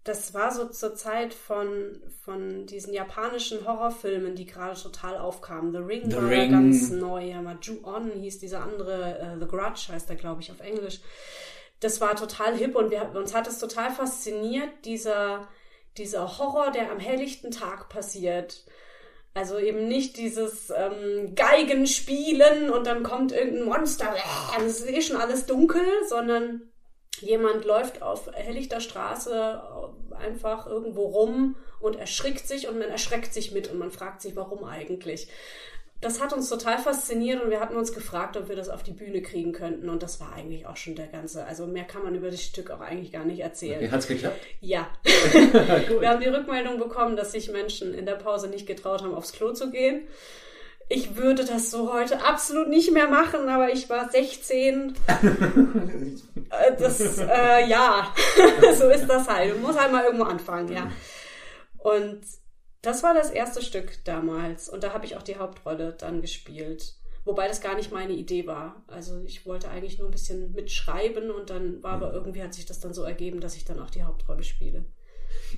das 0.07 0.33
war 0.33 0.53
so 0.53 0.65
zur 0.69 0.95
Zeit 0.95 1.33
von, 1.33 2.01
von 2.23 2.65
diesen 2.65 2.93
japanischen 2.93 3.67
Horrorfilmen, 3.67 4.35
die 4.35 4.45
gerade 4.45 4.79
total 4.79 5.17
aufkamen. 5.17 5.73
The 5.73 5.79
Ring 5.79 6.09
The 6.09 6.15
war 6.17 6.29
Ring. 6.29 6.51
ganz 6.51 6.89
neu, 6.91 7.25
ja, 7.25 7.41
mal 7.41 7.57
Ju-On 7.61 8.11
hieß 8.11 8.39
dieser 8.39 8.63
andere, 8.63 9.19
äh, 9.19 9.39
The 9.39 9.47
Grudge 9.47 9.87
heißt 9.89 10.09
er, 10.09 10.15
glaube 10.15 10.41
ich, 10.41 10.51
auf 10.51 10.61
Englisch. 10.61 11.01
Das 11.81 11.99
war 11.99 12.15
total 12.15 12.55
hip 12.55 12.75
und 12.75 12.89
wir, 12.89 13.11
uns 13.15 13.35
hat 13.35 13.47
es 13.47 13.59
total 13.59 13.91
fasziniert, 13.91 14.69
dieser, 14.85 15.47
dieser 15.97 16.37
Horror, 16.37 16.71
der 16.71 16.89
am 16.89 16.99
helllichten 16.99 17.51
Tag 17.51 17.89
passiert. 17.89 18.65
Also 19.33 19.59
eben 19.59 19.87
nicht 19.87 20.17
dieses 20.17 20.71
ähm, 20.71 21.35
Geigenspielen 21.35 22.69
und 22.69 22.87
dann 22.87 23.03
kommt 23.03 23.33
irgendein 23.33 23.65
Monster, 23.65 24.15
äh, 24.15 24.61
es 24.65 24.79
ist 24.79 24.89
eh 24.89 25.01
schon 25.01 25.17
alles 25.17 25.45
dunkel, 25.45 25.83
sondern 26.07 26.61
jemand 27.21 27.65
läuft 27.65 28.01
auf 28.01 28.31
helllichter 28.33 28.79
Straße 28.79 29.61
äh, 29.61 30.15
einfach 30.15 30.67
irgendwo 30.67 31.03
rum 31.03 31.55
und 31.79 31.97
erschrickt 31.97 32.47
sich 32.47 32.67
und 32.67 32.79
man 32.79 32.89
erschreckt 32.89 33.33
sich 33.33 33.51
mit 33.51 33.69
und 33.69 33.77
man 33.77 33.91
fragt 33.91 34.21
sich, 34.21 34.35
warum 34.35 34.63
eigentlich. 34.63 35.27
Das 35.99 36.21
hat 36.21 36.31
uns 36.31 36.47
total 36.47 36.77
fasziniert 36.77 37.43
und 37.43 37.49
wir 37.49 37.59
hatten 37.59 37.75
uns 37.75 37.91
gefragt, 37.91 38.37
ob 38.37 38.49
wir 38.49 38.55
das 38.55 38.69
auf 38.69 38.83
die 38.83 38.91
Bühne 38.91 39.23
kriegen 39.23 39.51
könnten 39.51 39.89
und 39.89 40.03
das 40.03 40.19
war 40.19 40.33
eigentlich 40.33 40.67
auch 40.67 40.77
schon 40.77 40.95
der 40.95 41.07
ganze, 41.07 41.43
also 41.45 41.65
mehr 41.65 41.85
kann 41.85 42.03
man 42.03 42.13
über 42.13 42.29
das 42.29 42.43
Stück 42.43 42.69
auch 42.69 42.81
eigentlich 42.81 43.11
gar 43.11 43.25
nicht 43.25 43.39
erzählen. 43.39 43.77
Okay, 43.77 43.89
hat's 43.89 44.07
geklappt? 44.07 44.39
Ja. 44.61 44.87
Wir 45.03 46.09
haben 46.09 46.21
die 46.21 46.29
Rückmeldung 46.29 46.77
bekommen, 46.77 47.15
dass 47.15 47.31
sich 47.31 47.51
Menschen 47.51 47.95
in 47.95 48.05
der 48.05 48.13
Pause 48.13 48.47
nicht 48.47 48.67
getraut 48.67 49.01
haben, 49.01 49.15
aufs 49.15 49.33
Klo 49.33 49.53
zu 49.53 49.71
gehen. 49.71 50.07
Ich 50.89 51.17
würde 51.17 51.43
das 51.43 51.69
so 51.69 51.91
heute 51.91 52.23
absolut 52.23 52.69
nicht 52.69 52.91
mehr 52.91 53.09
machen, 53.09 53.49
aber 53.49 53.71
ich 53.71 53.89
war 53.89 54.09
16. 54.09 54.95
Äh, 56.49 56.77
Das, 56.77 57.17
äh, 57.17 57.67
ja, 57.67 58.13
so 58.73 58.89
ist 58.89 59.05
das 59.07 59.27
halt. 59.27 59.53
Du 59.53 59.59
musst 59.59 59.77
halt 59.77 59.91
mal 59.91 60.05
irgendwo 60.05 60.23
anfangen, 60.23 60.71
ja. 60.71 60.89
Und 61.77 62.21
das 62.81 63.03
war 63.03 63.13
das 63.13 63.31
erste 63.31 63.61
Stück 63.61 64.03
damals. 64.05 64.69
Und 64.69 64.83
da 64.83 64.93
habe 64.93 65.05
ich 65.05 65.17
auch 65.17 65.23
die 65.23 65.35
Hauptrolle 65.35 65.91
dann 65.91 66.21
gespielt. 66.21 66.93
Wobei 67.25 67.49
das 67.49 67.59
gar 67.59 67.75
nicht 67.75 67.91
meine 67.91 68.13
Idee 68.13 68.47
war. 68.47 68.81
Also 68.87 69.21
ich 69.25 69.45
wollte 69.45 69.69
eigentlich 69.69 69.99
nur 69.99 70.07
ein 70.07 70.11
bisschen 70.11 70.53
mitschreiben 70.53 71.31
und 71.31 71.49
dann 71.49 71.83
war 71.83 71.93
aber 71.93 72.13
irgendwie 72.13 72.41
hat 72.41 72.53
sich 72.53 72.65
das 72.65 72.79
dann 72.79 72.93
so 72.93 73.03
ergeben, 73.03 73.41
dass 73.41 73.57
ich 73.57 73.65
dann 73.65 73.81
auch 73.81 73.89
die 73.89 74.03
Hauptrolle 74.03 74.43
spiele. 74.43 74.85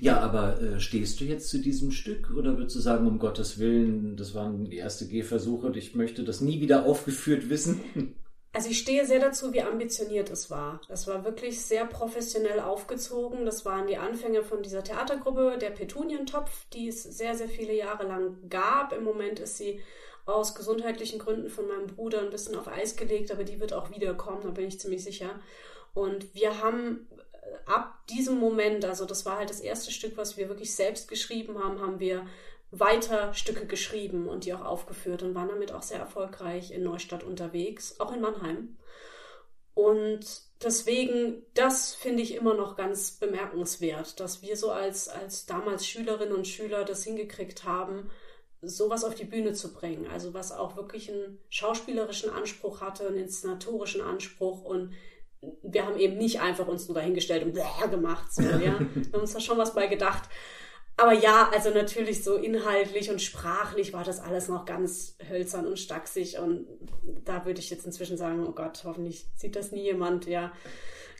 Ja, 0.00 0.20
aber 0.20 0.60
äh, 0.60 0.80
stehst 0.80 1.20
du 1.20 1.24
jetzt 1.24 1.48
zu 1.48 1.58
diesem 1.58 1.90
Stück 1.90 2.30
oder 2.36 2.56
würdest 2.56 2.76
du 2.76 2.80
sagen, 2.80 3.06
um 3.06 3.18
Gottes 3.18 3.58
Willen, 3.58 4.16
das 4.16 4.34
waren 4.34 4.64
die 4.64 4.76
erste 4.76 5.06
Gehversuche 5.06 5.66
und 5.66 5.76
ich 5.76 5.94
möchte 5.94 6.24
das 6.24 6.40
nie 6.40 6.60
wieder 6.60 6.86
aufgeführt 6.86 7.48
wissen? 7.50 7.80
Also 8.52 8.68
ich 8.68 8.80
stehe 8.80 9.06
sehr 9.06 9.20
dazu, 9.20 9.52
wie 9.52 9.62
ambitioniert 9.62 10.28
es 10.28 10.50
war. 10.50 10.80
Es 10.88 11.06
war 11.06 11.24
wirklich 11.24 11.64
sehr 11.64 11.84
professionell 11.84 12.58
aufgezogen. 12.58 13.46
Das 13.46 13.64
waren 13.64 13.86
die 13.86 13.96
Anfänge 13.96 14.42
von 14.42 14.64
dieser 14.64 14.82
Theatergruppe, 14.82 15.56
der 15.56 15.70
Petunientopf, 15.70 16.66
die 16.72 16.88
es 16.88 17.04
sehr, 17.04 17.36
sehr 17.36 17.48
viele 17.48 17.74
Jahre 17.74 18.08
lang 18.08 18.48
gab. 18.48 18.92
Im 18.92 19.04
Moment 19.04 19.38
ist 19.38 19.56
sie 19.56 19.80
aus 20.26 20.56
gesundheitlichen 20.56 21.20
Gründen 21.20 21.48
von 21.48 21.68
meinem 21.68 21.86
Bruder 21.86 22.22
ein 22.22 22.30
bisschen 22.30 22.56
auf 22.56 22.66
Eis 22.66 22.96
gelegt, 22.96 23.30
aber 23.30 23.44
die 23.44 23.60
wird 23.60 23.72
auch 23.72 23.90
wiederkommen, 23.90 24.42
da 24.42 24.50
bin 24.50 24.66
ich 24.66 24.80
ziemlich 24.80 25.04
sicher. 25.04 25.38
Und 25.94 26.34
wir 26.34 26.60
haben 26.60 27.08
ab 27.66 28.06
diesem 28.08 28.38
Moment, 28.38 28.84
also 28.84 29.04
das 29.04 29.26
war 29.26 29.38
halt 29.38 29.50
das 29.50 29.60
erste 29.60 29.90
Stück, 29.90 30.16
was 30.16 30.36
wir 30.36 30.48
wirklich 30.48 30.74
selbst 30.74 31.08
geschrieben 31.08 31.62
haben, 31.62 31.80
haben 31.80 32.00
wir 32.00 32.26
weiter 32.70 33.34
Stücke 33.34 33.66
geschrieben 33.66 34.28
und 34.28 34.44
die 34.44 34.54
auch 34.54 34.64
aufgeführt 34.64 35.22
und 35.22 35.34
waren 35.34 35.48
damit 35.48 35.72
auch 35.72 35.82
sehr 35.82 35.98
erfolgreich 35.98 36.70
in 36.70 36.84
Neustadt 36.84 37.24
unterwegs, 37.24 37.98
auch 37.98 38.12
in 38.12 38.20
Mannheim. 38.20 38.76
Und 39.74 40.42
deswegen, 40.62 41.42
das 41.54 41.94
finde 41.94 42.22
ich 42.22 42.34
immer 42.34 42.54
noch 42.54 42.76
ganz 42.76 43.12
bemerkenswert, 43.12 44.20
dass 44.20 44.42
wir 44.42 44.56
so 44.56 44.70
als, 44.70 45.08
als 45.08 45.46
damals 45.46 45.86
Schülerinnen 45.86 46.34
und 46.34 46.46
Schüler 46.46 46.84
das 46.84 47.02
hingekriegt 47.04 47.64
haben, 47.64 48.10
sowas 48.62 49.04
auf 49.04 49.14
die 49.14 49.24
Bühne 49.24 49.52
zu 49.52 49.72
bringen. 49.72 50.06
Also 50.06 50.34
was 50.34 50.52
auch 50.52 50.76
wirklich 50.76 51.10
einen 51.10 51.38
schauspielerischen 51.48 52.30
Anspruch 52.30 52.80
hatte, 52.80 53.06
einen 53.06 53.18
inszenatorischen 53.18 54.02
Anspruch 54.02 54.62
und 54.62 54.92
wir 55.62 55.86
haben 55.86 55.98
eben 55.98 56.18
nicht 56.18 56.40
einfach 56.40 56.66
uns 56.66 56.86
nur 56.88 56.94
dahingestellt 56.96 57.44
und 57.44 57.52
bläh 57.52 57.88
gemacht. 57.90 58.32
So, 58.32 58.42
ja. 58.42 58.60
Wir 58.60 58.72
haben 58.72 59.02
uns 59.12 59.32
da 59.32 59.40
schon 59.40 59.58
was 59.58 59.74
bei 59.74 59.86
gedacht. 59.86 60.28
Aber 60.96 61.14
ja, 61.14 61.48
also 61.54 61.70
natürlich 61.70 62.22
so 62.22 62.36
inhaltlich 62.36 63.10
und 63.10 63.22
sprachlich 63.22 63.94
war 63.94 64.04
das 64.04 64.20
alles 64.20 64.48
noch 64.48 64.66
ganz 64.66 65.16
hölzern 65.30 65.66
und 65.66 65.78
stachsig. 65.78 66.38
Und 66.38 66.66
da 67.24 67.46
würde 67.46 67.60
ich 67.60 67.70
jetzt 67.70 67.86
inzwischen 67.86 68.18
sagen, 68.18 68.46
oh 68.46 68.52
Gott, 68.52 68.82
hoffentlich 68.84 69.24
sieht 69.34 69.56
das 69.56 69.72
nie 69.72 69.82
jemand. 69.82 70.26
Ja, 70.26 70.52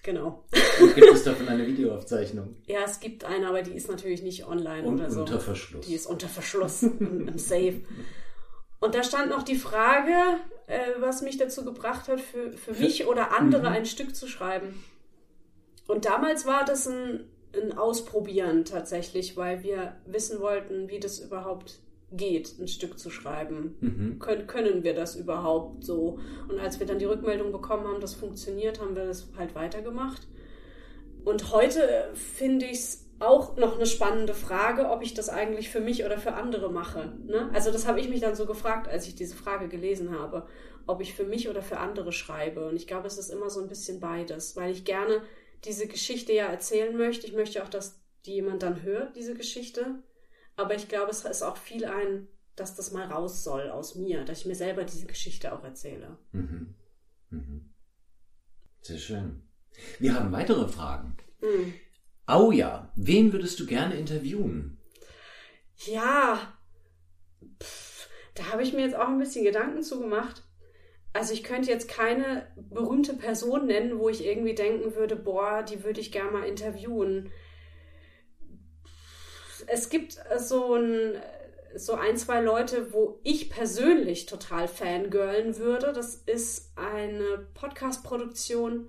genau. 0.03 0.45
Und 0.83 0.95
gibt 0.95 1.11
es 1.15 1.25
davon 1.25 1.49
eine 1.49 1.67
Videoaufzeichnung? 1.67 2.57
Ja, 2.67 2.81
es 2.85 3.01
gibt 3.01 3.25
eine, 3.25 3.49
aber 3.49 3.63
die 3.63 3.73
ist 3.75 3.89
natürlich 3.89 4.23
nicht 4.23 4.47
online 4.47 4.87
Und 4.87 5.01
oder 5.01 5.11
so. 5.11 5.21
unter 5.21 5.41
Verschluss. 5.41 5.87
Die 5.87 5.95
ist 5.95 6.07
unter 6.07 6.29
Verschluss 6.29 6.83
im, 6.83 7.27
im 7.29 7.39
Safe. 7.39 7.81
Und 8.81 8.95
da 8.95 9.03
stand 9.03 9.31
noch 9.31 9.43
die 9.45 9.57
Frage, 9.57 10.13
äh, 10.71 11.01
was 11.01 11.23
mich 11.23 11.37
dazu 11.37 11.65
gebracht 11.65 12.09
hat, 12.09 12.21
für, 12.21 12.53
für 12.53 12.73
mich 12.73 13.07
oder 13.07 13.37
andere 13.37 13.63
Mhm. 13.71 13.77
ein 13.77 13.87
Stück 13.87 14.15
zu 14.15 14.27
schreiben. 14.29 14.83
und 15.89 16.05
damals 16.05 16.47
war 16.47 16.65
das 16.65 16.87
ein, 16.87 17.25
ein 17.55 17.77
Ausprobieren 17.77 18.65
tatsächlich, 18.65 19.37
weil 19.37 19.63
wir 19.65 19.97
wissen 20.07 20.41
wollten, 20.41 20.89
wie 20.89 21.01
das 21.01 21.19
überhaupt 21.19 21.81
geht, 22.13 22.59
ein 22.61 22.69
Stück 22.69 22.99
zu 22.99 23.11
schreiben. 23.11 23.77
Mhm. 23.81 24.19
Können, 24.21 24.47
können 24.47 24.83
wir 24.85 24.95
das 24.95 25.17
überhaupt 25.17 25.85
so? 25.85 26.19
Und 26.49 26.59
als 26.61 26.79
wir 26.79 26.87
dann 26.87 26.99
die 27.01 27.05
Rückmeldung 27.07 27.51
bekommen 27.53 27.87
haben, 27.89 28.01
das 28.01 28.15
funktioniert, 28.15 28.81
haben 28.81 28.95
wir 28.95 29.05
das 29.05 29.29
halt 29.37 29.55
weitergemacht. 29.57 30.27
Und 31.25 31.53
heute 31.53 32.11
finde 32.15 32.67
ich 32.67 32.79
es 32.79 33.10
auch 33.21 33.57
noch 33.57 33.77
eine 33.77 33.87
spannende 33.87 34.35
Frage, 34.35 34.89
ob 34.89 35.03
ich 35.03 35.15
das 35.15 35.29
eigentlich 35.29 35.69
für 35.69 35.81
mich 35.81 36.05
oder 36.05 36.19
für 36.19 36.33
andere 36.33 36.73
mache. 36.73 37.13
Ne? 37.27 37.51
Also 37.53 37.71
das 37.71 37.87
habe 37.87 38.01
ich 38.01 38.09
mich 38.09 38.21
dann 38.21 38.35
so 38.35 38.47
gefragt, 38.47 38.89
als 38.89 39.07
ich 39.07 39.15
diese 39.15 39.37
Frage 39.37 39.69
gelesen 39.69 40.19
habe, 40.19 40.47
ob 40.87 41.03
ich 41.03 41.15
für 41.15 41.25
mich 41.25 41.49
oder 41.49 41.63
für 41.63 41.79
andere 41.79 42.13
schreibe. 42.13 42.67
Und 42.69 42.77
ich 42.77 42.87
glaube, 42.87 43.07
es 43.07 43.19
ist 43.19 43.31
immer 43.31 43.51
so 43.51 43.61
ein 43.61 43.69
bisschen 43.69 44.01
beides, 44.01 44.57
weil 44.57 44.71
ich 44.71 44.87
gerne 44.87 45.23
diese 45.65 45.87
Geschichte 45.87 46.33
ja 46.33 46.47
erzählen 46.47 46.97
möchte. 46.97 47.27
Ich 47.27 47.35
möchte 47.35 47.63
auch, 47.63 47.69
dass 47.69 48.01
die 48.25 48.35
jemand 48.35 48.63
dann 48.63 48.83
hört, 48.83 49.17
diese 49.17 49.35
Geschichte. 49.35 50.03
Aber 50.57 50.75
ich 50.75 50.89
glaube, 50.89 51.11
es 51.11 51.25
ist 51.25 51.43
auch 51.43 51.59
viel 51.59 51.85
ein, 51.85 52.27
dass 52.57 52.75
das 52.75 52.91
mal 52.91 53.07
raus 53.07 53.45
soll 53.45 53.71
aus 53.71 53.95
mir, 53.95 54.25
dass 54.25 54.41
ich 54.41 54.47
mir 54.47 54.55
selber 54.55 54.85
diese 54.85 55.07
Geschichte 55.07 55.53
auch 55.53 55.63
erzähle. 55.63 56.17
Mhm. 56.33 56.75
Mhm. 57.29 57.75
Sehr 58.81 58.99
schön. 58.99 59.43
Wir 59.99 60.15
haben 60.15 60.33
weitere 60.33 60.67
Fragen. 60.69 61.17
Mhm. 61.41 61.75
Auja, 62.31 62.93
wen 62.97 63.33
würdest 63.33 63.59
du 63.61 63.67
gerne 63.67 63.97
interviewen? 63.97 64.79
Ja, 65.87 66.55
Pff, 67.63 68.09
da 68.35 68.51
habe 68.51 68.63
ich 68.63 68.73
mir 68.73 68.83
jetzt 68.83 68.97
auch 68.97 69.09
ein 69.09 69.19
bisschen 69.19 69.45
Gedanken 69.45 69.83
zu 69.83 70.01
gemacht. 70.01 70.43
Also 71.13 71.33
ich 71.33 71.43
könnte 71.43 71.71
jetzt 71.71 71.89
keine 71.89 72.47
berühmte 72.57 73.15
Person 73.15 73.67
nennen, 73.67 73.99
wo 73.99 74.09
ich 74.09 74.25
irgendwie 74.25 74.55
denken 74.55 74.95
würde, 74.95 75.17
boah, 75.17 75.63
die 75.63 75.83
würde 75.83 76.01
ich 76.01 76.13
gerne 76.13 76.31
mal 76.31 76.47
interviewen. 76.47 77.33
Es 79.67 79.89
gibt 79.89 80.19
so 80.39 80.75
ein, 80.75 81.21
so 81.75 81.95
ein, 81.95 82.17
zwei 82.17 82.41
Leute, 82.41 82.93
wo 82.93 83.21
ich 83.25 83.51
persönlich 83.51 84.27
total 84.27 84.69
fangirlen 84.69 85.57
würde. 85.57 85.93
Das 85.93 86.15
ist 86.15 86.73
eine 86.77 87.49
Podcast-Produktion, 87.55 88.89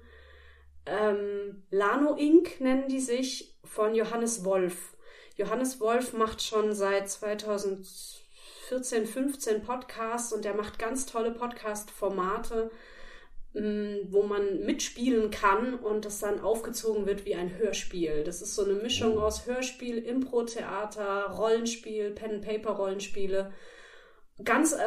ähm, 0.85 1.63
Lano 1.69 2.15
Inc. 2.15 2.59
nennen 2.59 2.87
die 2.87 2.99
sich, 2.99 3.55
von 3.63 3.95
Johannes 3.95 4.43
Wolf. 4.43 4.95
Johannes 5.37 5.79
Wolf 5.79 6.13
macht 6.13 6.41
schon 6.41 6.73
seit 6.73 7.09
2014, 7.09 9.05
15 9.05 9.61
Podcasts 9.63 10.33
und 10.33 10.43
der 10.43 10.53
macht 10.53 10.77
ganz 10.77 11.05
tolle 11.05 11.31
Podcast-Formate, 11.31 12.69
mh, 13.53 13.97
wo 14.09 14.23
man 14.23 14.65
mitspielen 14.65 15.31
kann 15.31 15.75
und 15.75 16.05
das 16.05 16.19
dann 16.19 16.41
aufgezogen 16.41 17.05
wird 17.05 17.25
wie 17.25 17.35
ein 17.35 17.57
Hörspiel. 17.57 18.23
Das 18.23 18.41
ist 18.41 18.55
so 18.55 18.65
eine 18.65 18.73
Mischung 18.73 19.17
aus 19.17 19.45
Hörspiel, 19.45 19.97
Impro-Theater, 19.97 21.27
Rollenspiel, 21.31 22.11
Pen-and-Paper-Rollenspiele. 22.11 23.53
Ganz 24.43 24.73
äh, 24.73 24.77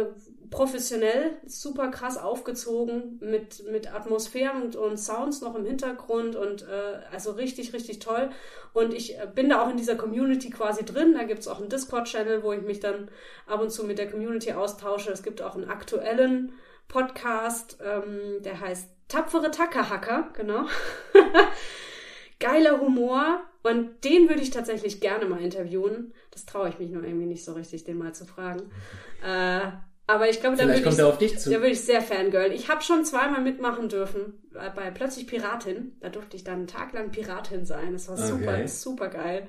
äh, 0.00 0.06
professionell, 0.50 1.36
super 1.46 1.88
krass 1.88 2.16
aufgezogen 2.16 3.18
mit, 3.20 3.64
mit 3.70 3.92
Atmosphären 3.92 4.62
und, 4.62 4.76
und 4.76 4.98
Sounds 4.98 5.40
noch 5.40 5.54
im 5.54 5.64
Hintergrund 5.64 6.36
und 6.36 6.62
äh, 6.62 7.00
also 7.12 7.32
richtig, 7.32 7.72
richtig 7.72 7.98
toll. 7.98 8.30
Und 8.72 8.92
ich 8.94 9.18
äh, 9.18 9.26
bin 9.32 9.48
da 9.50 9.62
auch 9.62 9.70
in 9.70 9.76
dieser 9.76 9.96
Community 9.96 10.50
quasi 10.50 10.84
drin. 10.84 11.14
Da 11.14 11.24
gibt's 11.24 11.48
auch 11.48 11.60
einen 11.60 11.68
Discord-Channel, 11.68 12.42
wo 12.42 12.52
ich 12.52 12.62
mich 12.62 12.80
dann 12.80 13.10
ab 13.46 13.60
und 13.60 13.70
zu 13.70 13.84
mit 13.84 13.98
der 13.98 14.10
Community 14.10 14.52
austausche. 14.52 15.10
Es 15.10 15.22
gibt 15.22 15.42
auch 15.42 15.54
einen 15.54 15.68
aktuellen 15.68 16.52
Podcast, 16.88 17.78
ähm, 17.84 18.42
der 18.42 18.60
heißt 18.60 18.90
Tapfere 19.08 19.50
Tackerhacker, 19.50 20.30
genau. 20.34 20.66
Geiler 22.40 22.80
Humor 22.80 23.42
und 23.64 24.04
den 24.04 24.28
würde 24.28 24.42
ich 24.42 24.50
tatsächlich 24.50 25.00
gerne 25.00 25.24
mal 25.24 25.40
interviewen. 25.40 26.12
Das 26.30 26.44
traue 26.44 26.68
ich 26.68 26.78
mich 26.78 26.90
nur 26.90 27.02
irgendwie 27.02 27.26
nicht 27.26 27.44
so 27.44 27.54
richtig, 27.54 27.84
den 27.84 27.98
mal 27.98 28.14
zu 28.14 28.24
fragen. 28.26 28.70
Äh, 29.26 29.72
aber 30.06 30.28
ich 30.28 30.40
glaube, 30.40 30.56
da 30.58 30.66
würde 30.66 30.86
ich, 30.86 31.02
auf 31.02 31.16
dich 31.16 31.38
zu. 31.38 31.48
da 31.48 31.56
würde 31.56 31.70
ich 31.70 31.80
sehr 31.80 32.02
fangirl. 32.02 32.52
Ich 32.52 32.68
habe 32.68 32.82
schon 32.82 33.06
zweimal 33.06 33.40
mitmachen 33.40 33.88
dürfen 33.88 34.42
äh, 34.54 34.68
bei 34.68 34.90
Plötzlich 34.90 35.26
Piratin. 35.26 35.96
Da 36.00 36.10
durfte 36.10 36.36
ich 36.36 36.44
dann 36.44 36.56
einen 36.56 36.66
Tag 36.66 36.92
lang 36.92 37.10
Piratin 37.10 37.64
sein. 37.64 37.94
Das 37.94 38.06
war 38.08 38.18
super, 38.18 38.52
Okay. 38.52 38.66
super 38.66 39.08
geil. 39.08 39.48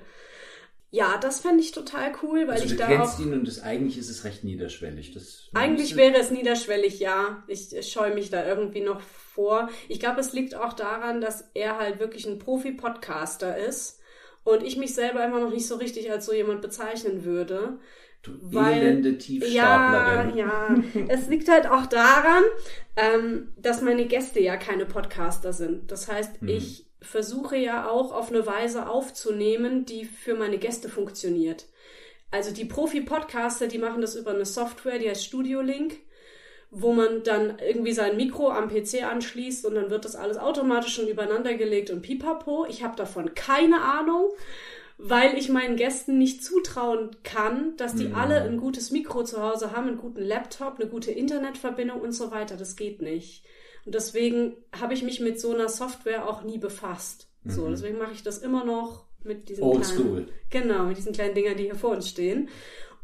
Ja, 0.91 1.17
das 1.17 1.41
fände 1.41 1.61
ich 1.61 1.73
total 1.73 2.13
cool, 2.23 2.47
weil 2.47 2.53
Also 2.53 2.63
ich 2.67 2.71
du 2.71 2.77
da 2.77 2.87
kennst 2.87 3.15
auch... 3.15 3.19
ihn 3.19 3.33
und 3.33 3.45
das, 3.45 3.61
eigentlich 3.61 3.97
ist 3.97 4.09
es 4.09 4.23
recht 4.23 4.45
niederschwellig. 4.45 5.11
Das 5.11 5.49
Eigentlich 5.53 5.97
wäre 5.97 6.15
es 6.15 6.31
niederschwellig, 6.31 7.01
ja. 7.01 7.43
Ich 7.47 7.75
scheue 7.91 8.13
mich 8.13 8.29
da 8.29 8.45
irgendwie 8.47 8.79
noch 8.79 9.01
vor. 9.01 9.67
Ich 9.89 9.99
glaube, 9.99 10.21
es 10.21 10.31
liegt 10.31 10.55
auch 10.55 10.71
daran, 10.71 11.19
dass 11.19 11.49
er 11.53 11.79
halt 11.79 11.99
wirklich 11.99 12.25
ein 12.25 12.39
Profi-Podcaster 12.39 13.57
ist 13.57 13.94
und 14.45 14.63
ich 14.63 14.77
mich 14.77 14.95
selber 14.95 15.25
immer 15.25 15.41
noch 15.41 15.51
nicht 15.51 15.67
so 15.67 15.75
richtig 15.75 16.09
als 16.09 16.25
so 16.25 16.31
jemand 16.33 16.61
bezeichnen 16.61 17.25
würde. 17.25 17.79
du 18.23 18.31
weil- 18.41 18.77
elende 18.81 19.09
Ja, 19.11 19.17
Tiefstaplerin. 19.17 20.35
ja. 20.37 20.75
Es 21.09 21.27
liegt 21.27 21.47
halt 21.47 21.67
auch 21.67 21.85
daran, 21.85 22.41
ähm, 22.95 23.53
dass 23.55 23.81
meine 23.83 24.05
Gäste 24.07 24.39
ja 24.39 24.57
keine 24.57 24.85
Podcaster 24.87 25.53
sind. 25.53 25.91
Das 25.91 26.07
heißt, 26.11 26.41
Mhm. 26.41 26.47
ich 26.47 26.87
versuche 27.01 27.55
ja 27.55 27.87
auch 27.87 28.11
auf 28.11 28.29
eine 28.31 28.47
Weise 28.47 28.89
aufzunehmen, 28.89 29.85
die 29.85 30.05
für 30.05 30.33
meine 30.33 30.57
Gäste 30.57 30.89
funktioniert. 30.89 31.65
Also 32.31 32.51
die 32.51 32.65
Profi-Podcaster, 32.65 33.67
die 33.67 33.77
machen 33.77 34.01
das 34.01 34.15
über 34.15 34.31
eine 34.31 34.45
Software, 34.45 34.97
die 34.97 35.07
heißt 35.09 35.23
Studio 35.23 35.61
Link, 35.61 35.97
wo 36.77 36.91
man 36.91 37.23
dann 37.23 37.57
irgendwie 37.65 37.93
sein 37.93 38.17
Mikro 38.17 38.49
am 38.49 38.67
PC 38.67 39.03
anschließt 39.09 39.65
und 39.65 39.75
dann 39.75 39.89
wird 39.89 40.03
das 40.03 40.17
alles 40.17 40.37
automatisch 40.37 40.93
schon 40.93 41.07
übereinander 41.07 41.53
gelegt 41.53 41.89
und 41.89 42.01
pipapo. 42.01 42.65
Ich 42.69 42.83
habe 42.83 42.97
davon 42.97 43.33
keine 43.33 43.81
Ahnung, 43.81 44.29
weil 44.97 45.37
ich 45.37 45.47
meinen 45.47 45.77
Gästen 45.77 46.17
nicht 46.17 46.43
zutrauen 46.43 47.11
kann, 47.23 47.77
dass 47.77 47.95
die 47.95 48.11
alle 48.13 48.41
ein 48.41 48.57
gutes 48.57 48.91
Mikro 48.91 49.23
zu 49.23 49.41
Hause 49.41 49.71
haben, 49.71 49.87
einen 49.87 49.97
guten 49.97 50.21
Laptop, 50.21 50.75
eine 50.77 50.89
gute 50.89 51.11
Internetverbindung 51.11 52.01
und 52.01 52.11
so 52.11 52.31
weiter. 52.31 52.57
Das 52.57 52.75
geht 52.75 53.01
nicht. 53.01 53.45
Und 53.85 53.95
deswegen 53.95 54.57
habe 54.77 54.93
ich 54.93 55.01
mich 55.01 55.21
mit 55.21 55.39
so 55.39 55.53
einer 55.53 55.69
Software 55.69 56.27
auch 56.27 56.43
nie 56.43 56.57
befasst. 56.57 57.29
So, 57.45 57.69
deswegen 57.69 57.99
mache 57.99 58.13
ich 58.13 58.23
das 58.23 58.39
immer 58.39 58.65
noch 58.65 59.05
mit 59.23 59.47
diesen 59.47 59.63
Old 59.63 59.83
kleinen, 59.83 59.97
school. 59.97 60.27
Genau, 60.49 60.83
mit 60.85 60.97
diesen 60.97 61.13
kleinen 61.13 61.35
Dingern, 61.35 61.55
die 61.55 61.65
hier 61.65 61.75
vor 61.75 61.91
uns 61.91 62.09
stehen. 62.09 62.49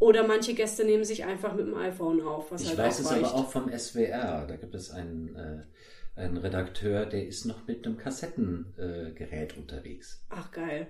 Oder 0.01 0.25
manche 0.27 0.55
Gäste 0.55 0.83
nehmen 0.83 1.03
sich 1.05 1.25
einfach 1.25 1.53
mit 1.53 1.67
dem 1.67 1.75
iPhone 1.75 2.21
auf, 2.23 2.51
was 2.51 2.63
Ich 2.63 2.69
halt 2.69 2.79
weiß 2.79 2.99
es 3.01 3.11
reicht. 3.11 3.23
aber 3.23 3.35
auch 3.35 3.51
vom 3.51 3.69
SWR. 3.71 4.47
Da 4.47 4.55
gibt 4.55 4.73
es 4.73 4.89
einen, 4.89 5.35
äh, 5.35 6.19
einen 6.19 6.37
Redakteur, 6.37 7.05
der 7.05 7.27
ist 7.27 7.45
noch 7.45 7.67
mit 7.67 7.85
einem 7.85 7.97
Kassettengerät 7.97 9.53
äh, 9.55 9.59
unterwegs. 9.59 10.25
Ach 10.29 10.51
geil, 10.51 10.87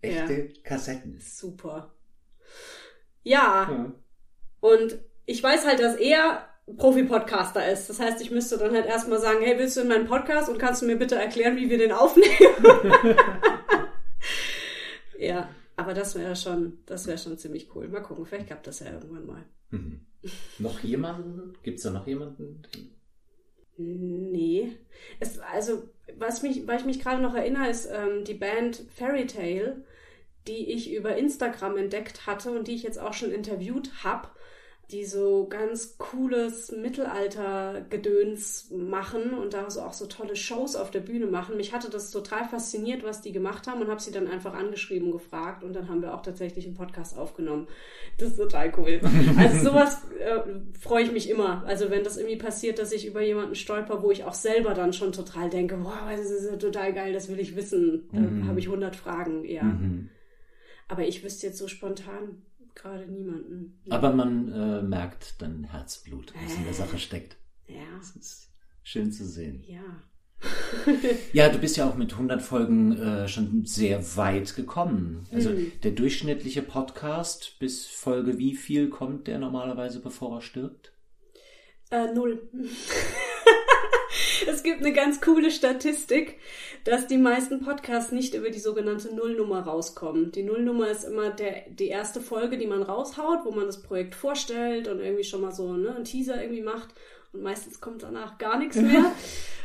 Echte 0.00 0.48
Kassetten. 0.62 1.18
super. 1.20 1.92
Ja, 3.24 3.68
Ja. 3.68 3.92
und 4.60 4.98
ich 5.26 5.42
weiß 5.42 5.66
halt, 5.66 5.80
dass 5.80 5.96
er 5.96 6.46
Profi-Podcaster 6.76 7.68
ist. 7.68 7.90
Das 7.90 7.98
heißt, 7.98 8.20
ich 8.22 8.30
müsste 8.30 8.58
dann 8.58 8.72
halt 8.74 8.86
erstmal 8.86 9.18
sagen, 9.18 9.40
hey, 9.42 9.58
willst 9.58 9.76
du 9.76 9.80
in 9.80 9.88
meinen 9.88 10.06
Podcast 10.06 10.48
und 10.48 10.58
kannst 10.58 10.82
du 10.82 10.86
mir 10.86 10.96
bitte 10.96 11.16
erklären, 11.16 11.56
wie 11.56 11.68
wir 11.68 11.78
den 11.78 11.90
aufnehmen? 11.90 12.28
ja, 15.18 15.48
aber 15.76 15.94
das 15.94 16.14
wäre 16.14 16.36
schon, 16.36 16.78
das 16.86 17.06
wäre 17.06 17.18
schon 17.18 17.38
ziemlich 17.38 17.74
cool. 17.74 17.88
Mal 17.88 18.00
gucken, 18.00 18.26
vielleicht 18.26 18.48
klappt 18.48 18.66
das 18.66 18.80
ja 18.80 18.92
irgendwann 18.92 19.26
mal. 19.26 19.44
Mhm. 19.70 20.00
Noch 20.58 20.80
jemanden? 20.80 21.54
Gibt 21.62 21.78
es 21.78 21.84
da 21.84 21.90
noch 21.90 22.06
jemanden? 22.06 22.62
Nee. 23.76 24.76
Es, 25.18 25.38
also, 25.38 25.88
was 26.16 26.42
mich, 26.42 26.66
weil 26.66 26.78
ich 26.78 26.84
mich 26.84 27.00
gerade 27.00 27.22
noch 27.22 27.34
erinnere, 27.34 27.70
ist 27.70 27.88
ähm, 27.90 28.24
die 28.24 28.34
Band 28.34 28.84
Fairy 28.94 29.26
Tale, 29.26 29.84
die 30.46 30.72
ich 30.72 30.92
über 30.92 31.16
Instagram 31.16 31.76
entdeckt 31.76 32.26
hatte 32.26 32.50
und 32.52 32.68
die 32.68 32.74
ich 32.74 32.82
jetzt 32.82 32.98
auch 32.98 33.14
schon 33.14 33.32
interviewt 33.32 34.04
habe, 34.04 34.28
die 34.90 35.04
so 35.06 35.46
ganz 35.48 35.96
cooles 35.96 36.70
Mittelalter-Gedöns 36.72 38.70
machen 38.70 39.32
und 39.32 39.54
da 39.54 39.70
so 39.70 39.80
auch 39.80 39.92
so 39.92 40.06
tolle 40.06 40.36
Shows 40.36 40.76
auf 40.76 40.90
der 40.90 41.00
Bühne 41.00 41.26
machen. 41.26 41.56
Mich 41.56 41.72
hatte 41.72 41.88
das 41.88 42.10
total 42.10 42.44
fasziniert, 42.46 43.02
was 43.02 43.22
die 43.22 43.32
gemacht 43.32 43.66
haben 43.66 43.80
und 43.80 43.88
habe 43.88 44.00
sie 44.02 44.10
dann 44.12 44.28
einfach 44.28 44.54
angeschrieben 44.54 45.10
gefragt 45.10 45.64
und 45.64 45.74
dann 45.74 45.88
haben 45.88 46.02
wir 46.02 46.14
auch 46.14 46.22
tatsächlich 46.22 46.66
einen 46.66 46.74
Podcast 46.74 47.16
aufgenommen. 47.16 47.68
Das 48.18 48.30
ist 48.30 48.36
total 48.36 48.72
cool. 48.76 49.00
Also 49.38 49.64
sowas 49.70 50.02
äh, 50.18 50.40
freue 50.78 51.04
ich 51.04 51.12
mich 51.12 51.30
immer. 51.30 51.64
Also 51.66 51.88
wenn 51.90 52.04
das 52.04 52.16
irgendwie 52.18 52.36
passiert, 52.36 52.78
dass 52.78 52.92
ich 52.92 53.06
über 53.06 53.22
jemanden 53.22 53.54
stolper, 53.54 54.02
wo 54.02 54.10
ich 54.10 54.24
auch 54.24 54.34
selber 54.34 54.74
dann 54.74 54.92
schon 54.92 55.12
total 55.12 55.48
denke, 55.48 55.82
wow, 55.82 56.10
das 56.10 56.30
ist 56.30 56.50
ja 56.50 56.56
total 56.56 56.92
geil, 56.92 57.12
das 57.12 57.28
will 57.28 57.40
ich 57.40 57.56
wissen. 57.56 58.08
Da 58.12 58.20
Mhm. 58.20 58.46
habe 58.46 58.58
ich 58.60 58.66
100 58.66 58.94
Fragen, 58.94 59.44
ja. 59.44 59.62
Mhm. 59.62 60.10
Aber 60.88 61.02
ich 61.06 61.24
wüsste 61.24 61.46
jetzt 61.46 61.58
so 61.58 61.68
spontan 61.68 62.42
gerade 62.74 63.06
niemanden. 63.06 63.80
Aber 63.90 64.12
man 64.12 64.50
äh, 64.52 64.82
merkt 64.82 65.40
dein 65.42 65.64
Herzblut, 65.64 66.32
was 66.44 66.54
in 66.56 66.64
der 66.64 66.74
Sache 66.74 66.98
steckt. 66.98 67.36
Ja, 67.68 67.80
Das 67.98 68.16
ist 68.16 68.50
schön 68.82 69.10
zu 69.12 69.24
sehen. 69.26 69.64
ja. 69.66 69.80
Ja, 71.32 71.48
du 71.48 71.58
bist 71.58 71.76
ja 71.76 71.88
auch 71.88 71.94
mit 71.96 72.12
100 72.12 72.42
Folgen 72.42 72.92
äh, 72.98 73.28
schon 73.28 73.64
sehr 73.64 74.16
weit 74.16 74.56
gekommen. 74.56 75.24
Also 75.32 75.50
Mhm. 75.50 75.70
der 75.84 75.92
durchschnittliche 75.92 76.62
Podcast, 76.62 77.56
bis 77.60 77.86
Folge 77.86 78.38
wie 78.38 78.56
viel 78.56 78.88
kommt 78.88 79.28
der 79.28 79.38
normalerweise, 79.38 80.00
bevor 80.00 80.38
er 80.38 80.42
stirbt? 80.42 80.92
Äh, 81.92 82.12
null. 82.12 82.48
Es 84.46 84.62
gibt 84.62 84.80
eine 84.80 84.92
ganz 84.92 85.20
coole 85.20 85.50
Statistik, 85.50 86.38
dass 86.84 87.06
die 87.06 87.18
meisten 87.18 87.60
Podcasts 87.60 88.12
nicht 88.12 88.34
über 88.34 88.50
die 88.50 88.58
sogenannte 88.58 89.14
Nullnummer 89.14 89.62
rauskommen. 89.62 90.32
Die 90.32 90.42
Nullnummer 90.42 90.88
ist 90.88 91.04
immer 91.04 91.30
der, 91.30 91.64
die 91.68 91.88
erste 91.88 92.20
Folge, 92.20 92.58
die 92.58 92.66
man 92.66 92.82
raushaut, 92.82 93.44
wo 93.44 93.50
man 93.52 93.66
das 93.66 93.82
Projekt 93.82 94.14
vorstellt 94.14 94.88
und 94.88 95.00
irgendwie 95.00 95.24
schon 95.24 95.40
mal 95.40 95.52
so 95.52 95.72
ne, 95.72 95.94
einen 95.94 96.04
Teaser 96.04 96.40
irgendwie 96.42 96.62
macht. 96.62 96.94
Und 97.32 97.42
meistens 97.42 97.80
kommt 97.80 98.02
danach 98.02 98.38
gar 98.38 98.58
nichts 98.58 98.76
mehr. 98.80 99.12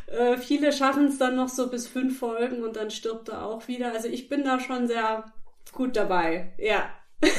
äh, 0.08 0.38
viele 0.38 0.72
schaffen 0.72 1.08
es 1.08 1.18
dann 1.18 1.36
noch 1.36 1.50
so 1.50 1.70
bis 1.70 1.88
fünf 1.88 2.20
Folgen 2.20 2.64
und 2.64 2.76
dann 2.76 2.92
stirbt 2.92 3.30
er 3.30 3.46
auch 3.46 3.68
wieder. 3.68 3.94
Also 3.94 4.08
ich 4.08 4.30
bin 4.30 4.44
da 4.44 4.60
schon 4.60 4.88
sehr 4.88 5.32
gut 5.72 5.96
dabei. 5.96 6.54
Ja. 6.58 6.90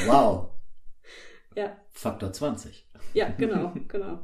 Wow. 0.06 0.50
ja. 1.54 1.76
Faktor 1.90 2.32
20. 2.32 2.86
Ja, 3.14 3.28
genau, 3.30 3.72
genau. 3.88 4.20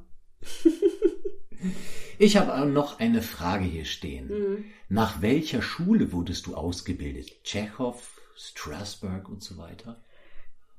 Ich 2.19 2.37
habe 2.37 2.67
noch 2.67 2.99
eine 3.01 3.23
Frage 3.23 3.65
hier 3.65 3.85
stehen. 3.85 4.29
Mhm. 4.29 4.65
Nach 4.89 5.23
welcher 5.23 5.63
Schule 5.63 6.13
wurdest 6.13 6.47
du 6.47 6.55
ausgebildet? 6.55 7.43
Tschechow, 7.45 8.21
Strasbourg 8.37 9.29
und 9.29 9.43
so 9.43 9.57
weiter? 9.57 10.01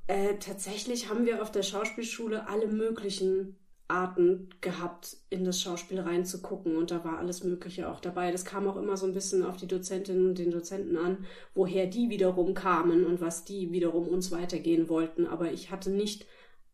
Äh, 0.06 0.34
tatsächlich 0.38 1.08
haben 1.08 1.26
wir 1.26 1.42
auf 1.42 1.50
der 1.50 1.62
Schauspielschule 1.62 2.48
alle 2.48 2.68
möglichen 2.68 3.56
Arten 3.88 4.48
gehabt, 4.60 5.16
in 5.30 5.44
das 5.44 5.60
Schauspiel 5.60 6.00
reinzugucken 6.00 6.76
und 6.76 6.90
da 6.90 7.04
war 7.04 7.18
alles 7.18 7.44
Mögliche 7.44 7.88
auch 7.88 8.00
dabei. 8.00 8.32
Das 8.32 8.44
kam 8.44 8.66
auch 8.66 8.76
immer 8.76 8.96
so 8.96 9.06
ein 9.06 9.14
bisschen 9.14 9.44
auf 9.44 9.56
die 9.56 9.68
Dozentinnen 9.68 10.28
und 10.28 10.38
den 10.38 10.50
Dozenten 10.50 10.96
an, 10.96 11.24
woher 11.54 11.86
die 11.86 12.10
wiederum 12.10 12.54
kamen 12.54 13.04
und 13.04 13.20
was 13.20 13.44
die 13.44 13.70
wiederum 13.70 14.08
uns 14.08 14.32
weitergehen 14.32 14.88
wollten. 14.88 15.26
Aber 15.26 15.52
ich 15.52 15.70
hatte 15.70 15.90
nicht 15.90 16.26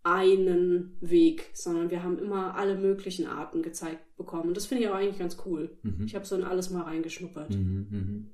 einen 0.05 0.97
Weg, 1.01 1.51
sondern 1.55 1.91
wir 1.91 2.03
haben 2.03 2.19
immer 2.19 2.57
alle 2.57 2.77
möglichen 2.77 3.27
Arten 3.27 3.63
gezeigt 3.63 4.17
bekommen. 4.17 4.49
Und 4.49 4.57
das 4.57 4.67
finde 4.67 4.83
ich 4.83 4.89
aber 4.89 4.99
eigentlich 4.99 5.19
ganz 5.19 5.37
cool. 5.47 5.77
Mhm. 5.83 6.07
Ich 6.07 6.15
habe 6.15 6.25
so 6.27 6.35
in 6.35 6.43
alles 6.45 6.71
mal 6.71 6.83
reingeschnuppert. 6.83 7.51
Mhm, 7.51 7.87
mhm. 7.91 8.31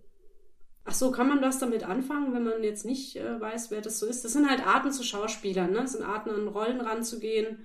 Ach 0.84 0.94
so, 0.94 1.10
kann 1.10 1.28
man 1.28 1.42
das 1.42 1.58
damit 1.58 1.84
anfangen, 1.84 2.32
wenn 2.32 2.44
man 2.44 2.62
jetzt 2.64 2.86
nicht 2.86 3.16
äh, 3.16 3.38
weiß, 3.38 3.70
wer 3.70 3.82
das 3.82 3.98
so 3.98 4.06
ist? 4.06 4.24
Das 4.24 4.32
sind 4.32 4.48
halt 4.48 4.66
Arten 4.66 4.90
zu 4.90 5.02
Schauspielern, 5.02 5.70
ne? 5.70 5.80
Das 5.80 5.92
sind 5.92 6.02
Arten, 6.02 6.30
an 6.30 6.48
Rollen 6.48 6.80
ranzugehen, 6.80 7.58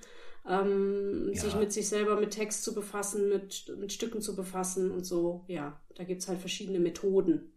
ähm, 0.46 1.30
Ja. 1.34 1.40
sich 1.42 1.56
mit 1.56 1.72
sich 1.72 1.88
selber, 1.88 2.20
mit 2.20 2.32
Text 2.32 2.66
zu 2.66 2.74
befassen, 2.74 3.30
mit, 3.30 3.74
mit 3.80 3.94
Stücken 3.94 4.20
zu 4.20 4.36
befassen 4.36 4.92
und 4.92 5.06
so. 5.06 5.46
Ja, 5.48 5.80
da 5.96 6.04
gibt's 6.04 6.28
halt 6.28 6.40
verschiedene 6.40 6.80
Methoden. 6.80 7.54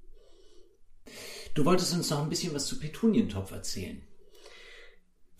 Du 1.54 1.64
wolltest 1.64 1.94
uns 1.94 2.10
noch 2.10 2.22
ein 2.22 2.28
bisschen 2.28 2.54
was 2.54 2.66
zu 2.66 2.78
Petunientopf 2.78 3.50
erzählen. 3.50 4.00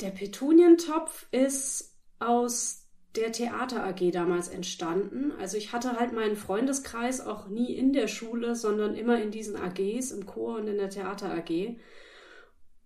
Der 0.00 0.10
Petunientopf 0.10 1.26
ist 1.30 1.96
aus 2.18 2.86
der 3.16 3.32
Theater 3.32 3.84
AG 3.84 4.10
damals 4.12 4.48
entstanden. 4.48 5.32
Also 5.40 5.56
ich 5.56 5.72
hatte 5.72 5.98
halt 5.98 6.12
meinen 6.12 6.36
Freundeskreis 6.36 7.20
auch 7.20 7.48
nie 7.48 7.74
in 7.74 7.92
der 7.92 8.08
Schule, 8.08 8.54
sondern 8.54 8.94
immer 8.94 9.20
in 9.20 9.30
diesen 9.30 9.56
AGs, 9.56 10.10
im 10.10 10.26
Chor 10.26 10.56
und 10.56 10.68
in 10.68 10.76
der 10.76 10.90
Theater 10.90 11.32
AG. 11.32 11.76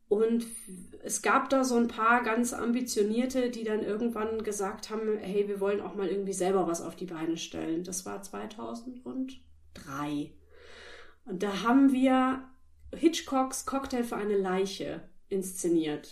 Und 0.08 0.44
es 1.02 1.22
gab 1.22 1.50
da 1.50 1.62
so 1.64 1.76
ein 1.76 1.88
paar 1.88 2.22
ganz 2.22 2.52
ambitionierte, 2.52 3.50
die 3.50 3.64
dann 3.64 3.82
irgendwann 3.82 4.42
gesagt 4.42 4.90
haben, 4.90 5.16
hey, 5.18 5.46
wir 5.48 5.60
wollen 5.60 5.80
auch 5.80 5.94
mal 5.94 6.08
irgendwie 6.08 6.32
selber 6.32 6.66
was 6.66 6.82
auf 6.82 6.96
die 6.96 7.06
Beine 7.06 7.36
stellen. 7.36 7.84
Das 7.84 8.06
war 8.06 8.22
2003. 8.22 9.40
Und 11.24 11.42
da 11.42 11.62
haben 11.62 11.92
wir 11.92 12.44
Hitchcocks 12.92 13.66
Cocktail 13.66 14.02
für 14.02 14.16
eine 14.16 14.36
Leiche 14.36 15.08
inszeniert. 15.28 16.08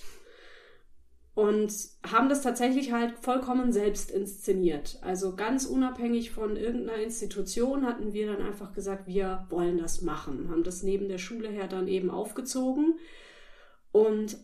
Und 1.38 1.72
haben 2.04 2.28
das 2.28 2.42
tatsächlich 2.42 2.90
halt 2.90 3.14
vollkommen 3.20 3.70
selbst 3.70 4.10
inszeniert. 4.10 4.98
Also 5.02 5.36
ganz 5.36 5.66
unabhängig 5.66 6.32
von 6.32 6.56
irgendeiner 6.56 7.00
Institution 7.00 7.86
hatten 7.86 8.12
wir 8.12 8.26
dann 8.26 8.44
einfach 8.44 8.72
gesagt, 8.72 9.06
wir 9.06 9.46
wollen 9.48 9.78
das 9.78 10.02
machen. 10.02 10.50
Haben 10.50 10.64
das 10.64 10.82
neben 10.82 11.06
der 11.08 11.18
Schule 11.18 11.48
her 11.48 11.68
dann 11.68 11.86
eben 11.86 12.10
aufgezogen. 12.10 12.98
Und 13.92 14.36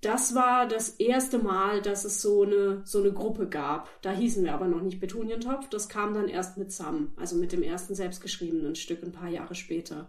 das 0.00 0.34
war 0.34 0.66
das 0.66 0.88
erste 0.96 1.38
Mal, 1.38 1.80
dass 1.80 2.04
es 2.04 2.20
so 2.20 2.42
eine, 2.42 2.82
so 2.84 2.98
eine 2.98 3.12
Gruppe 3.12 3.48
gab. 3.48 3.88
Da 4.02 4.10
hießen 4.10 4.42
wir 4.42 4.54
aber 4.54 4.66
noch 4.66 4.82
nicht 4.82 4.98
Petunientopf. 4.98 5.68
Das 5.68 5.88
kam 5.88 6.14
dann 6.14 6.26
erst 6.26 6.58
mit 6.58 6.72
Sam, 6.72 7.12
also 7.14 7.36
mit 7.36 7.52
dem 7.52 7.62
ersten 7.62 7.94
selbstgeschriebenen 7.94 8.74
Stück 8.74 9.04
ein 9.04 9.12
paar 9.12 9.28
Jahre 9.28 9.54
später. 9.54 10.08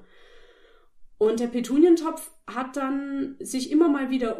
Und 1.20 1.40
der 1.40 1.48
Petunientopf 1.48 2.32
hat 2.48 2.78
dann 2.78 3.36
sich 3.40 3.70
immer 3.70 3.90
mal 3.90 4.10
wieder 4.10 4.40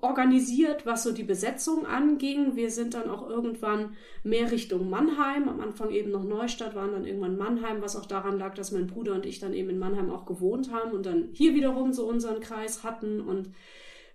umorganisiert, 0.00 0.86
was 0.86 1.02
so 1.02 1.12
die 1.12 1.24
Besetzung 1.24 1.86
anging. 1.86 2.56
Wir 2.56 2.70
sind 2.70 2.94
dann 2.94 3.10
auch 3.10 3.28
irgendwann 3.28 3.96
mehr 4.22 4.50
Richtung 4.50 4.88
Mannheim, 4.88 5.48
am 5.48 5.60
Anfang 5.60 5.90
eben 5.90 6.10
noch 6.10 6.24
Neustadt, 6.24 6.74
waren 6.74 6.92
dann 6.92 7.04
irgendwann 7.04 7.36
Mannheim, 7.36 7.82
was 7.82 7.96
auch 7.96 8.06
daran 8.06 8.38
lag, 8.38 8.54
dass 8.54 8.72
mein 8.72 8.86
Bruder 8.86 9.14
und 9.14 9.26
ich 9.26 9.38
dann 9.38 9.54
eben 9.54 9.70
in 9.70 9.78
Mannheim 9.78 10.10
auch 10.10 10.26
gewohnt 10.26 10.72
haben 10.72 10.92
und 10.92 11.06
dann 11.06 11.28
hier 11.32 11.54
wiederum 11.54 11.92
so 11.92 12.06
unseren 12.06 12.40
Kreis 12.40 12.82
hatten. 12.82 13.20
Und 13.20 13.50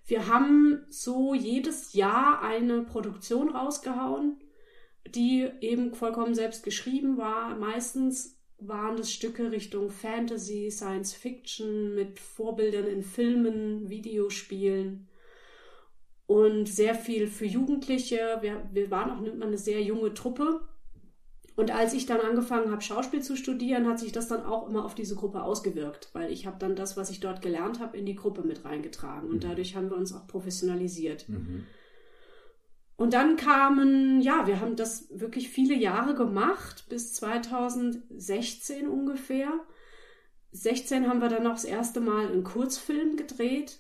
wir 0.05 0.27
haben 0.27 0.85
so 0.89 1.33
jedes 1.33 1.93
Jahr 1.93 2.41
eine 2.41 2.81
Produktion 2.83 3.49
rausgehauen, 3.49 4.39
die 5.07 5.47
eben 5.61 5.93
vollkommen 5.93 6.33
selbst 6.33 6.63
geschrieben 6.63 7.17
war. 7.17 7.55
Meistens 7.55 8.39
waren 8.57 8.97
das 8.97 9.11
Stücke 9.11 9.51
Richtung 9.51 9.89
Fantasy, 9.89 10.71
Science 10.71 11.13
Fiction 11.13 11.93
mit 11.93 12.19
Vorbildern 12.19 12.87
in 12.87 13.03
Filmen, 13.03 13.89
Videospielen 13.89 15.07
und 16.27 16.67
sehr 16.67 16.95
viel 16.95 17.27
für 17.27 17.45
Jugendliche. 17.45 18.39
Wir, 18.41 18.67
wir 18.71 18.89
waren 18.91 19.11
auch 19.11 19.23
immer 19.23 19.45
eine 19.45 19.57
sehr 19.57 19.81
junge 19.81 20.13
Truppe. 20.13 20.61
Und 21.55 21.71
als 21.71 21.93
ich 21.93 22.05
dann 22.05 22.19
angefangen 22.19 22.71
habe, 22.71 22.81
Schauspiel 22.81 23.21
zu 23.21 23.37
studieren, 23.37 23.87
hat 23.87 23.99
sich 23.99 24.11
das 24.11 24.27
dann 24.27 24.43
auch 24.43 24.67
immer 24.67 24.83
auf 24.83 24.93
diese 24.93 25.15
Gruppe 25.15 25.41
ausgewirkt, 25.43 26.09
weil 26.11 26.29
ich 26.31 26.45
habe 26.45 26.57
dann 26.59 26.75
das, 26.75 26.97
was 26.97 27.09
ich 27.09 27.21
dort 27.21 27.41
gelernt 27.41 27.79
habe, 27.79 27.97
in 27.97 28.05
die 28.05 28.15
Gruppe 28.15 28.41
mit 28.41 28.65
reingetragen. 28.65 29.29
Und 29.29 29.45
dadurch 29.45 29.75
haben 29.75 29.89
wir 29.89 29.95
uns 29.95 30.13
auch 30.13 30.27
professionalisiert. 30.27 31.29
Mhm. 31.29 31.65
Und 32.97 33.13
dann 33.13 33.37
kamen, 33.37 34.21
ja, 34.21 34.47
wir 34.47 34.59
haben 34.59 34.75
das 34.75 35.07
wirklich 35.11 35.49
viele 35.49 35.75
Jahre 35.75 36.15
gemacht, 36.15 36.85
bis 36.89 37.13
2016 37.13 38.87
ungefähr. 38.87 39.51
16 40.51 41.07
haben 41.07 41.21
wir 41.21 41.29
dann 41.29 41.43
noch 41.43 41.53
das 41.53 41.65
erste 41.65 41.99
Mal 41.99 42.27
einen 42.27 42.43
Kurzfilm 42.43 43.15
gedreht 43.15 43.79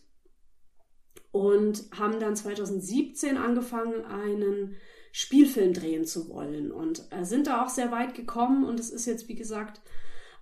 und 1.35 1.83
haben 1.91 2.21
dann 2.21 2.33
2017 2.33 3.35
angefangen, 3.35 4.05
einen 4.05 4.77
Spielfilm 5.11 5.73
drehen 5.73 6.05
zu 6.05 6.29
wollen 6.29 6.71
und 6.71 7.03
äh, 7.09 7.25
sind 7.25 7.47
da 7.47 7.61
auch 7.61 7.67
sehr 7.67 7.91
weit 7.91 8.15
gekommen 8.15 8.63
und 8.63 8.79
es 8.79 8.89
ist 8.89 9.05
jetzt, 9.05 9.27
wie 9.27 9.35
gesagt, 9.35 9.81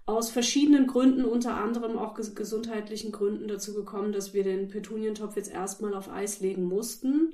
aus 0.05 0.29
verschiedenen 0.29 0.85
Gründen, 0.85 1.25
unter 1.25 1.57
anderem 1.57 1.97
auch 1.97 2.13
ges 2.13 2.35
gesundheitlichen 2.35 3.11
Gründen 3.11 3.47
dazu 3.47 3.73
gekommen, 3.73 4.11
dass 4.11 4.35
wir 4.35 4.43
den 4.43 4.67
Petunientopf 4.67 5.35
jetzt 5.35 5.51
erstmal 5.51 5.95
auf 5.95 6.11
Eis 6.11 6.41
legen 6.41 6.65
mussten. 6.65 7.33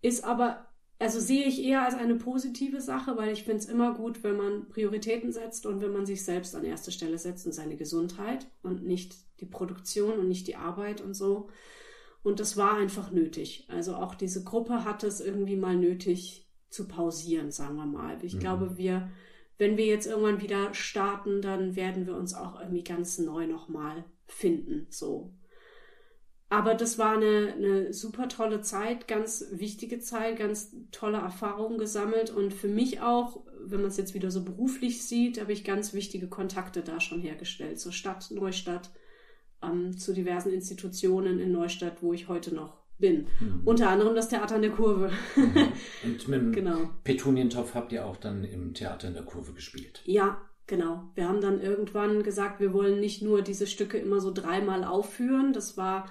Ist 0.00 0.22
aber, 0.22 0.68
also 1.00 1.18
sehe 1.18 1.44
ich 1.44 1.64
eher 1.64 1.82
als 1.82 1.96
eine 1.96 2.14
positive 2.14 2.80
Sache, 2.80 3.16
weil 3.16 3.32
ich 3.32 3.42
finde 3.42 3.58
es 3.58 3.66
immer 3.66 3.94
gut, 3.94 4.22
wenn 4.22 4.36
man 4.36 4.68
Prioritäten 4.68 5.32
setzt 5.32 5.66
und 5.66 5.80
wenn 5.80 5.92
man 5.92 6.06
sich 6.06 6.24
selbst 6.24 6.54
an 6.54 6.64
erste 6.64 6.92
Stelle 6.92 7.18
setzt 7.18 7.46
und 7.46 7.52
seine 7.52 7.76
Gesundheit 7.76 8.46
und 8.62 8.84
nicht 8.84 9.16
die 9.40 9.46
Produktion 9.46 10.20
und 10.20 10.28
nicht 10.28 10.46
die 10.46 10.54
Arbeit 10.54 11.00
und 11.00 11.14
so. 11.14 11.48
Und 12.26 12.40
das 12.40 12.56
war 12.56 12.74
einfach 12.76 13.10
nötig. 13.10 13.64
Also 13.68 13.94
auch 13.96 14.14
diese 14.14 14.42
Gruppe 14.44 14.84
hatte 14.84 15.06
es 15.06 15.20
irgendwie 15.20 15.56
mal 15.56 15.76
nötig 15.76 16.48
zu 16.70 16.88
pausieren, 16.88 17.50
sagen 17.52 17.76
wir 17.76 17.86
mal. 17.86 18.18
Ich 18.24 18.34
Mhm. 18.34 18.40
glaube, 18.40 18.76
wir, 18.76 19.10
wenn 19.58 19.76
wir 19.76 19.86
jetzt 19.86 20.06
irgendwann 20.06 20.40
wieder 20.42 20.74
starten, 20.74 21.40
dann 21.40 21.76
werden 21.76 22.06
wir 22.06 22.16
uns 22.16 22.34
auch 22.34 22.58
irgendwie 22.60 22.84
ganz 22.84 23.18
neu 23.18 23.46
nochmal 23.46 24.04
finden, 24.26 24.86
so. 24.90 25.32
Aber 26.48 26.74
das 26.74 26.96
war 26.98 27.16
eine, 27.16 27.54
eine 27.54 27.92
super 27.92 28.28
tolle 28.28 28.60
Zeit, 28.60 29.08
ganz 29.08 29.44
wichtige 29.50 29.98
Zeit, 29.98 30.38
ganz 30.38 30.76
tolle 30.92 31.18
Erfahrungen 31.18 31.76
gesammelt 31.78 32.30
und 32.30 32.54
für 32.54 32.68
mich 32.68 33.00
auch, 33.00 33.44
wenn 33.64 33.80
man 33.80 33.88
es 33.88 33.96
jetzt 33.96 34.14
wieder 34.14 34.30
so 34.30 34.44
beruflich 34.44 35.02
sieht, 35.02 35.40
habe 35.40 35.52
ich 35.52 35.64
ganz 35.64 35.92
wichtige 35.92 36.28
Kontakte 36.28 36.82
da 36.82 37.00
schon 37.00 37.20
hergestellt 37.20 37.80
zur 37.80 37.90
Stadt, 37.92 38.30
Neustadt, 38.30 38.90
ähm, 39.66 39.96
zu 39.96 40.12
diversen 40.12 40.52
Institutionen 40.52 41.38
in 41.38 41.52
Neustadt, 41.52 42.02
wo 42.02 42.12
ich 42.12 42.28
heute 42.28 42.54
noch 42.54 42.86
bin. 42.98 43.26
Mhm. 43.40 43.62
Unter 43.64 43.90
anderem 43.90 44.14
das 44.14 44.28
Theater 44.28 44.56
an 44.56 44.62
der 44.62 44.70
Kurve. 44.70 45.10
Und 46.04 46.28
mit 46.28 46.40
dem 46.40 46.52
Genau. 46.56 46.90
Petunientopf 47.04 47.74
habt 47.74 47.92
ihr 47.92 48.06
auch 48.06 48.16
dann 48.16 48.44
im 48.44 48.74
Theater 48.74 49.08
in 49.08 49.14
der 49.14 49.24
Kurve 49.24 49.52
gespielt. 49.52 50.02
Ja, 50.06 50.40
genau. 50.66 51.04
Wir 51.14 51.28
haben 51.28 51.40
dann 51.40 51.60
irgendwann 51.60 52.22
gesagt, 52.22 52.60
wir 52.60 52.72
wollen 52.72 53.00
nicht 53.00 53.22
nur 53.22 53.42
diese 53.42 53.66
Stücke 53.66 53.98
immer 53.98 54.20
so 54.20 54.32
dreimal 54.32 54.84
aufführen. 54.84 55.52
Das 55.52 55.76
war 55.76 56.10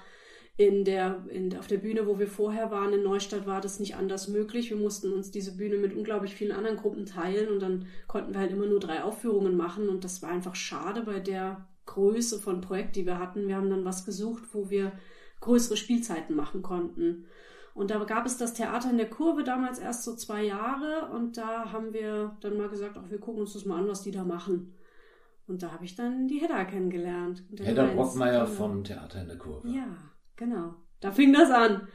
in 0.56 0.84
der, 0.84 1.24
in, 1.28 1.56
auf 1.58 1.66
der 1.66 1.78
Bühne, 1.78 2.06
wo 2.06 2.18
wir 2.18 2.28
vorher 2.28 2.70
waren, 2.70 2.94
in 2.94 3.02
Neustadt, 3.02 3.46
war 3.46 3.60
das 3.60 3.78
nicht 3.78 3.96
anders 3.96 4.28
möglich. 4.28 4.70
Wir 4.70 4.78
mussten 4.78 5.12
uns 5.12 5.30
diese 5.30 5.56
Bühne 5.56 5.76
mit 5.76 5.94
unglaublich 5.94 6.34
vielen 6.34 6.52
anderen 6.52 6.78
Gruppen 6.78 7.04
teilen 7.04 7.48
und 7.48 7.60
dann 7.60 7.86
konnten 8.06 8.32
wir 8.32 8.40
halt 8.40 8.52
immer 8.52 8.66
nur 8.66 8.80
drei 8.80 9.02
Aufführungen 9.02 9.56
machen 9.56 9.88
und 9.90 10.02
das 10.02 10.22
war 10.22 10.30
einfach 10.30 10.54
schade 10.54 11.02
bei 11.02 11.20
der 11.20 11.66
Größe 11.86 12.38
von 12.38 12.60
Projekt, 12.60 12.96
die 12.96 13.06
wir 13.06 13.18
hatten. 13.18 13.48
Wir 13.48 13.56
haben 13.56 13.70
dann 13.70 13.84
was 13.84 14.04
gesucht, 14.04 14.42
wo 14.52 14.70
wir 14.70 14.92
größere 15.40 15.76
Spielzeiten 15.76 16.36
machen 16.36 16.62
konnten. 16.62 17.26
Und 17.74 17.90
da 17.90 18.02
gab 18.04 18.24
es 18.24 18.38
das 18.38 18.54
Theater 18.54 18.90
in 18.90 18.96
der 18.96 19.10
Kurve 19.10 19.44
damals 19.44 19.78
erst 19.78 20.04
so 20.04 20.16
zwei 20.16 20.44
Jahre 20.44 21.10
und 21.14 21.36
da 21.36 21.72
haben 21.72 21.92
wir 21.92 22.36
dann 22.40 22.56
mal 22.56 22.70
gesagt, 22.70 22.96
ach, 22.98 23.10
wir 23.10 23.20
gucken 23.20 23.42
uns 23.42 23.52
das 23.52 23.66
mal 23.66 23.78
an, 23.78 23.88
was 23.88 24.02
die 24.02 24.10
da 24.10 24.24
machen. 24.24 24.74
Und 25.46 25.62
da 25.62 25.72
habe 25.72 25.84
ich 25.84 25.94
dann 25.94 26.26
die 26.26 26.38
Hedda 26.38 26.64
kennengelernt. 26.64 27.44
Hedda 27.56 27.86
Brockmeier 27.86 28.46
genau. 28.46 28.56
vom 28.56 28.82
Theater 28.82 29.20
in 29.20 29.28
der 29.28 29.38
Kurve. 29.38 29.68
Ja, 29.68 29.86
genau. 30.36 30.74
Da 31.00 31.12
fing 31.12 31.32
das 31.32 31.50
an. 31.50 31.86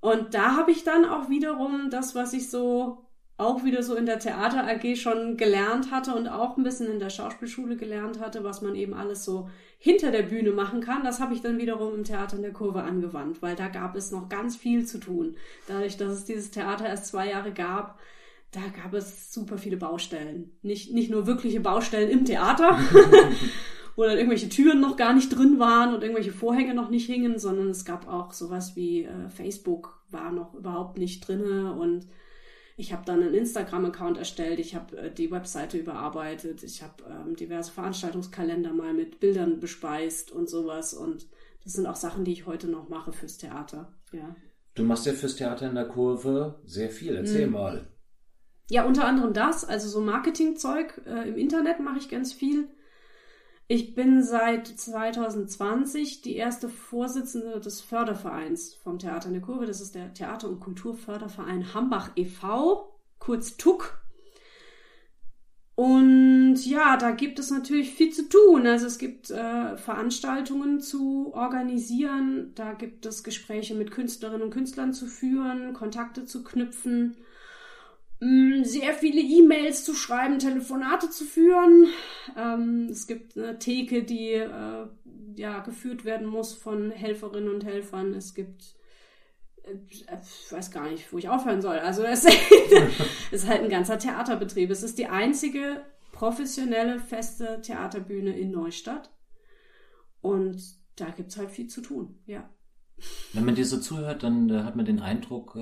Und 0.00 0.34
da 0.34 0.56
habe 0.56 0.72
ich 0.72 0.82
dann 0.82 1.04
auch 1.04 1.28
wiederum 1.28 1.90
das, 1.90 2.14
was 2.14 2.32
ich 2.32 2.50
so 2.50 3.04
auch 3.38 3.64
wieder 3.64 3.82
so 3.82 3.94
in 3.94 4.06
der 4.06 4.18
Theater 4.18 4.66
AG 4.66 4.96
schon 4.96 5.36
gelernt 5.36 5.90
hatte 5.90 6.14
und 6.14 6.28
auch 6.28 6.56
ein 6.56 6.62
bisschen 6.62 6.90
in 6.90 7.00
der 7.00 7.10
Schauspielschule 7.10 7.76
gelernt 7.76 8.20
hatte, 8.20 8.44
was 8.44 8.62
man 8.62 8.74
eben 8.74 8.94
alles 8.94 9.24
so 9.24 9.48
hinter 9.78 10.12
der 10.12 10.22
Bühne 10.22 10.52
machen 10.52 10.80
kann, 10.80 11.02
das 11.02 11.18
habe 11.18 11.34
ich 11.34 11.40
dann 11.40 11.58
wiederum 11.58 11.94
im 11.94 12.04
Theater 12.04 12.36
in 12.36 12.42
der 12.42 12.52
Kurve 12.52 12.82
angewandt, 12.82 13.42
weil 13.42 13.56
da 13.56 13.68
gab 13.68 13.96
es 13.96 14.12
noch 14.12 14.28
ganz 14.28 14.56
viel 14.56 14.86
zu 14.86 14.98
tun. 14.98 15.36
Dadurch, 15.66 15.96
dass 15.96 16.12
es 16.12 16.24
dieses 16.24 16.50
Theater 16.52 16.86
erst 16.86 17.06
zwei 17.06 17.30
Jahre 17.30 17.52
gab, 17.52 17.98
da 18.52 18.60
gab 18.82 18.94
es 18.94 19.32
super 19.32 19.58
viele 19.58 19.78
Baustellen. 19.78 20.52
Nicht, 20.62 20.92
nicht 20.92 21.10
nur 21.10 21.26
wirkliche 21.26 21.60
Baustellen 21.60 22.10
im 22.10 22.24
Theater, 22.24 22.78
wo 23.96 24.04
dann 24.04 24.18
irgendwelche 24.18 24.50
Türen 24.50 24.80
noch 24.80 24.96
gar 24.96 25.14
nicht 25.14 25.30
drin 25.30 25.58
waren 25.58 25.94
und 25.94 26.02
irgendwelche 26.02 26.32
Vorhänge 26.32 26.74
noch 26.74 26.90
nicht 26.90 27.06
hingen, 27.06 27.38
sondern 27.38 27.70
es 27.70 27.84
gab 27.84 28.06
auch 28.06 28.32
sowas 28.32 28.76
wie 28.76 29.04
äh, 29.04 29.28
Facebook 29.30 30.00
war 30.10 30.30
noch 30.30 30.54
überhaupt 30.54 30.98
nicht 30.98 31.26
drinne 31.26 31.72
und 31.72 32.06
ich 32.82 32.92
habe 32.92 33.04
dann 33.06 33.22
einen 33.22 33.32
Instagram-Account 33.34 34.18
erstellt, 34.18 34.58
ich 34.58 34.74
habe 34.74 34.96
äh, 34.96 35.10
die 35.14 35.30
Webseite 35.30 35.78
überarbeitet, 35.78 36.64
ich 36.64 36.82
habe 36.82 37.04
ähm, 37.08 37.36
diverse 37.36 37.70
Veranstaltungskalender 37.70 38.72
mal 38.72 38.92
mit 38.92 39.20
Bildern 39.20 39.60
bespeist 39.60 40.32
und 40.32 40.50
sowas. 40.50 40.92
Und 40.92 41.28
das 41.62 41.74
sind 41.74 41.86
auch 41.86 41.94
Sachen, 41.94 42.24
die 42.24 42.32
ich 42.32 42.46
heute 42.46 42.66
noch 42.68 42.88
mache 42.88 43.12
fürs 43.12 43.38
Theater. 43.38 43.92
Ja, 44.12 44.34
Du 44.74 44.82
machst 44.82 45.06
ja 45.06 45.12
fürs 45.12 45.36
Theater 45.36 45.68
in 45.68 45.76
der 45.76 45.86
Kurve 45.86 46.60
sehr 46.66 46.90
viel. 46.90 47.14
Erzähl 47.14 47.46
Mhm. 47.46 47.52
mal. 47.52 47.86
ja 48.70 48.84
unter 48.84 49.04
anderem 49.06 49.32
das, 49.32 49.64
also 49.64 49.88
so 49.88 50.00
Marketingzeug 50.00 51.02
äh, 51.06 51.28
im 51.28 51.36
Internet 51.36 51.78
mache 51.78 51.98
ich 51.98 52.08
ganz 52.08 52.32
viel. 52.32 52.66
Ich 53.68 53.94
bin 53.94 54.22
seit 54.22 54.66
2020 54.66 56.20
die 56.20 56.36
erste 56.36 56.68
Vorsitzende 56.68 57.60
des 57.60 57.80
Fördervereins 57.80 58.74
vom 58.74 58.98
Theater 58.98 59.28
in 59.28 59.34
der 59.34 59.42
Kurve. 59.42 59.66
Das 59.66 59.80
ist 59.80 59.94
der 59.94 60.12
Theater- 60.12 60.48
und 60.48 60.60
Kulturförderverein 60.60 61.72
Hambach 61.72 62.10
e.V., 62.16 62.98
kurz 63.18 63.56
TUK. 63.56 64.02
Und 65.74 66.56
ja, 66.66 66.98
da 66.98 67.12
gibt 67.12 67.38
es 67.38 67.50
natürlich 67.50 67.94
viel 67.94 68.12
zu 68.12 68.28
tun. 68.28 68.66
Also 68.66 68.86
es 68.86 68.98
gibt 68.98 69.30
äh, 69.30 69.76
Veranstaltungen 69.76 70.80
zu 70.80 71.32
organisieren, 71.32 72.52
da 72.54 72.74
gibt 72.74 73.06
es 73.06 73.24
Gespräche 73.24 73.74
mit 73.74 73.90
Künstlerinnen 73.90 74.42
und 74.42 74.50
Künstlern 74.50 74.92
zu 74.92 75.06
führen, 75.06 75.72
Kontakte 75.72 76.26
zu 76.26 76.44
knüpfen, 76.44 77.16
sehr 78.62 78.94
viele 78.94 79.20
E-Mails 79.20 79.84
zu 79.84 79.94
schreiben, 79.94 80.38
Telefonate 80.38 81.10
zu 81.10 81.24
führen. 81.24 81.88
Ähm, 82.36 82.88
es 82.88 83.06
gibt 83.08 83.36
eine 83.36 83.58
Theke, 83.58 84.04
die 84.04 84.34
äh, 84.34 84.86
ja 85.34 85.58
geführt 85.60 86.04
werden 86.04 86.28
muss 86.28 86.52
von 86.52 86.92
Helferinnen 86.92 87.52
und 87.52 87.64
Helfern. 87.64 88.14
Es 88.14 88.34
gibt 88.34 88.76
äh, 89.64 89.74
ich 89.90 90.06
weiß 90.52 90.70
gar 90.70 90.88
nicht, 90.88 91.12
wo 91.12 91.18
ich 91.18 91.28
aufhören 91.28 91.62
soll. 91.62 91.78
Also 91.80 92.04
es 92.04 92.24
ist 93.32 93.48
halt 93.48 93.62
ein 93.62 93.70
ganzer 93.70 93.98
Theaterbetrieb. 93.98 94.70
Es 94.70 94.84
ist 94.84 94.98
die 94.98 95.08
einzige 95.08 95.84
professionelle, 96.12 97.00
feste 97.00 97.60
Theaterbühne 97.60 98.38
in 98.38 98.52
Neustadt. 98.52 99.10
Und 100.20 100.62
da 100.94 101.06
gibt 101.10 101.30
es 101.30 101.38
halt 101.38 101.50
viel 101.50 101.66
zu 101.66 101.80
tun, 101.80 102.20
ja. 102.26 102.48
Wenn 103.32 103.44
man 103.44 103.54
dir 103.54 103.66
so 103.66 103.78
zuhört, 103.78 104.22
dann 104.22 104.50
äh, 104.50 104.62
hat 104.62 104.76
man 104.76 104.84
den 104.84 105.00
Eindruck, 105.00 105.56
äh, 105.56 105.60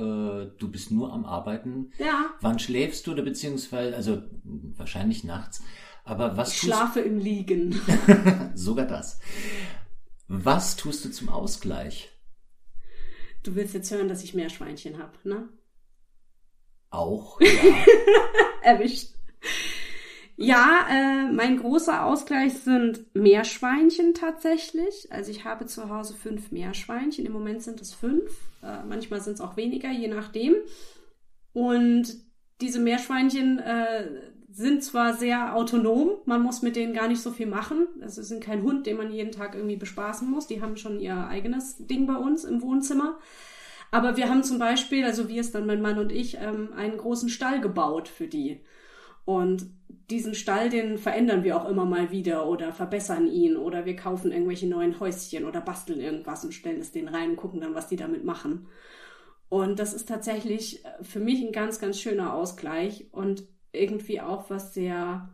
du 0.59 0.71
bist 0.71 0.91
nur 0.91 1.13
am 1.13 1.25
Arbeiten. 1.25 1.93
Ja, 1.99 2.35
Wann 2.41 2.59
schläfst 2.59 3.07
du 3.07 3.13
oder 3.13 3.23
beziehungsweise, 3.23 3.95
also 3.97 4.23
wahrscheinlich 4.45 5.25
nachts, 5.25 5.63
aber 6.05 6.37
was 6.37 6.53
ich 6.53 6.59
schlafe 6.61 7.01
im 7.01 7.19
Liegen. 7.19 7.81
sogar 8.55 8.87
das. 8.87 9.21
Was 10.29 10.77
tust 10.77 11.05
du 11.05 11.11
zum 11.11 11.29
Ausgleich? 11.29 12.11
Du 13.43 13.55
willst 13.55 13.75
jetzt 13.75 13.91
hören, 13.91 14.09
dass 14.09 14.23
ich 14.23 14.35
Meerschweinchen 14.35 14.99
habe, 14.99 15.17
ne? 15.25 15.49
Auch, 16.91 17.41
ja. 17.43 17.49
Erwischt. 18.63 19.15
Ja, 20.43 20.87
äh, 20.91 21.31
mein 21.31 21.59
großer 21.59 22.03
Ausgleich 22.03 22.55
sind 22.55 23.15
Meerschweinchen 23.15 24.15
tatsächlich. 24.15 25.13
Also 25.13 25.31
ich 25.31 25.45
habe 25.45 25.67
zu 25.67 25.91
Hause 25.91 26.15
fünf 26.15 26.51
Meerschweinchen. 26.51 27.27
Im 27.27 27.33
Moment 27.33 27.63
sind 27.63 27.79
es 27.83 27.93
fünf. 27.93 28.31
Äh, 28.63 28.83
manchmal 28.89 29.21
sind 29.21 29.35
es 29.35 29.43
auch 29.43 29.59
weniger, 29.59 29.91
je 29.91 30.09
nachdem. 30.09 30.55
Und 31.53 32.17
diese 32.63 32.81
Meerschweinchen 32.81 33.59
äh, 33.59 34.09
sind 34.51 34.83
zwar 34.83 35.13
sehr 35.13 35.55
autonom, 35.55 36.13
man 36.25 36.43
muss 36.43 36.63
mit 36.63 36.75
denen 36.75 36.95
gar 36.95 37.09
nicht 37.09 37.21
so 37.21 37.33
viel 37.33 37.47
machen. 37.47 37.89
Also 38.01 38.23
sind 38.23 38.43
kein 38.43 38.63
Hund, 38.63 38.87
den 38.87 38.97
man 38.97 39.13
jeden 39.13 39.33
Tag 39.33 39.55
irgendwie 39.55 39.77
bespaßen 39.77 40.29
muss. 40.29 40.47
Die 40.47 40.63
haben 40.63 40.79
schon 40.79 41.01
ihr 41.01 41.27
eigenes 41.27 41.87
Ding 41.87 42.07
bei 42.07 42.17
uns 42.17 42.45
im 42.45 42.63
Wohnzimmer. 42.63 43.19
Aber 43.91 44.17
wir 44.17 44.31
haben 44.31 44.43
zum 44.43 44.59
Beispiel, 44.59 45.05
also 45.05 45.29
wir 45.29 45.43
ist 45.43 45.55
dann 45.55 45.67
mein 45.67 45.83
Mann 45.83 45.99
und 45.99 46.13
ich, 46.13 46.39
ähm, 46.39 46.73
einen 46.75 46.97
großen 46.97 47.29
Stall 47.29 47.61
gebaut 47.61 48.09
für 48.09 48.27
die. 48.27 48.63
Und 49.27 49.69
diesen 50.11 50.35
Stall, 50.35 50.69
den 50.69 50.99
verändern 50.99 51.45
wir 51.45 51.57
auch 51.57 51.69
immer 51.69 51.85
mal 51.85 52.11
wieder 52.11 52.47
oder 52.47 52.73
verbessern 52.73 53.27
ihn 53.27 53.57
oder 53.57 53.85
wir 53.85 53.97
kaufen 53.97 54.33
irgendwelche 54.33 54.67
neuen 54.67 54.99
Häuschen 54.99 55.45
oder 55.45 55.61
basteln 55.61 56.01
irgendwas 56.01 56.45
und 56.45 56.53
stellen 56.53 56.81
es 56.81 56.93
denen 56.93 57.09
rein 57.09 57.31
und 57.31 57.37
gucken 57.37 57.61
dann, 57.61 57.75
was 57.75 57.87
die 57.87 57.97
damit 57.97 58.25
machen. 58.25 58.67
Und 59.49 59.79
das 59.79 59.95
ist 59.95 60.09
tatsächlich 60.09 60.85
äh, 60.85 61.03
für 61.03 61.21
mich 61.21 61.43
ein 61.43 61.53
ganz, 61.53 61.81
ganz 61.81 62.01
schöner 62.01 62.35
Ausgleich 62.35 63.07
und 63.13 63.45
irgendwie 63.73 64.21
auch 64.21 64.51
was 64.51 64.75
sehr, 64.75 65.29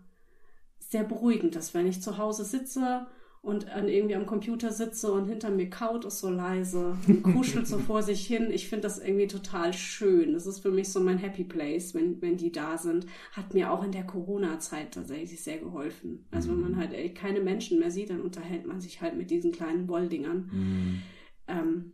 sehr 0.79 1.05
beruhigendes, 1.05 1.75
wenn 1.75 1.87
ich 1.87 2.03
zu 2.03 2.19
Hause 2.19 2.45
sitze 2.45 3.07
und 3.47 3.71
an 3.71 3.89
irgendwie 3.89 4.17
am 4.17 4.27
Computer 4.27 4.73
sitze 4.73 5.13
und 5.13 5.29
hinter 5.29 5.51
mir 5.51 5.71
kaut 5.71 6.05
es 6.05 6.19
so 6.19 6.29
leise 6.29 6.99
und 7.07 7.23
kuschelt 7.23 7.69
so 7.69 7.79
vor 7.87 8.03
sich 8.03 8.27
hin. 8.27 8.51
Ich 8.51 8.69
finde 8.69 8.83
das 8.83 8.99
irgendwie 8.99 9.29
total 9.29 9.73
schön. 9.73 10.33
Das 10.33 10.47
ist 10.47 10.59
für 10.59 10.73
mich 10.73 10.89
so 10.89 10.99
mein 10.99 11.19
Happy 11.19 11.45
Place, 11.45 11.95
wenn, 11.95 12.21
wenn 12.21 12.37
die 12.37 12.51
da 12.51 12.77
sind. 12.77 13.07
Hat 13.31 13.55
mir 13.55 13.71
auch 13.71 13.85
in 13.85 13.93
der 13.93 14.03
Corona-Zeit 14.03 14.95
tatsächlich 14.95 15.41
sehr 15.41 15.59
geholfen. 15.59 16.27
Also 16.33 16.51
wenn 16.51 16.61
man 16.61 16.77
halt 16.77 16.93
ey, 16.93 17.15
keine 17.15 17.41
Menschen 17.41 17.79
mehr 17.79 17.93
sieht, 17.93 18.11
dann 18.11 18.21
unterhält 18.21 18.67
man 18.67 18.81
sich 18.81 19.01
halt 19.01 19.17
mit 19.17 19.31
diesen 19.31 19.53
kleinen 19.53 19.87
Wolldingern. 19.87 20.51
Hm. 20.51 21.03
Ähm, 21.47 21.93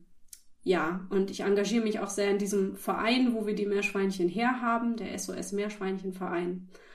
ja, 0.62 1.06
und 1.10 1.30
ich 1.30 1.40
engagiere 1.40 1.84
mich 1.84 2.00
auch 2.00 2.08
sehr 2.08 2.30
in 2.30 2.38
diesem 2.38 2.76
Verein, 2.76 3.34
wo 3.34 3.46
wir 3.46 3.54
die 3.54 3.66
Meerschweinchen 3.66 4.30
herhaben, 4.30 4.96
der 4.96 5.18
SOS 5.18 5.52
Meerschweinchenverein, 5.52 6.68
äh, 6.70 6.91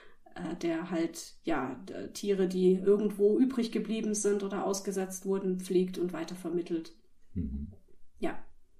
der 0.61 0.89
halt, 0.91 1.35
ja, 1.43 1.79
Tiere, 2.13 2.47
die 2.47 2.75
irgendwo 2.75 3.37
übrig 3.37 3.71
geblieben 3.71 4.13
sind 4.13 4.43
oder 4.43 4.65
ausgesetzt 4.65 5.25
wurden, 5.25 5.59
pflegt 5.59 5.97
und 5.97 6.13
weitervermittelt. 6.13 6.93
Mhm. 7.33 7.71
Ja, 8.19 8.37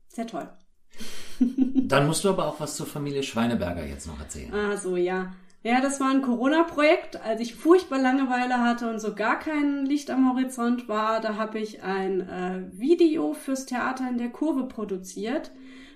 sehr 0.08 0.28
toll. 0.28 0.49
Dann 1.39 2.08
musst 2.08 2.24
du 2.24 2.30
aber 2.30 2.47
auch 2.47 2.60
was 2.60 2.76
zur 2.76 2.88
Familie 2.88 3.24
Schweineberger 3.24 3.86
jetzt 3.86 4.08
noch 4.08 4.20
erzählen. 4.20 4.53
Ah, 4.53 4.78
so, 4.78 4.95
ja. 4.95 5.34
Ja, 5.64 5.82
das 5.82 5.99
war 5.99 6.12
ein 6.12 6.22
Corona-Projekt, 6.22 7.22
als 7.22 7.41
ich 7.41 7.55
furchtbar 7.55 7.99
Langeweile 7.99 8.60
hatte 8.60 8.89
und 8.89 8.99
so 8.99 9.16
gar 9.16 9.38
kein 9.38 9.86
Licht 9.86 10.10
am 10.10 10.32
Horizont 10.32 10.88
war. 10.88 11.20
Da 11.20 11.36
habe 11.36 11.60
ich 11.60 11.84
ein 11.84 12.22
äh, 12.22 12.64
Video 12.72 13.34
fürs 13.34 13.66
Theater 13.66 14.08
in 14.08 14.18
der 14.18 14.30
Kurve 14.30 14.64
produziert, 14.68 15.51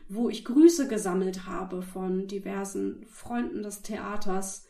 wo 0.10 0.30
ich 0.30 0.44
Grüße 0.46 0.88
gesammelt 0.88 1.46
habe 1.46 1.84
von 1.84 2.28
diversen 2.28 3.06
Freunden 3.08 3.64
des 3.64 3.82
Theaters 3.82 4.66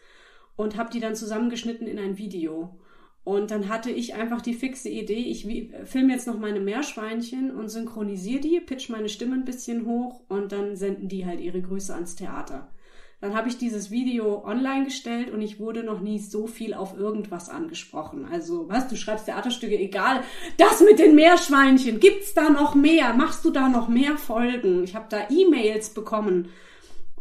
und 0.56 0.78
habe 0.78 0.92
die 0.92 1.00
dann 1.00 1.16
zusammengeschnitten 1.16 1.88
in 1.88 2.00
ein 2.00 2.18
Video. 2.18 2.78
Und 3.24 3.52
dann 3.52 3.70
hatte 3.70 3.92
ich 3.92 4.16
einfach 4.16 4.42
die 4.42 4.56
fixe 4.56 4.90
Idee, 4.90 5.14
ich 5.14 5.48
filme 5.86 6.14
jetzt 6.14 6.26
noch 6.26 6.40
meine 6.40 6.60
Meerschweinchen 6.60 7.52
und 7.52 7.70
synchronisiere 7.70 8.42
die, 8.42 8.60
pitch 8.60 8.90
meine 8.90 9.10
Stimme 9.10 9.36
ein 9.36 9.46
bisschen 9.46 9.86
hoch 9.86 10.24
und 10.28 10.52
dann 10.52 10.76
senden 10.76 11.08
die 11.08 11.26
halt 11.26 11.40
ihre 11.40 11.62
Grüße 11.62 11.94
ans 11.94 12.16
Theater. 12.16 12.72
Dann 13.22 13.36
habe 13.36 13.50
ich 13.50 13.60
dieses 13.60 13.92
Video 13.92 14.44
online 14.44 14.86
gestellt 14.86 15.30
und 15.30 15.44
ich 15.44 15.60
wurde 15.60 15.84
noch 15.84 16.02
nie 16.02 16.18
so 16.18 16.48
viel 16.48 16.74
auf 16.74 16.98
irgendwas 16.98 17.50
angesprochen. 17.50 18.26
Also, 18.26 18.68
was, 18.68 18.88
du 18.88 18.96
schreibst 18.96 19.28
Theaterstücke, 19.28 19.78
egal. 19.78 20.24
Das 20.58 20.82
mit 20.82 20.98
den 20.98 21.14
Meerschweinchen, 21.14 22.00
gibt's 22.00 22.34
da 22.34 22.50
noch 22.50 22.74
mehr? 22.74 23.14
Machst 23.14 23.46
du 23.46 23.52
da 23.52 23.70
noch 23.70 23.88
mehr 23.88 24.18
Folgen? 24.18 24.84
Ich 24.84 24.96
habe 24.96 25.06
da 25.10 25.28
E-Mails 25.30 25.92
bekommen. 25.92 26.50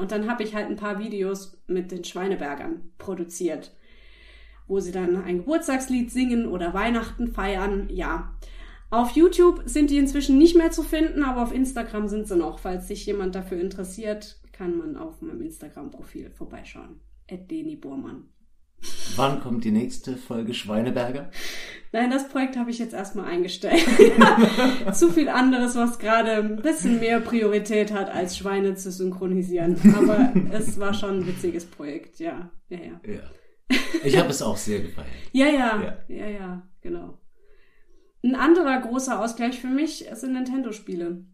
Und 0.01 0.13
dann 0.13 0.31
habe 0.31 0.43
ich 0.43 0.55
halt 0.55 0.67
ein 0.69 0.77
paar 0.77 0.99
Videos 0.99 1.61
mit 1.67 1.93
den 1.93 2.05
Schweinebergern 2.05 2.91
produziert, 2.97 3.77
wo 4.67 4.81
sie 4.81 4.93
dann 4.93 5.23
ein 5.23 5.39
Geburtstagslied 5.39 6.11
singen 6.11 6.49
oder 6.49 6.73
Weihnachten 6.73 7.29
feiern. 7.29 7.91
Ja. 7.91 8.35
Auf 8.89 9.11
YouTube 9.11 9.61
sind 9.67 9.91
die 9.91 9.99
inzwischen 9.99 10.39
nicht 10.39 10.57
mehr 10.57 10.71
zu 10.71 10.83
finden, 10.83 11.23
aber 11.23 11.43
auf 11.43 11.53
Instagram 11.53 12.09
sind 12.09 12.27
sie 12.27 12.37
noch. 12.37 12.61
Falls 12.61 12.89
sich 12.89 13.05
jemand 13.05 13.35
dafür 13.35 13.61
interessiert, 13.61 14.41
kann 14.53 14.79
man 14.79 14.97
auf 14.97 15.21
meinem 15.21 15.43
Instagram-Profil 15.43 16.31
vorbeischauen. 16.31 16.99
Deni 17.31 17.77
Bormann. 17.77 18.25
Wann 19.17 19.41
kommt 19.41 19.65
die 19.65 19.71
nächste 19.71 20.17
Folge 20.17 20.55
Schweineberger? 20.55 21.31
Nein, 21.93 22.11
das 22.11 22.29
Projekt 22.29 22.57
habe 22.57 22.71
ich 22.71 22.79
jetzt 22.79 22.95
erstmal 22.95 23.27
eingestellt. 23.27 23.85
zu 24.93 25.11
viel 25.11 25.29
anderes, 25.29 25.75
was 25.75 25.99
gerade 25.99 26.33
ein 26.35 26.63
bisschen 26.63 27.01
mehr 27.01 27.21
Priorität 27.21 27.93
hat, 27.93 28.11
als 28.11 28.39
Schweine 28.39 28.77
zu 28.77 28.93
synchronisieren. 28.93 29.77
Aber 29.97 30.33
es 30.53 30.79
war 30.79 30.95
schon 30.95 31.21
ein 31.21 31.27
witziges 31.27 31.67
Projekt, 31.67 32.21
ja. 32.21 32.51
Ja, 32.69 32.79
ja. 32.79 33.01
Ja. 33.13 33.21
Ich 34.05 34.17
habe 34.17 34.31
es 34.31 34.41
auch 34.41 34.57
sehr 34.57 34.81
gefeiert. 34.81 35.09
Ja, 35.33 35.47
ja, 35.47 35.83
Ja. 35.83 35.97
ja, 36.09 36.29
ja, 36.29 36.69
genau. 36.81 37.19
Ein 38.23 38.37
anderer 38.37 38.81
großer 38.81 39.21
Ausgleich 39.21 39.61
für 39.61 39.69
mich 39.69 40.07
sind 40.13 40.35
Nintendo-Spiele. 40.35 41.25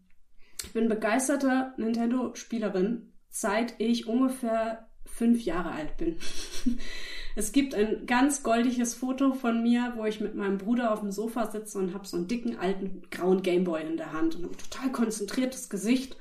Ich 0.63 0.73
bin 0.73 0.87
begeisterte 0.87 1.73
Nintendo-Spielerin, 1.77 3.13
seit 3.29 3.75
ich 3.79 4.07
ungefähr 4.07 4.87
fünf 5.05 5.41
Jahre 5.43 5.71
alt 5.71 5.97
bin. 5.97 6.15
Es 7.37 7.51
gibt 7.51 7.75
ein 7.75 8.07
ganz 8.07 8.41
goldiges 8.41 8.95
Foto 8.95 9.31
von 9.31 9.61
mir, 9.61 9.93
wo 9.95 10.05
ich 10.05 10.19
mit 10.19 10.33
meinem 10.33 10.57
Bruder 10.57 10.91
auf 10.91 11.01
dem 11.01 11.11
Sofa 11.11 11.51
sitze 11.51 11.77
und 11.77 11.93
habe 11.93 12.07
so 12.07 12.17
einen 12.17 12.27
dicken 12.27 12.57
alten 12.57 13.03
grauen 13.11 13.43
Gameboy 13.43 13.79
in 13.83 13.95
der 13.95 14.11
Hand 14.11 14.35
und 14.35 14.45
ein 14.45 14.57
total 14.57 14.91
konzentriertes 14.91 15.69
Gesicht. 15.69 16.17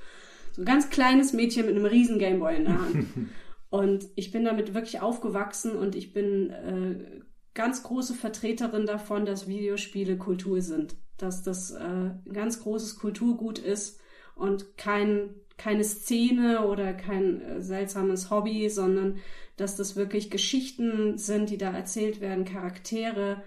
So 0.53 0.61
ein 0.61 0.67
ganz 0.67 0.91
kleines 0.91 1.33
Mädchen 1.33 1.65
mit 1.65 1.75
einem 1.75 1.87
riesen 1.87 2.19
Gameboy 2.19 2.57
in 2.57 2.65
der 2.65 2.79
Hand. 2.79 3.07
Und 3.71 4.07
ich 4.15 4.31
bin 4.31 4.45
damit 4.45 4.75
wirklich 4.75 5.01
aufgewachsen 5.01 5.73
und 5.73 5.97
ich 5.97 6.13
bin 6.13 6.51
äh, 6.51 7.21
ganz 7.53 7.83
große 7.83 8.15
Vertreterin 8.15 8.87
davon, 8.87 9.27
dass 9.27 9.49
Videospiele 9.49 10.17
Kultur 10.17 10.63
sind. 10.63 10.95
Dass 11.17 11.43
das 11.43 11.73
äh, 11.73 11.79
ein 11.79 12.33
ganz 12.33 12.63
großes 12.63 12.97
Kulturgut 12.97 13.59
ist 13.59 14.01
und 14.37 14.79
kein, 14.79 15.35
keine 15.57 15.85
Szene 15.85 16.67
oder 16.67 16.93
kein 16.93 17.41
äh, 17.41 17.61
seltsames 17.61 18.31
Hobby, 18.31 18.69
sondern 18.69 19.19
dass 19.57 19.77
das 19.77 19.97
wirklich 19.97 20.31
Geschichten 20.31 21.17
sind, 21.17 21.51
die 21.51 21.59
da 21.59 21.73
erzählt 21.73 22.21
werden, 22.21 22.45
Charaktere, 22.45 23.43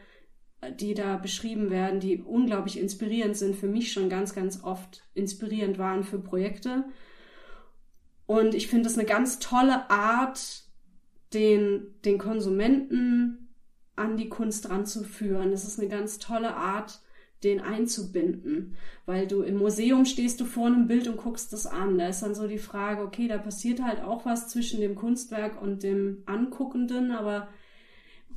äh, 0.62 0.74
die 0.74 0.93
da 0.93 1.18
beschrieben 1.18 1.70
werden, 1.70 1.99
die 1.99 2.22
unglaublich 2.22 2.80
inspirierend 2.80 3.38
sind, 3.38 3.55
für 3.55 3.68
mich 3.68 3.91
schon 3.91 4.10
ganz, 4.10 4.34
ganz 4.34 4.64
oft 4.64 5.03
inspirierend 5.14 5.78
waren 5.78 6.03
für 6.03 6.20
Projekte. 6.20 6.86
Und 8.26 8.53
ich 8.53 8.68
finde 8.68 8.89
es 8.89 8.97
eine 8.97 9.07
ganz 9.07 9.39
tolle 9.39 9.89
Art, 9.89 10.64
den, 11.34 11.95
den 12.05 12.18
Konsumenten 12.18 13.49
an 13.95 14.18
die 14.18 14.30
Kunst 14.30 14.70
ranzuführen. 14.70 15.51
Es 15.51 15.64
ist 15.64 15.80
eine 15.80 15.89
ganz 15.89 16.18
tolle 16.18 16.55
Art, 16.55 17.01
den 17.44 17.62
einzubinden, 17.62 18.76
weil 19.06 19.28
du 19.28 19.42
im 19.42 19.58
Museum 19.58 20.06
stehst 20.06 20.42
du 20.42 20.46
vor 20.46 20.68
einem 20.68 20.88
Bild 20.88 21.08
und 21.08 21.18
guckst 21.18 21.54
das 21.54 21.66
an. 21.66 21.98
Da 21.98 22.08
ist 22.08 22.22
dann 22.22 22.36
so 22.36 22.48
die 22.48 22.58
Frage, 22.58 23.02
okay, 23.02 23.28
da 23.28 23.38
passiert 23.38 23.82
halt 23.82 24.02
auch 24.02 24.26
was 24.26 24.50
zwischen 24.50 24.82
dem 24.82 24.96
Kunstwerk 24.96 25.62
und 25.62 25.84
dem 25.84 26.24
Anguckenden, 26.26 27.12
aber 27.12 27.48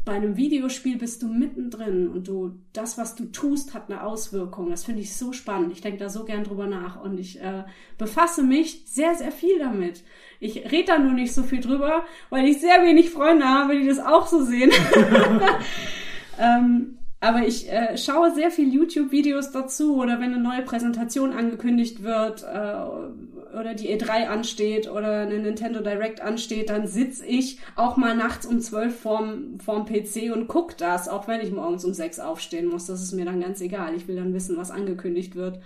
bei 0.04 0.12
einem 0.12 0.36
Videospiel 0.36 0.98
bist 0.98 1.22
du 1.22 1.28
mittendrin 1.28 2.08
und 2.08 2.26
du, 2.26 2.58
das, 2.72 2.98
was 2.98 3.14
du 3.14 3.26
tust, 3.26 3.72
hat 3.72 3.88
eine 3.88 4.02
Auswirkung. 4.02 4.70
Das 4.70 4.84
finde 4.84 5.00
ich 5.00 5.14
so 5.14 5.32
spannend. 5.32 5.72
Ich 5.72 5.80
denke 5.80 5.98
da 5.98 6.08
so 6.08 6.24
gern 6.24 6.42
drüber 6.42 6.66
nach 6.66 7.00
und 7.00 7.18
ich 7.18 7.40
äh, 7.40 7.64
befasse 7.98 8.42
mich 8.42 8.82
sehr, 8.86 9.14
sehr 9.14 9.30
viel 9.30 9.60
damit. 9.60 10.02
Ich 10.40 10.72
rede 10.72 10.86
da 10.86 10.98
nur 10.98 11.12
nicht 11.12 11.32
so 11.32 11.44
viel 11.44 11.60
drüber, 11.60 12.04
weil 12.30 12.48
ich 12.48 12.60
sehr 12.60 12.82
wenig 12.82 13.10
Freunde 13.10 13.46
habe, 13.46 13.78
die 13.78 13.86
das 13.86 14.00
auch 14.00 14.26
so 14.26 14.44
sehen. 14.44 14.72
ähm, 16.40 16.98
aber 17.22 17.46
ich 17.46 17.70
äh, 17.70 17.96
schaue 17.96 18.34
sehr 18.34 18.50
viel 18.50 18.74
YouTube-Videos 18.74 19.52
dazu 19.52 19.96
oder 19.96 20.18
wenn 20.18 20.34
eine 20.34 20.42
neue 20.42 20.62
Präsentation 20.62 21.32
angekündigt 21.32 22.02
wird 22.02 22.42
äh, 22.42 23.56
oder 23.56 23.74
die 23.74 23.96
E3 23.96 24.26
ansteht 24.26 24.90
oder 24.90 25.20
eine 25.20 25.38
Nintendo 25.38 25.82
Direct 25.82 26.20
ansteht, 26.20 26.68
dann 26.68 26.88
sitz 26.88 27.22
ich 27.24 27.60
auch 27.76 27.96
mal 27.96 28.16
nachts 28.16 28.44
um 28.44 28.58
12 28.58 28.98
vorm, 28.98 29.60
vorm 29.60 29.86
PC 29.86 30.34
und 30.34 30.48
guck 30.48 30.76
das, 30.78 31.08
auch 31.08 31.28
wenn 31.28 31.40
ich 31.40 31.52
morgens 31.52 31.84
um 31.84 31.94
6 31.94 32.18
aufstehen 32.18 32.66
muss. 32.66 32.86
Das 32.86 33.00
ist 33.00 33.12
mir 33.12 33.24
dann 33.24 33.40
ganz 33.40 33.60
egal. 33.60 33.94
Ich 33.94 34.08
will 34.08 34.16
dann 34.16 34.34
wissen, 34.34 34.56
was 34.56 34.72
angekündigt 34.72 35.36
wird. 35.36 35.60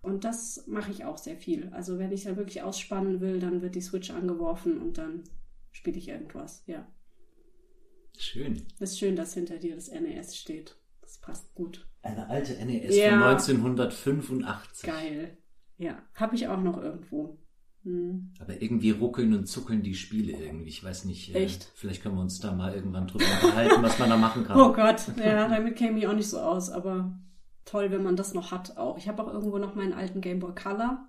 Und 0.00 0.24
das 0.24 0.64
mache 0.66 0.92
ich 0.92 1.04
auch 1.04 1.18
sehr 1.18 1.36
viel. 1.36 1.68
Also 1.72 1.98
wenn 1.98 2.10
ich 2.10 2.24
da 2.24 2.38
wirklich 2.38 2.62
ausspannen 2.62 3.20
will, 3.20 3.38
dann 3.38 3.60
wird 3.60 3.74
die 3.74 3.82
Switch 3.82 4.10
angeworfen 4.10 4.80
und 4.80 4.96
dann 4.96 5.24
spiele 5.72 5.98
ich 5.98 6.08
irgendwas. 6.08 6.62
Ja. 6.66 6.86
Schön. 8.20 8.62
Ist 8.78 8.98
schön, 8.98 9.16
dass 9.16 9.34
hinter 9.34 9.56
dir 9.56 9.74
das 9.74 9.90
NES 9.90 10.36
steht. 10.36 10.76
Das 11.00 11.18
passt 11.18 11.54
gut. 11.54 11.88
Eine 12.02 12.28
alte 12.28 12.52
NES 12.64 12.94
Ja. 12.96 13.10
von 13.10 13.22
1985. 13.22 14.82
Geil. 14.90 15.36
Ja, 15.78 16.02
habe 16.14 16.34
ich 16.36 16.46
auch 16.48 16.60
noch 16.60 16.76
irgendwo. 16.82 17.38
Hm. 17.84 18.34
Aber 18.38 18.60
irgendwie 18.60 18.90
ruckeln 18.90 19.32
und 19.34 19.46
zuckeln 19.46 19.82
die 19.82 19.94
Spiele 19.94 20.32
irgendwie. 20.32 20.68
Ich 20.68 20.84
weiß 20.84 21.06
nicht. 21.06 21.34
äh, 21.34 21.44
Echt? 21.44 21.72
Vielleicht 21.74 22.02
können 22.02 22.16
wir 22.16 22.20
uns 22.20 22.38
da 22.40 22.52
mal 22.52 22.74
irgendwann 22.74 23.06
drüber 23.06 23.24
unterhalten, 23.42 23.82
was 23.82 23.98
man 23.98 24.10
da 24.10 24.16
machen 24.18 24.44
kann. 24.44 24.56
Oh 24.60 24.72
Gott, 24.74 25.00
ja, 25.16 25.48
damit 25.48 25.76
käme 25.76 25.98
ich 25.98 26.06
auch 26.06 26.12
nicht 26.12 26.28
so 26.28 26.38
aus, 26.40 26.68
aber 26.68 27.18
toll, 27.64 27.90
wenn 27.90 28.02
man 28.02 28.16
das 28.16 28.34
noch 28.34 28.50
hat 28.52 28.76
auch. 28.76 28.98
Ich 28.98 29.08
habe 29.08 29.22
auch 29.24 29.32
irgendwo 29.32 29.56
noch 29.56 29.74
meinen 29.74 29.94
alten 29.94 30.20
Game 30.20 30.40
Boy 30.40 30.54
Color 30.54 31.08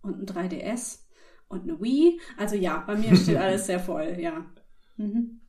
und 0.00 0.20
ein 0.22 0.26
3DS 0.26 1.00
und 1.48 1.64
eine 1.64 1.78
Wii. 1.82 2.18
Also 2.38 2.56
ja, 2.56 2.78
bei 2.86 2.96
mir 2.96 3.14
steht 3.14 3.36
alles 3.36 3.66
sehr 3.66 3.80
voll, 3.80 4.16
ja. 4.18 4.46
Mhm. 4.96 5.40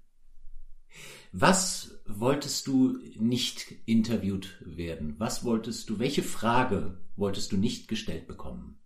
Was 1.31 2.01
wolltest 2.05 2.67
du 2.67 2.99
nicht 3.17 3.73
interviewt 3.85 4.57
werden? 4.65 5.15
Was 5.17 5.45
wolltest 5.45 5.89
du, 5.89 5.99
welche 5.99 6.23
Frage 6.23 6.97
wolltest 7.15 7.51
du 7.51 7.57
nicht 7.57 7.87
gestellt 7.87 8.27
bekommen? 8.27 8.77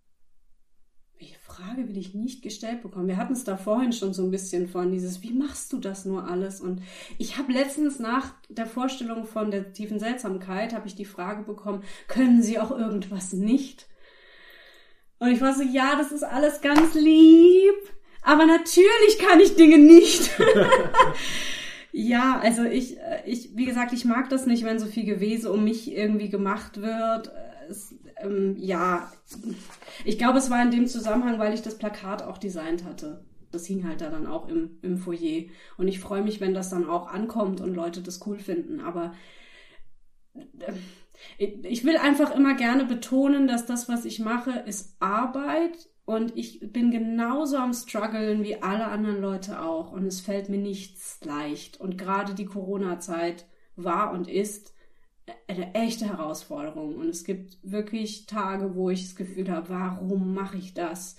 Welche 1.18 1.38
Frage 1.38 1.88
will 1.88 1.96
ich 1.96 2.14
nicht 2.14 2.42
gestellt 2.42 2.82
bekommen? 2.82 3.08
Wir 3.08 3.16
hatten 3.16 3.32
es 3.32 3.42
da 3.42 3.56
vorhin 3.56 3.92
schon 3.92 4.12
so 4.14 4.22
ein 4.22 4.30
bisschen 4.30 4.68
von 4.68 4.92
dieses, 4.92 5.22
wie 5.22 5.32
machst 5.32 5.72
du 5.72 5.78
das 5.78 6.04
nur 6.04 6.28
alles? 6.28 6.60
Und 6.60 6.82
ich 7.18 7.38
habe 7.38 7.52
letztens 7.52 7.98
nach 7.98 8.32
der 8.48 8.66
Vorstellung 8.66 9.24
von 9.24 9.50
der 9.50 9.72
tiefen 9.72 9.98
Seltsamkeit, 9.98 10.72
habe 10.72 10.86
ich 10.86 10.94
die 10.94 11.04
Frage 11.04 11.42
bekommen, 11.42 11.82
können 12.06 12.42
Sie 12.42 12.60
auch 12.60 12.70
irgendwas 12.70 13.32
nicht? 13.32 13.86
Und 15.18 15.30
ich 15.30 15.40
war 15.40 15.54
so, 15.54 15.62
ja, 15.62 15.96
das 15.96 16.12
ist 16.12 16.22
alles 16.22 16.60
ganz 16.60 16.94
lieb, 16.94 17.74
aber 18.22 18.44
natürlich 18.44 19.18
kann 19.18 19.40
ich 19.40 19.56
Dinge 19.56 19.78
nicht. 19.78 20.30
Ja, 21.98 22.38
also 22.40 22.62
ich, 22.64 22.98
äh, 22.98 23.22
ich, 23.24 23.56
wie 23.56 23.64
gesagt, 23.64 23.94
ich 23.94 24.04
mag 24.04 24.28
das 24.28 24.44
nicht, 24.44 24.64
wenn 24.64 24.78
so 24.78 24.84
viel 24.84 25.04
Gewese 25.06 25.50
um 25.50 25.64
mich 25.64 25.90
irgendwie 25.90 26.28
gemacht 26.28 26.82
wird. 26.82 27.32
Es, 27.70 27.94
ähm, 28.18 28.54
ja, 28.58 29.10
ich 30.04 30.18
glaube, 30.18 30.36
es 30.38 30.50
war 30.50 30.60
in 30.62 30.70
dem 30.70 30.86
Zusammenhang, 30.88 31.38
weil 31.38 31.54
ich 31.54 31.62
das 31.62 31.78
Plakat 31.78 32.22
auch 32.22 32.36
designt 32.36 32.84
hatte. 32.84 33.24
Das 33.50 33.64
hing 33.64 33.88
halt 33.88 34.02
da 34.02 34.10
dann 34.10 34.26
auch 34.26 34.48
im, 34.48 34.78
im 34.82 34.98
Foyer. 34.98 35.44
Und 35.78 35.88
ich 35.88 35.98
freue 35.98 36.22
mich, 36.22 36.38
wenn 36.38 36.52
das 36.52 36.68
dann 36.68 36.86
auch 36.86 37.06
ankommt 37.08 37.62
und 37.62 37.74
Leute 37.74 38.02
das 38.02 38.26
cool 38.26 38.38
finden. 38.38 38.80
Aber 38.80 39.14
äh, 40.34 40.72
ich 41.38 41.64
ich 41.64 41.84
will 41.84 41.96
einfach 41.96 42.34
immer 42.34 42.54
gerne 42.56 42.84
betonen, 42.84 43.48
dass 43.48 43.64
das, 43.64 43.88
was 43.88 44.04
ich 44.04 44.18
mache, 44.18 44.50
ist 44.66 44.96
Arbeit 45.00 45.88
und 46.06 46.36
ich 46.36 46.60
bin 46.72 46.92
genauso 46.92 47.58
am 47.58 47.74
struggeln 47.74 48.44
wie 48.44 48.62
alle 48.62 48.86
anderen 48.86 49.20
Leute 49.20 49.60
auch 49.60 49.90
und 49.90 50.06
es 50.06 50.20
fällt 50.20 50.48
mir 50.48 50.58
nichts 50.58 51.18
leicht 51.24 51.80
und 51.80 51.98
gerade 51.98 52.34
die 52.34 52.46
Corona-Zeit 52.46 53.44
war 53.74 54.12
und 54.12 54.28
ist 54.28 54.72
eine 55.48 55.74
echte 55.74 56.06
Herausforderung 56.06 56.94
und 56.94 57.08
es 57.08 57.24
gibt 57.24 57.58
wirklich 57.62 58.26
Tage, 58.26 58.76
wo 58.76 58.88
ich 58.88 59.02
das 59.02 59.16
Gefühl 59.16 59.50
habe, 59.50 59.68
warum 59.68 60.32
mache 60.32 60.56
ich 60.56 60.74
das? 60.74 61.16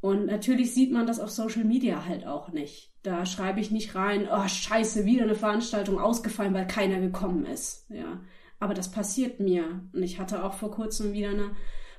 Und 0.00 0.26
natürlich 0.26 0.74
sieht 0.74 0.92
man 0.92 1.08
das 1.08 1.18
auf 1.18 1.30
Social 1.30 1.64
Media 1.64 2.04
halt 2.04 2.24
auch 2.24 2.52
nicht. 2.52 2.94
Da 3.02 3.26
schreibe 3.26 3.58
ich 3.58 3.72
nicht 3.72 3.96
rein, 3.96 4.28
oh 4.32 4.46
scheiße, 4.46 5.06
wieder 5.06 5.24
eine 5.24 5.34
Veranstaltung 5.34 5.98
ausgefallen, 5.98 6.54
weil 6.54 6.68
keiner 6.68 7.00
gekommen 7.00 7.44
ist. 7.46 7.90
Ja, 7.90 8.20
aber 8.60 8.74
das 8.74 8.92
passiert 8.92 9.40
mir. 9.40 9.88
Und 9.92 10.04
ich 10.04 10.20
hatte 10.20 10.44
auch 10.44 10.54
vor 10.54 10.70
kurzem 10.70 11.14
wieder 11.14 11.30
eine 11.30 11.50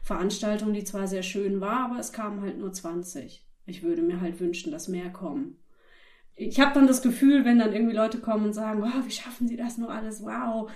Veranstaltung, 0.02 0.74
die 0.74 0.84
zwar 0.84 1.08
sehr 1.08 1.24
schön 1.24 1.62
war, 1.62 1.86
aber 1.90 2.00
es 2.00 2.12
kamen 2.12 2.42
halt 2.42 2.58
nur 2.58 2.72
20. 2.74 3.46
Ich 3.66 3.84
würde 3.84 4.02
mir 4.02 4.22
halt 4.22 4.40
wünschen, 4.40 4.72
dass 4.72 4.88
mehr 4.88 5.10
kommen. 5.12 5.58
Ich 6.36 6.60
habe 6.60 6.74
dann 6.74 6.88
das 6.88 7.02
Gefühl, 7.02 7.44
wenn 7.46 7.60
dann 7.60 7.74
irgendwie 7.74 7.96
Leute 7.96 8.20
kommen 8.20 8.46
und 8.46 8.54
sagen, 8.54 8.82
wow, 8.82 9.06
wie 9.06 9.12
schaffen 9.12 9.48
sie 9.48 9.58
das 9.58 9.78
nur 9.78 9.92
alles, 9.92 10.24
wow, 10.24 10.72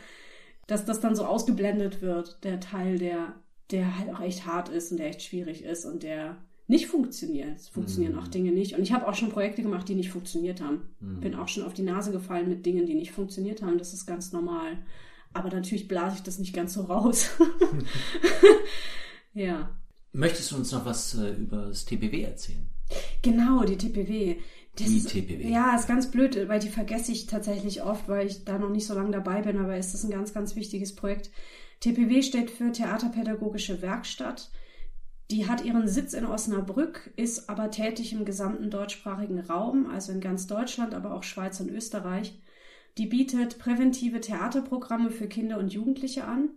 dass 0.68 0.86
das 0.86 1.00
dann 1.00 1.16
so 1.16 1.26
ausgeblendet 1.26 2.02
wird, 2.02 2.44
der 2.44 2.60
Teil, 2.60 2.98
der, 3.00 3.36
der 3.72 3.98
halt 3.98 4.10
auch 4.14 4.20
echt 4.20 4.46
hart 4.46 4.70
ist 4.70 4.92
und 4.92 4.98
der 4.98 5.08
echt 5.08 5.24
schwierig 5.24 5.64
ist 5.64 5.86
und 5.86 6.04
der 6.04 6.38
nicht 6.68 6.88
funktioniert. 6.88 7.58
Es 7.58 7.68
funktionieren 7.70 8.14
Mhm. 8.14 8.20
auch 8.20 8.28
Dinge 8.28 8.52
nicht. 8.52 8.76
Und 8.76 8.84
ich 8.84 8.94
habe 8.94 9.08
auch 9.08 9.16
schon 9.16 9.30
Projekte 9.30 9.62
gemacht, 9.64 9.88
die 9.90 9.96
nicht 9.96 10.12
funktioniert 10.12 10.62
haben. 10.62 10.96
Mhm. 11.00 11.20
Bin 11.20 11.36
auch 11.36 11.48
schon 11.48 11.64
auf 11.64 11.74
die 11.74 11.82
Nase 11.84 12.12
gefallen 12.12 12.48
mit 12.50 12.66
Dingen, 12.66 12.86
die 12.86 12.94
nicht 12.96 13.12
funktioniert 13.12 13.62
haben. 13.62 13.78
Das 13.78 13.94
ist 13.94 14.06
ganz 14.06 14.32
normal. 14.32 14.78
Aber 15.34 15.50
natürlich 15.50 15.88
blase 15.88 16.18
ich 16.18 16.24
das 16.24 16.40
nicht 16.40 16.54
ganz 16.54 16.74
so 16.74 16.82
raus. 16.84 17.32
ja. 19.34 19.70
Möchtest 20.12 20.52
du 20.52 20.56
uns 20.58 20.72
noch 20.72 20.86
was 20.86 21.16
äh, 21.16 21.32
über 21.32 21.68
das 21.68 21.86
TPW 21.86 22.22
erzählen? 22.24 22.70
Genau, 23.22 23.64
die 23.64 23.78
TPW. 23.78 24.38
Das 24.76 24.88
Die 24.88 24.98
ist, 24.98 25.10
TPW. 25.10 25.48
Ja, 25.50 25.76
ist 25.76 25.88
ganz 25.88 26.10
blöd, 26.10 26.48
weil 26.48 26.60
die 26.60 26.70
vergesse 26.70 27.12
ich 27.12 27.28
tatsächlich 27.28 27.84
oft, 27.84 28.08
weil 28.08 28.28
ich 28.28 28.44
da 28.44 28.58
noch 28.58 28.70
nicht 28.70 28.88
so 28.88 28.94
lange 28.96 29.12
dabei 29.12 29.42
bin, 29.42 29.58
aber 29.58 29.76
es 29.76 29.94
ist 29.94 30.04
ein 30.04 30.12
ganz, 30.12 30.34
ganz 30.34 30.56
wichtiges 30.56 30.96
Projekt. 30.96 31.32
TPW 31.80 32.22
steht 32.22 32.50
für 32.50 32.72
Theaterpädagogische 32.72 33.82
Werkstatt. 33.82 34.52
Die 35.32 35.48
hat 35.48 35.64
ihren 35.64 35.88
Sitz 35.88 36.14
in 36.14 36.26
Osnabrück, 36.26 37.12
ist 37.16 37.50
aber 37.50 37.72
tätig 37.72 38.14
im 38.14 38.26
gesamten 38.26 38.70
deutschsprachigen 38.70 39.40
Raum, 39.40 39.88
also 39.88 40.12
in 40.12 40.22
ganz 40.22 40.48
Deutschland, 40.48 40.94
aber 40.94 41.14
auch 41.14 41.24
Schweiz 41.24 41.60
und 41.60 41.70
Österreich. 41.70 42.40
Die 42.98 43.08
bietet 43.08 43.58
präventive 43.58 44.22
Theaterprogramme 44.22 45.10
für 45.10 45.28
Kinder 45.28 45.58
und 45.58 45.74
Jugendliche 45.74 46.26
an. 46.26 46.50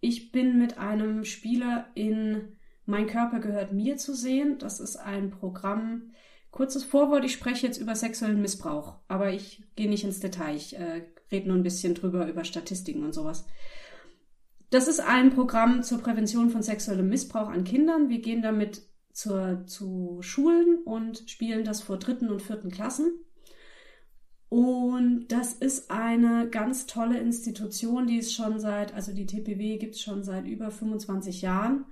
Ich 0.00 0.32
bin 0.32 0.58
mit 0.58 0.78
einem 0.78 1.24
Spieler 1.24 1.86
in 1.94 2.56
Mein 2.86 3.06
Körper 3.06 3.40
gehört 3.40 3.72
mir 3.72 3.96
zu 3.96 4.14
sehen. 4.14 4.58
Das 4.58 4.80
ist 4.80 4.96
ein 4.96 5.30
Programm, 5.30 6.12
kurzes 6.50 6.84
Vorwort, 6.84 7.24
ich 7.24 7.32
spreche 7.32 7.66
jetzt 7.66 7.78
über 7.78 7.94
sexuellen 7.94 8.40
Missbrauch, 8.40 8.94
aber 9.08 9.32
ich 9.32 9.64
gehe 9.76 9.88
nicht 9.88 10.04
ins 10.04 10.20
Detail. 10.20 10.56
Ich 10.56 10.78
äh, 10.78 11.02
rede 11.30 11.48
nur 11.48 11.56
ein 11.56 11.62
bisschen 11.62 11.94
drüber 11.94 12.26
über 12.28 12.44
Statistiken 12.44 13.04
und 13.04 13.12
sowas. 13.12 13.46
Das 14.70 14.86
ist 14.86 15.00
ein 15.00 15.30
Programm 15.30 15.82
zur 15.82 15.98
Prävention 15.98 16.50
von 16.50 16.62
sexuellem 16.62 17.08
Missbrauch 17.08 17.48
an 17.48 17.64
Kindern. 17.64 18.08
Wir 18.08 18.20
gehen 18.20 18.42
damit 18.42 18.82
zur, 19.12 19.64
zu 19.66 20.18
Schulen 20.20 20.78
und 20.84 21.24
spielen 21.28 21.64
das 21.64 21.80
vor 21.80 21.98
dritten 21.98 22.28
und 22.30 22.42
vierten 22.42 22.70
Klassen. 22.70 23.12
Und 24.48 25.28
das 25.28 25.52
ist 25.52 25.90
eine 25.90 26.48
ganz 26.48 26.86
tolle 26.86 27.18
Institution, 27.18 28.06
die 28.06 28.18
es 28.18 28.32
schon 28.32 28.58
seit, 28.58 28.94
also 28.94 29.12
die 29.12 29.26
TPW 29.26 29.76
gibt 29.76 29.94
es 29.94 30.00
schon 30.00 30.22
seit 30.22 30.46
über 30.46 30.70
25 30.70 31.42
Jahren. 31.42 31.84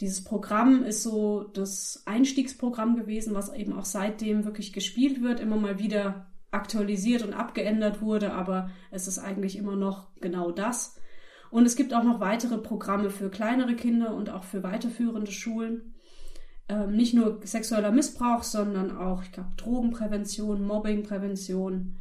Dieses 0.00 0.24
Programm 0.24 0.82
ist 0.82 1.04
so 1.04 1.44
das 1.44 2.02
Einstiegsprogramm 2.06 2.96
gewesen, 2.96 3.34
was 3.34 3.54
eben 3.54 3.72
auch 3.72 3.84
seitdem 3.84 4.44
wirklich 4.44 4.72
gespielt 4.72 5.22
wird, 5.22 5.38
immer 5.38 5.56
mal 5.56 5.78
wieder 5.78 6.32
aktualisiert 6.50 7.22
und 7.22 7.34
abgeändert 7.34 8.02
wurde, 8.02 8.32
aber 8.32 8.70
es 8.90 9.06
ist 9.06 9.18
eigentlich 9.18 9.56
immer 9.56 9.76
noch 9.76 10.08
genau 10.20 10.50
das. 10.50 10.96
Und 11.50 11.66
es 11.66 11.76
gibt 11.76 11.94
auch 11.94 12.02
noch 12.02 12.18
weitere 12.18 12.58
Programme 12.58 13.10
für 13.10 13.30
kleinere 13.30 13.76
Kinder 13.76 14.14
und 14.14 14.28
auch 14.28 14.42
für 14.42 14.62
weiterführende 14.62 15.30
Schulen. 15.30 15.91
Ähm, 16.68 16.96
nicht 16.96 17.14
nur 17.14 17.40
sexueller 17.44 17.90
Missbrauch, 17.90 18.42
sondern 18.42 18.96
auch, 18.96 19.22
ich 19.22 19.32
glaube, 19.32 19.50
Drogenprävention, 19.56 20.64
Mobbingprävention. 20.64 21.96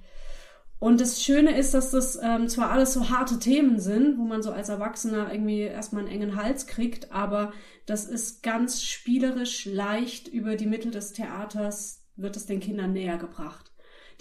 Und 0.79 0.99
das 0.99 1.23
Schöne 1.23 1.57
ist, 1.57 1.75
dass 1.75 1.91
das 1.91 2.19
ähm, 2.21 2.47
zwar 2.47 2.71
alles 2.71 2.93
so 2.93 3.09
harte 3.09 3.37
Themen 3.37 3.79
sind, 3.79 4.17
wo 4.17 4.23
man 4.23 4.41
so 4.41 4.51
als 4.51 4.69
Erwachsener 4.69 5.31
irgendwie 5.31 5.59
erstmal 5.59 6.03
einen 6.03 6.11
engen 6.11 6.35
Hals 6.35 6.65
kriegt, 6.65 7.11
aber 7.11 7.53
das 7.85 8.05
ist 8.05 8.41
ganz 8.41 8.83
spielerisch 8.83 9.65
leicht 9.65 10.27
über 10.27 10.55
die 10.55 10.65
Mittel 10.65 10.91
des 10.91 11.13
Theaters 11.13 12.03
wird 12.15 12.35
es 12.35 12.45
den 12.45 12.59
Kindern 12.59 12.93
näher 12.93 13.17
gebracht. 13.17 13.71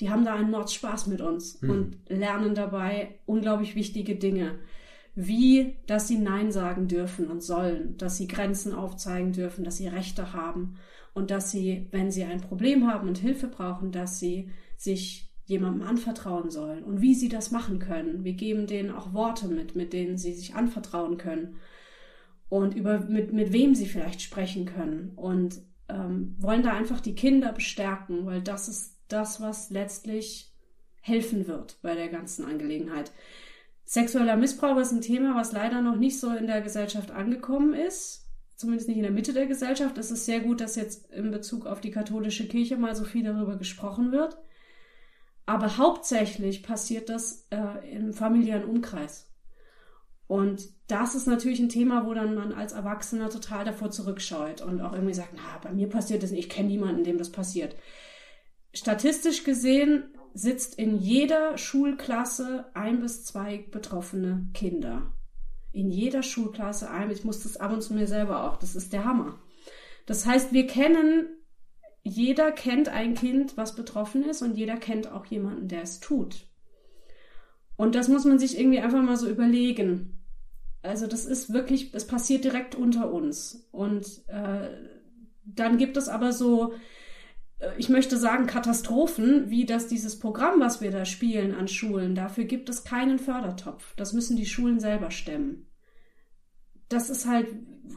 Die 0.01 0.11
haben 0.11 0.25
da 0.25 0.35
einen 0.35 0.51
Mordspaß 0.51 1.07
mit 1.07 1.21
uns 1.21 1.61
hm. 1.61 1.71
und 1.71 1.97
lernen 2.09 2.55
dabei 2.55 3.21
unglaublich 3.27 3.75
wichtige 3.75 4.17
Dinge 4.17 4.59
wie, 5.27 5.77
dass 5.87 6.09
sie 6.09 6.19
Nein 6.19 6.53
sagen 6.53 6.89
dürfen 6.89 7.29
und 7.29 7.43
sollen, 7.43 7.97
dass 7.97 8.17
sie 8.17 8.27
Grenzen 8.27 8.73
aufzeigen 8.73 9.33
dürfen, 9.33 9.65
dass 9.65 9.77
sie 9.77 9.89
Rechte 9.89 10.33
haben 10.33 10.77
und 11.15 11.31
dass 11.31 11.51
sie, 11.51 11.89
wenn 11.91 12.11
sie 12.11 12.25
ein 12.25 12.41
Problem 12.41 12.91
haben 12.91 13.09
und 13.09 13.19
Hilfe 13.19 13.49
brauchen, 13.49 13.93
dass 13.93 14.19
sie 14.19 14.51
sich 14.77 15.31
jemandem 15.45 15.87
anvertrauen 15.87 16.51
sollen 16.51 16.85
und 16.85 17.01
wie 17.01 17.15
sie 17.15 17.29
das 17.29 17.51
machen 17.51 17.81
können. 17.81 18.25
Wir 18.25 18.35
geben 18.35 18.67
denen 18.67 18.91
auch 18.91 19.13
Worte 19.13 19.49
mit, 19.49 19.75
mit 19.75 19.93
denen 19.93 20.17
sie 20.17 20.33
sich 20.33 20.55
anvertrauen 20.55 21.19
können 21.19 21.57
und 22.49 22.75
über 22.75 23.01
mit, 23.01 23.33
mit 23.33 23.53
wem 23.53 23.75
sie 23.75 23.87
vielleicht 23.87 24.23
sprechen 24.23 24.65
können 24.65 25.13
und 25.17 25.61
ähm, 25.89 26.37
wollen 26.39 26.63
da 26.63 26.73
einfach 26.73 27.01
die 27.01 27.15
Kinder 27.15 27.53
bestärken, 27.53 28.27
weil 28.27 28.43
das 28.43 28.69
ist 28.69 28.97
das, 29.09 29.41
was 29.41 29.71
letztlich 29.71 30.53
helfen 31.01 31.47
wird 31.49 31.79
bei 31.83 31.95
der 31.95 32.09
ganzen 32.09 32.45
Angelegenheit. 32.45 33.13
Sexueller 33.91 34.37
Missbrauch 34.37 34.77
ist 34.77 34.93
ein 34.93 35.01
Thema, 35.01 35.35
was 35.35 35.51
leider 35.51 35.83
noch 35.83 35.97
nicht 35.97 36.21
so 36.21 36.31
in 36.31 36.47
der 36.47 36.61
Gesellschaft 36.61 37.11
angekommen 37.11 37.75
ist. 37.75 38.25
Zumindest 38.55 38.87
nicht 38.87 38.99
in 38.99 39.03
der 39.03 39.11
Mitte 39.11 39.33
der 39.33 39.47
Gesellschaft. 39.47 39.99
Es 39.99 40.13
ist 40.13 40.27
sehr 40.27 40.39
gut, 40.39 40.61
dass 40.61 40.77
jetzt 40.77 41.11
in 41.11 41.33
Bezug 41.33 41.67
auf 41.67 41.81
die 41.81 41.91
katholische 41.91 42.47
Kirche 42.47 42.77
mal 42.77 42.95
so 42.95 43.03
viel 43.05 43.25
darüber 43.25 43.57
gesprochen 43.57 44.13
wird. 44.13 44.39
Aber 45.45 45.77
hauptsächlich 45.77 46.63
passiert 46.63 47.09
das 47.09 47.49
äh, 47.51 47.93
im 47.93 48.13
familiären 48.13 48.63
Umkreis. 48.63 49.29
Und 50.29 50.69
das 50.87 51.17
ist 51.17 51.27
natürlich 51.27 51.59
ein 51.59 51.69
Thema, 51.69 52.07
wo 52.07 52.15
dann 52.15 52.37
man 52.37 52.53
als 52.53 52.73
Erwachsener 52.73 53.29
total 53.29 53.65
davor 53.65 53.91
zurückscheut 53.91 54.61
und 54.61 54.81
auch 54.83 54.93
irgendwie 54.93 55.15
sagt, 55.15 55.33
na, 55.35 55.59
bei 55.65 55.73
mir 55.73 55.89
passiert 55.89 56.23
das 56.23 56.31
nicht, 56.31 56.45
ich 56.45 56.49
kenne 56.49 56.69
niemanden, 56.69 57.03
dem 57.03 57.19
das 57.19 57.33
passiert. 57.33 57.75
Statistisch 58.73 59.43
gesehen 59.43 60.15
sitzt 60.35 60.79
in 60.79 60.99
jeder 60.99 61.59
Schulklasse 61.59 62.67
ein 62.75 63.01
bis 63.01 63.25
zwei 63.25 63.67
betroffene 63.71 64.49
Kinder. 64.55 65.13
In 65.73 65.91
jeder 65.91 66.23
Schulklasse 66.23 66.91
ein. 66.91 67.11
Ich 67.11 67.25
muss 67.25 67.43
das 67.43 67.57
ab 67.57 67.73
und 67.73 67.83
zu 67.83 67.95
mir 67.95 68.07
selber 68.07 68.51
auch. 68.51 68.57
Das 68.57 68.75
ist 68.75 68.93
der 68.93 69.05
Hammer. 69.05 69.39
Das 70.07 70.27
heißt, 70.27 70.53
wir 70.53 70.67
kennen, 70.67 71.29
jeder 72.03 72.51
kennt 72.51 72.89
ein 72.89 73.15
Kind, 73.15 73.57
was 73.57 73.77
betroffen 73.77 74.25
ist 74.25 74.43
und 74.43 74.57
jeder 74.57 74.77
kennt 74.77 75.11
auch 75.11 75.27
jemanden, 75.27 75.69
der 75.69 75.83
es 75.83 76.01
tut. 76.01 76.47
Und 77.77 77.95
das 77.95 78.09
muss 78.09 78.25
man 78.25 78.39
sich 78.39 78.59
irgendwie 78.59 78.81
einfach 78.81 79.03
mal 79.03 79.17
so 79.17 79.29
überlegen. 79.29 80.19
Also 80.83 81.07
das 81.07 81.27
ist 81.27 81.53
wirklich, 81.53 81.95
es 81.95 82.07
passiert 82.07 82.45
direkt 82.45 82.75
unter 82.75 83.13
uns. 83.13 83.69
Und 83.71 84.07
äh, 84.29 84.71
dann 85.45 85.79
gibt 85.79 85.97
es 85.97 86.09
aber 86.09 86.33
so 86.33 86.75
ich 87.77 87.89
möchte 87.91 88.17
sagen, 88.17 88.47
Katastrophen, 88.47 89.51
wie 89.51 89.67
das 89.67 89.87
dieses 89.87 90.19
Programm, 90.19 90.61
was 90.61 90.81
wir 90.81 90.91
da 90.91 91.05
spielen 91.05 91.55
an 91.55 91.69
Schulen, 91.69 92.15
dafür 92.15 92.45
gibt 92.45 92.69
es 92.71 92.85
keinen 92.85 93.19
Fördertopf. 93.19 93.95
Das 93.97 94.13
müssen 94.13 94.37
die 94.37 94.47
Schulen 94.47 94.81
selber 94.81 95.11
stemmen. 95.11 95.67
Das 96.89 97.11
ist 97.11 97.27
halt, 97.27 97.49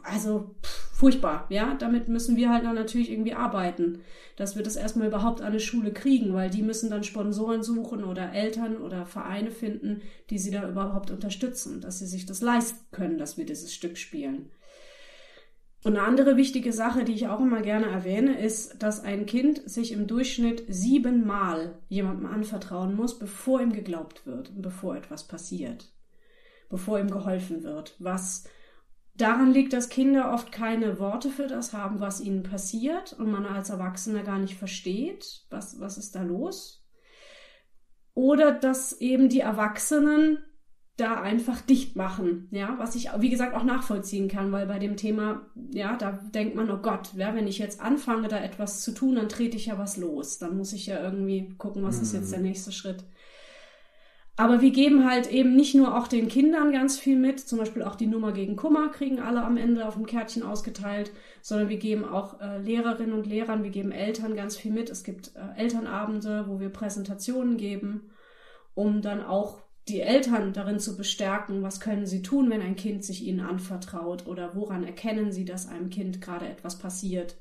also 0.03 0.55
pff, 0.63 0.83
furchtbar, 0.93 1.47
ja. 1.49 1.75
Damit 1.75 2.09
müssen 2.09 2.35
wir 2.35 2.49
halt 2.49 2.65
dann 2.65 2.75
natürlich 2.75 3.09
irgendwie 3.09 3.33
arbeiten, 3.33 3.99
dass 4.35 4.57
wir 4.57 4.63
das 4.63 4.75
erstmal 4.75 5.07
überhaupt 5.07 5.39
an 5.41 5.47
eine 5.47 5.61
Schule 5.61 5.93
kriegen, 5.93 6.33
weil 6.33 6.49
die 6.49 6.61
müssen 6.61 6.89
dann 6.89 7.03
Sponsoren 7.05 7.63
suchen 7.63 8.03
oder 8.03 8.33
Eltern 8.33 8.77
oder 8.77 9.05
Vereine 9.05 9.51
finden, 9.51 10.01
die 10.29 10.39
sie 10.39 10.51
da 10.51 10.67
überhaupt 10.67 11.09
unterstützen, 11.09 11.79
dass 11.79 11.99
sie 11.99 12.07
sich 12.07 12.25
das 12.25 12.41
leisten 12.41 12.85
können, 12.91 13.17
dass 13.17 13.37
wir 13.37 13.45
dieses 13.45 13.73
Stück 13.73 13.97
spielen. 13.97 14.49
Und 15.83 15.97
eine 15.97 16.07
andere 16.07 16.37
wichtige 16.37 16.71
Sache, 16.71 17.03
die 17.03 17.13
ich 17.13 17.27
auch 17.27 17.41
immer 17.41 17.61
gerne 17.61 17.87
erwähne, 17.87 18.39
ist, 18.39 18.81
dass 18.81 19.03
ein 19.03 19.25
Kind 19.25 19.69
sich 19.69 19.91
im 19.91 20.07
Durchschnitt 20.07 20.63
siebenmal 20.69 21.77
jemandem 21.89 22.25
anvertrauen 22.25 22.95
muss, 22.95 23.19
bevor 23.19 23.61
ihm 23.61 23.73
geglaubt 23.73 24.25
wird 24.25 24.51
bevor 24.61 24.95
etwas 24.95 25.27
passiert, 25.27 25.91
bevor 26.69 26.99
ihm 26.99 27.11
geholfen 27.11 27.63
wird. 27.63 27.95
Was 27.99 28.45
daran 29.15 29.51
liegt, 29.51 29.73
dass 29.73 29.89
Kinder 29.89 30.33
oft 30.33 30.53
keine 30.53 30.99
Worte 30.99 31.29
für 31.29 31.47
das 31.47 31.73
haben, 31.73 31.99
was 31.99 32.21
ihnen 32.21 32.43
passiert 32.43 33.11
und 33.13 33.29
man 33.29 33.45
als 33.45 33.69
Erwachsener 33.69 34.23
gar 34.23 34.39
nicht 34.39 34.55
versteht, 34.55 35.45
was, 35.49 35.81
was 35.81 35.97
ist 35.97 36.15
da 36.15 36.23
los. 36.23 36.85
Oder 38.13 38.53
dass 38.53 38.93
eben 39.01 39.27
die 39.27 39.41
Erwachsenen 39.41 40.37
da 40.97 41.21
einfach 41.21 41.61
dicht 41.61 41.95
machen, 41.95 42.47
ja, 42.51 42.75
was 42.77 42.95
ich, 42.95 43.09
wie 43.17 43.31
gesagt, 43.31 43.55
auch 43.55 43.63
nachvollziehen 43.63 44.27
kann, 44.27 44.51
weil 44.51 44.67
bei 44.67 44.77
dem 44.77 44.95
Thema, 44.95 45.41
ja, 45.71 45.97
da 45.97 46.11
denkt 46.11 46.55
man, 46.55 46.69
oh 46.69 46.77
Gott, 46.77 47.13
ja, 47.15 47.33
wenn 47.33 47.47
ich 47.47 47.57
jetzt 47.57 47.81
anfange, 47.81 48.27
da 48.27 48.37
etwas 48.37 48.81
zu 48.81 48.91
tun, 48.91 49.15
dann 49.15 49.27
trete 49.27 49.57
ich 49.57 49.65
ja 49.65 49.79
was 49.79 49.97
los. 49.97 50.37
Dann 50.37 50.55
muss 50.55 50.71
ich 50.71 50.85
ja 50.85 51.01
irgendwie 51.01 51.55
gucken, 51.57 51.83
was 51.83 51.97
mhm. 51.97 52.03
ist 52.03 52.13
jetzt 52.13 52.31
der 52.31 52.41
nächste 52.41 52.71
Schritt. 52.71 53.03
Aber 54.35 54.61
wir 54.61 54.71
geben 54.71 55.07
halt 55.07 55.31
eben 55.31 55.55
nicht 55.55 55.75
nur 55.75 55.95
auch 55.95 56.07
den 56.07 56.27
Kindern 56.27 56.71
ganz 56.71 56.97
viel 56.97 57.17
mit, 57.17 57.39
zum 57.39 57.59
Beispiel 57.59 57.83
auch 57.83 57.95
die 57.95 58.07
Nummer 58.07 58.31
gegen 58.31 58.55
Kummer 58.55 58.89
kriegen 58.89 59.19
alle 59.19 59.43
am 59.43 59.57
Ende 59.57 59.87
auf 59.87 59.93
dem 59.93 60.07
Kärtchen 60.07 60.41
ausgeteilt, 60.41 61.11
sondern 61.41 61.69
wir 61.69 61.77
geben 61.77 62.03
auch 62.03 62.39
äh, 62.41 62.57
Lehrerinnen 62.59 63.13
und 63.13 63.27
Lehrern, 63.27 63.63
wir 63.63 63.69
geben 63.69 63.91
Eltern 63.91 64.35
ganz 64.35 64.57
viel 64.57 64.71
mit. 64.71 64.89
Es 64.89 65.03
gibt 65.03 65.33
äh, 65.35 65.59
Elternabende, 65.59 66.45
wo 66.47 66.59
wir 66.59 66.69
Präsentationen 66.69 67.57
geben, 67.57 68.09
um 68.73 69.03
dann 69.03 69.23
auch 69.23 69.62
die 69.87 70.01
Eltern 70.01 70.53
darin 70.53 70.79
zu 70.79 70.95
bestärken, 70.95 71.61
was 71.61 71.79
können 71.79 72.05
sie 72.05 72.21
tun, 72.21 72.49
wenn 72.49 72.61
ein 72.61 72.75
Kind 72.75 73.03
sich 73.03 73.25
ihnen 73.25 73.41
anvertraut 73.41 74.25
oder 74.27 74.55
woran 74.55 74.83
erkennen 74.83 75.31
sie, 75.31 75.45
dass 75.45 75.67
einem 75.67 75.89
Kind 75.89 76.21
gerade 76.21 76.47
etwas 76.47 76.79
passiert 76.79 77.35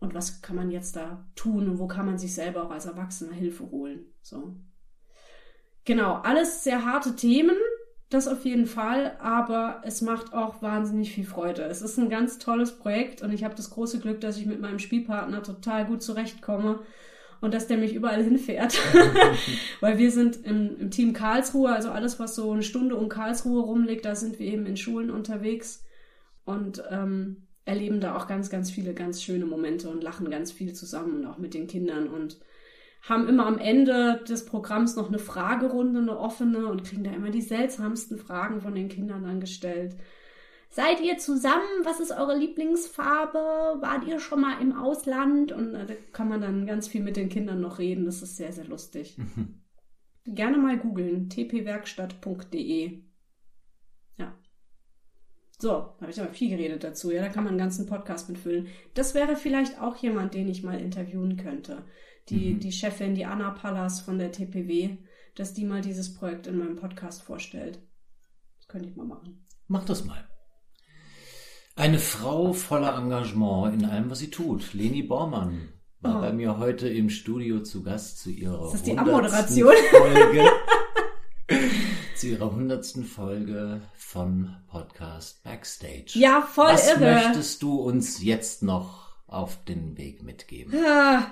und 0.00 0.14
was 0.14 0.40
kann 0.40 0.56
man 0.56 0.70
jetzt 0.70 0.96
da 0.96 1.26
tun 1.34 1.68
und 1.68 1.78
wo 1.78 1.86
kann 1.86 2.06
man 2.06 2.18
sich 2.18 2.34
selber 2.34 2.64
auch 2.64 2.70
als 2.70 2.86
Erwachsener 2.86 3.34
Hilfe 3.34 3.70
holen. 3.70 4.06
So. 4.22 4.56
Genau, 5.84 6.14
alles 6.14 6.64
sehr 6.64 6.86
harte 6.86 7.16
Themen, 7.16 7.56
das 8.08 8.28
auf 8.28 8.46
jeden 8.46 8.66
Fall, 8.66 9.18
aber 9.20 9.82
es 9.84 10.00
macht 10.00 10.32
auch 10.32 10.62
wahnsinnig 10.62 11.12
viel 11.12 11.26
Freude. 11.26 11.64
Es 11.64 11.82
ist 11.82 11.98
ein 11.98 12.08
ganz 12.08 12.38
tolles 12.38 12.78
Projekt 12.78 13.20
und 13.20 13.32
ich 13.32 13.44
habe 13.44 13.54
das 13.54 13.70
große 13.70 14.00
Glück, 14.00 14.22
dass 14.22 14.38
ich 14.38 14.46
mit 14.46 14.60
meinem 14.60 14.78
Spielpartner 14.78 15.42
total 15.42 15.84
gut 15.84 16.02
zurechtkomme 16.02 16.80
und 17.40 17.54
dass 17.54 17.66
der 17.66 17.76
mich 17.76 17.94
überall 17.94 18.22
hinfährt. 18.22 18.78
Weil 19.80 19.98
wir 19.98 20.10
sind 20.10 20.44
im, 20.44 20.78
im, 20.78 20.90
Team 20.90 21.12
Karlsruhe, 21.12 21.72
also 21.72 21.90
alles, 21.90 22.18
was 22.18 22.34
so 22.34 22.50
eine 22.50 22.62
Stunde 22.62 22.96
um 22.96 23.08
Karlsruhe 23.08 23.62
rumliegt, 23.62 24.04
da 24.04 24.14
sind 24.14 24.38
wir 24.38 24.46
eben 24.46 24.66
in 24.66 24.76
Schulen 24.76 25.10
unterwegs 25.10 25.84
und 26.44 26.82
ähm, 26.90 27.46
erleben 27.64 28.00
da 28.00 28.16
auch 28.16 28.26
ganz, 28.26 28.50
ganz 28.50 28.70
viele 28.70 28.94
ganz 28.94 29.22
schöne 29.22 29.46
Momente 29.46 29.88
und 29.88 30.02
lachen 30.02 30.30
ganz 30.30 30.52
viel 30.52 30.72
zusammen 30.74 31.20
und 31.20 31.26
auch 31.26 31.38
mit 31.38 31.54
den 31.54 31.66
Kindern 31.66 32.08
und 32.08 32.38
haben 33.02 33.28
immer 33.28 33.46
am 33.46 33.58
Ende 33.58 34.22
des 34.28 34.46
Programms 34.46 34.96
noch 34.96 35.08
eine 35.08 35.18
Fragerunde, 35.18 36.00
eine 36.00 36.18
offene 36.18 36.66
und 36.66 36.84
kriegen 36.84 37.04
da 37.04 37.10
immer 37.10 37.30
die 37.30 37.42
seltsamsten 37.42 38.18
Fragen 38.18 38.60
von 38.60 38.74
den 38.74 38.88
Kindern 38.88 39.24
dann 39.24 39.40
gestellt 39.40 39.96
seid 40.74 41.00
ihr 41.00 41.18
zusammen? 41.18 41.62
Was 41.84 42.00
ist 42.00 42.10
eure 42.10 42.36
Lieblingsfarbe? 42.36 43.38
Wart 43.80 44.04
ihr 44.06 44.18
schon 44.18 44.40
mal 44.40 44.60
im 44.60 44.76
Ausland? 44.76 45.52
Und 45.52 45.74
äh, 45.74 45.86
da 45.86 45.94
kann 46.12 46.28
man 46.28 46.40
dann 46.40 46.66
ganz 46.66 46.88
viel 46.88 47.02
mit 47.02 47.16
den 47.16 47.28
Kindern 47.28 47.60
noch 47.60 47.78
reden. 47.78 48.04
Das 48.04 48.22
ist 48.22 48.36
sehr, 48.36 48.52
sehr 48.52 48.64
lustig. 48.64 49.16
Gerne 50.26 50.56
mal 50.56 50.76
googeln. 50.76 51.28
tpwerkstatt.de. 51.28 53.02
Ja. 54.16 54.34
So, 55.60 55.70
habe 55.70 56.10
ich 56.10 56.20
aber 56.20 56.32
viel 56.32 56.50
geredet 56.50 56.82
dazu. 56.82 57.12
Ja, 57.12 57.22
da 57.22 57.28
kann 57.28 57.44
man 57.44 57.52
einen 57.52 57.58
ganzen 57.58 57.86
Podcast 57.86 58.28
mitfüllen. 58.28 58.66
Das 58.94 59.14
wäre 59.14 59.36
vielleicht 59.36 59.80
auch 59.80 59.96
jemand, 59.96 60.34
den 60.34 60.48
ich 60.48 60.64
mal 60.64 60.80
interviewen 60.80 61.36
könnte. 61.36 61.84
Die, 62.30 62.58
die 62.58 62.72
Chefin, 62.72 63.14
die 63.14 63.26
Anna 63.26 63.50
Pallas 63.50 64.00
von 64.00 64.18
der 64.18 64.32
TPW, 64.32 64.96
dass 65.36 65.52
die 65.54 65.64
mal 65.64 65.82
dieses 65.82 66.14
Projekt 66.14 66.46
in 66.48 66.58
meinem 66.58 66.76
Podcast 66.76 67.22
vorstellt. 67.22 67.78
Das 68.56 68.66
könnte 68.66 68.88
ich 68.88 68.96
mal 68.96 69.06
machen. 69.06 69.46
Mach 69.68 69.84
das 69.84 70.04
mal. 70.04 70.26
Eine 71.76 71.98
Frau 71.98 72.52
voller 72.52 72.96
Engagement 72.96 73.74
in 73.74 73.84
allem, 73.88 74.08
was 74.10 74.20
sie 74.20 74.30
tut. 74.30 74.74
Leni 74.74 75.02
Bormann 75.02 75.70
war 76.00 76.18
Oh. 76.18 76.20
bei 76.20 76.32
mir 76.32 76.58
heute 76.58 76.88
im 76.88 77.10
Studio 77.10 77.60
zu 77.62 77.82
Gast 77.82 78.20
zu 78.20 78.30
ihrer 78.30 78.66
Ist 78.66 78.74
das 78.74 78.82
die 78.84 78.92
100. 78.96 79.08
Abmoderation? 79.32 79.74
Folge. 79.90 80.50
zu 82.16 82.28
ihrer 82.28 82.52
hundertsten 82.52 83.04
Folge 83.04 83.82
von 83.96 84.54
Podcast 84.68 85.42
Backstage. 85.42 86.12
Ja, 86.14 86.42
voll 86.42 86.66
was 86.72 86.86
irre. 86.88 87.00
möchtest 87.14 87.62
du 87.62 87.74
uns 87.80 88.22
jetzt 88.22 88.62
noch 88.62 89.16
auf 89.26 89.64
den 89.64 89.96
Weg 89.98 90.22
mitgeben? 90.22 90.74
Ah, 90.86 91.26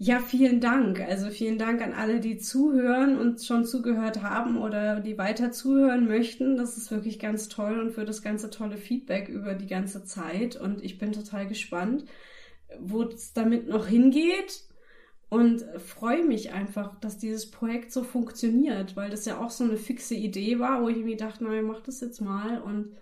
Ja, 0.00 0.20
vielen 0.20 0.60
Dank. 0.60 1.00
Also 1.00 1.28
vielen 1.28 1.58
Dank 1.58 1.82
an 1.82 1.92
alle, 1.92 2.20
die 2.20 2.38
zuhören 2.38 3.18
und 3.18 3.42
schon 3.42 3.64
zugehört 3.64 4.22
haben 4.22 4.56
oder 4.56 5.00
die 5.00 5.18
weiter 5.18 5.50
zuhören 5.50 6.06
möchten. 6.06 6.56
Das 6.56 6.76
ist 6.76 6.92
wirklich 6.92 7.18
ganz 7.18 7.48
toll 7.48 7.80
und 7.80 7.90
für 7.92 8.04
das 8.04 8.22
ganze 8.22 8.48
tolle 8.50 8.76
Feedback 8.76 9.28
über 9.28 9.54
die 9.54 9.66
ganze 9.66 10.04
Zeit. 10.04 10.54
Und 10.54 10.84
ich 10.84 10.98
bin 10.98 11.12
total 11.12 11.48
gespannt, 11.48 12.04
wo 12.80 13.02
es 13.04 13.32
damit 13.32 13.68
noch 13.68 13.86
hingeht. 13.88 14.64
Und 15.30 15.62
freue 15.78 16.24
mich 16.24 16.52
einfach, 16.52 16.98
dass 17.00 17.18
dieses 17.18 17.50
Projekt 17.50 17.92
so 17.92 18.04
funktioniert, 18.04 18.96
weil 18.96 19.10
das 19.10 19.26
ja 19.26 19.38
auch 19.38 19.50
so 19.50 19.64
eine 19.64 19.76
fixe 19.76 20.14
Idee 20.14 20.58
war, 20.58 20.82
wo 20.82 20.88
ich 20.88 20.98
mir 21.04 21.16
dachte, 21.16 21.44
na, 21.44 21.54
ich 21.54 21.62
mach 21.62 21.80
das 21.82 22.00
jetzt 22.00 22.20
mal 22.20 22.62
und 22.62 22.96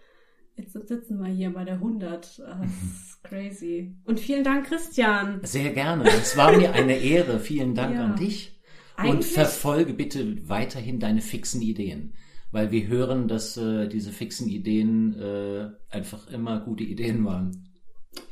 jetzt 0.57 0.73
sitzen 0.89 1.19
wir 1.21 1.29
hier 1.29 1.53
bei 1.53 1.65
der 1.65 1.75
100. 1.75 2.39
Das 2.39 2.39
ist 2.39 3.23
crazy. 3.25 3.95
Und 4.05 4.21
vielen 4.21 4.45
Dank, 4.45 4.67
Christian. 4.67 5.41
Sehr 5.43 5.73
gerne. 5.73 6.05
Es 6.09 6.37
war 6.37 6.57
mir 6.57 6.73
eine 6.73 6.97
Ehre. 6.99 7.39
Vielen 7.41 7.75
Dank 7.75 7.95
Ja. 7.97 8.05
an 8.05 8.17
dich. 8.17 8.59
Und 8.99 9.05
Eigentlich- 9.05 9.33
verfolge 9.33 9.93
bitte 9.93 10.49
weiterhin 10.49 10.99
deine 11.01 11.21
fixen 11.21 11.61
Ideen. 11.63 12.15
Weil 12.53 12.71
wir 12.71 12.87
hören, 12.87 13.29
dass 13.29 13.57
äh, 13.57 13.89
diese 13.89 14.13
fixen 14.13 14.49
Ideen 14.49 15.19
äh, 15.21 15.69
einfach 15.91 16.29
immer 16.31 16.61
gute 16.61 16.85
Ideen 16.85 17.25
waren. 17.25 17.69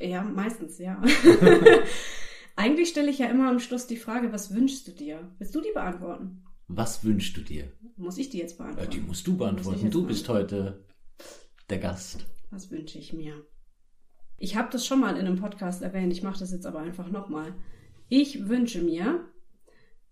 Ja, 0.00 0.22
meistens, 0.22 0.78
ja. 0.78 1.02
Eigentlich 2.56 2.88
stelle 2.90 3.10
ich 3.10 3.18
ja 3.18 3.26
immer 3.26 3.50
am 3.50 3.58
Schluss 3.58 3.86
die 3.86 3.96
Frage, 3.96 4.32
was 4.32 4.54
wünschst 4.54 4.86
du 4.88 4.92
dir? 4.92 5.28
Willst 5.38 5.54
du 5.54 5.60
die 5.60 5.72
beantworten? 5.74 6.42
Was 6.68 7.04
wünschst 7.04 7.36
du 7.36 7.40
dir? 7.42 7.64
Muss 7.96 8.16
ich 8.16 8.30
die 8.30 8.38
jetzt 8.38 8.54
Äh, 8.54 8.62
beantworten? 8.62 8.90
die 8.92 9.00
musst 9.00 9.26
du 9.26 9.32
Muss 9.32 9.38
beantworten. 9.40 9.80
jetzt 9.82 9.94
Du 9.94 10.06
bist 10.06 10.28
heute 10.28 10.84
der 11.70 11.78
Gast. 11.78 12.26
Was 12.50 12.70
wünsche 12.70 12.98
ich 12.98 13.12
mir? 13.12 13.44
Ich 14.36 14.56
habe 14.56 14.70
das 14.70 14.86
schon 14.86 15.00
mal 15.00 15.16
in 15.16 15.26
einem 15.26 15.40
Podcast 15.40 15.82
erwähnt, 15.82 16.12
ich 16.12 16.22
mache 16.22 16.38
das 16.38 16.52
jetzt 16.52 16.66
aber 16.66 16.80
einfach 16.80 17.10
nochmal. 17.10 17.54
Ich 18.08 18.48
wünsche 18.48 18.82
mir, 18.82 19.28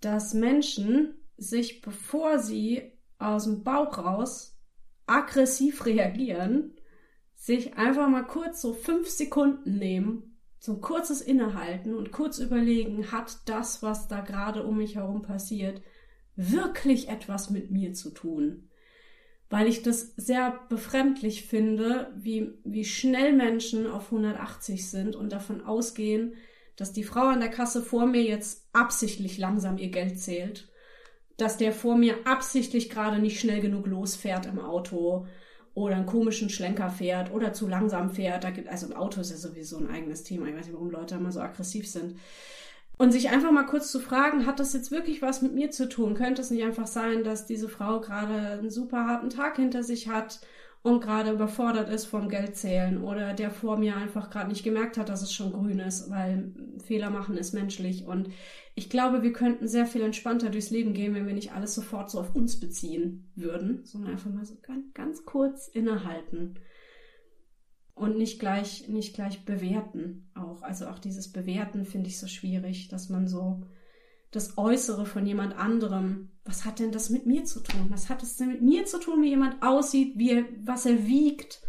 dass 0.01 0.35
Menschen 0.35 1.15
sich, 1.37 1.81
bevor 1.83 2.39
sie 2.39 2.93
aus 3.19 3.45
dem 3.45 3.63
Bauch 3.63 3.99
raus 3.99 4.59
aggressiv 5.07 5.85
reagieren, 5.87 6.75
sich 7.35 7.77
einfach 7.77 8.09
mal 8.09 8.25
kurz 8.25 8.63
so 8.63 8.73
fünf 8.73 9.09
Sekunden 9.09 9.79
nehmen, 9.79 10.39
so 10.59 10.75
ein 10.75 10.81
kurzes 10.81 11.21
Innehalten 11.21 11.95
und 11.95 12.13
kurz 12.13 12.39
überlegen, 12.39 13.11
hat 13.11 13.37
das, 13.47 13.83
was 13.83 14.07
da 14.07 14.21
gerade 14.21 14.65
um 14.65 14.77
mich 14.77 14.95
herum 14.95 15.23
passiert, 15.23 15.83
wirklich 16.37 17.09
etwas 17.09 17.51
mit 17.51 17.73
mir 17.73 17.95
zu 17.95 18.11
tun? 18.11 18.69
Weil 19.53 19.69
ich 19.69 19.83
das 19.83 20.15
sehr 20.17 20.59
befremdlich 20.71 21.45
finde, 21.45 22.11
wie, 22.17 22.55
wie 22.65 22.87
schnell 22.87 23.35
Menschen 23.35 23.87
auf 23.87 24.07
180 24.07 24.89
sind 24.89 25.15
und 25.15 25.31
davon 25.31 25.61
ausgehen, 25.61 26.33
dass 26.77 26.95
die 26.95 27.05
Frau 27.05 27.27
an 27.27 27.41
der 27.41 27.51
Kasse 27.51 27.83
vor 27.83 28.07
mir 28.07 28.23
jetzt 28.23 28.67
absichtlich 28.73 29.37
langsam 29.37 29.77
ihr 29.77 29.91
Geld 29.91 30.19
zählt, 30.19 30.71
dass 31.37 31.59
der 31.59 31.73
vor 31.73 31.99
mir 31.99 32.27
absichtlich 32.27 32.89
gerade 32.89 33.19
nicht 33.19 33.41
schnell 33.41 33.61
genug 33.61 33.87
losfährt 33.87 34.47
im 34.47 34.59
Auto 34.59 35.27
oder 35.75 35.97
einen 35.97 36.07
komischen 36.07 36.49
Schlenker 36.49 36.89
fährt 36.89 37.31
oder 37.31 37.53
zu 37.53 37.69
langsam 37.69 38.09
fährt. 38.09 38.45
Da 38.45 38.51
gibt, 38.53 38.69
also 38.69 38.87
im 38.87 38.95
Auto 38.95 39.21
ist 39.21 39.33
ja 39.33 39.37
sowieso 39.37 39.77
ein 39.77 39.91
eigenes 39.91 40.23
Thema. 40.23 40.47
Ich 40.47 40.55
weiß 40.57 40.65
nicht, 40.65 40.75
warum 40.75 40.91
Leute 40.91 41.17
immer 41.17 41.31
so 41.31 41.41
aggressiv 41.41 41.87
sind. 41.87 42.17
Und 42.99 43.11
sich 43.13 43.31
einfach 43.31 43.51
mal 43.51 43.67
kurz 43.67 43.91
zu 43.91 44.01
fragen, 44.01 44.47
hat 44.47 44.61
das 44.61 44.73
jetzt 44.75 44.91
wirklich 44.91 45.23
was 45.23 45.43
mit 45.43 45.55
mir 45.55 45.71
zu 45.71 45.89
tun? 45.89 46.15
Könnte 46.15 46.43
es 46.43 46.51
nicht 46.51 46.63
einfach 46.63 46.87
sein, 46.87 47.25
dass 47.25 47.47
diese 47.47 47.69
Frau 47.69 48.01
gerade 48.01 48.59
einen 48.59 48.71
super 48.71 49.07
harten 49.07 49.31
Tag 49.31 49.57
hinter 49.57 49.83
sich 49.83 50.09
hat 50.09 50.41
und 50.83 51.01
gerade 51.01 51.31
überfordert 51.31 51.89
ist 51.89 52.07
vom 52.07 52.29
Geldzählen 52.29 53.03
oder 53.03 53.35
der 53.35 53.51
vor 53.51 53.77
mir 53.77 53.97
einfach 53.97 54.31
gerade 54.31 54.49
nicht 54.49 54.65
gemerkt 54.65 54.99
hat, 54.99 55.09
dass 55.09 55.23
es 55.23 55.33
schon 55.33 55.53
grün 55.53 55.79
ist, 55.79 56.11
weil 56.11 56.53
Fehler 56.85 57.11
machen 57.11 57.37
ist 57.37 57.55
menschlich. 57.55 58.05
Und 58.07 58.31
ich 58.75 58.91
glaube, 58.91 59.23
wir 59.23 59.33
könnten 59.33 59.69
sehr 59.69 59.87
viel 59.87 60.03
entspannter 60.03 60.51
durchs 60.51 60.71
Leben 60.71 60.93
gehen, 60.93 61.15
wenn 61.15 61.27
wir 61.27 61.35
nicht 61.35 61.53
alles 61.53 61.75
sofort 61.75 62.11
so 62.11 62.19
auf 62.19 62.35
uns 62.35 62.59
beziehen 62.59 63.31
würden, 63.37 63.85
sondern 63.85 64.13
einfach 64.13 64.31
mal 64.31 64.45
so 64.45 64.57
ganz, 64.61 64.93
ganz 64.93 65.25
kurz 65.25 65.69
innehalten 65.69 66.57
und 67.95 68.17
nicht 68.17 68.39
gleich 68.41 68.89
nicht 68.89 69.15
gleich 69.15 69.45
bewerten 69.45 70.31
auch. 70.35 70.63
Also 70.63 70.87
auch 70.87 70.99
dieses 70.99 71.31
bewerten 71.31 71.85
finde 71.85 72.09
ich 72.09 72.19
so 72.19 72.27
schwierig 72.27 72.89
dass 72.89 73.09
man 73.09 73.29
so 73.29 73.63
das 74.31 74.57
Äußere 74.57 75.07
von 75.07 75.27
jemand 75.27 75.57
anderem 75.57 76.31
was 76.45 76.65
hat 76.65 76.79
denn 76.79 76.91
das 76.91 77.11
mit 77.11 77.27
mir 77.27 77.45
zu 77.45 77.61
tun? 77.61 77.87
Was 77.91 78.09
hat 78.09 78.23
es 78.23 78.37
denn 78.37 78.49
mit 78.49 78.63
mir 78.63 78.85
zu 78.87 78.99
tun 78.99 79.23
wie 79.23 79.29
jemand 79.29 79.63
aussieht 79.63 80.19
wie 80.19 80.31
er, 80.31 80.45
was 80.65 80.87
er 80.87 81.07
wiegt 81.07 81.63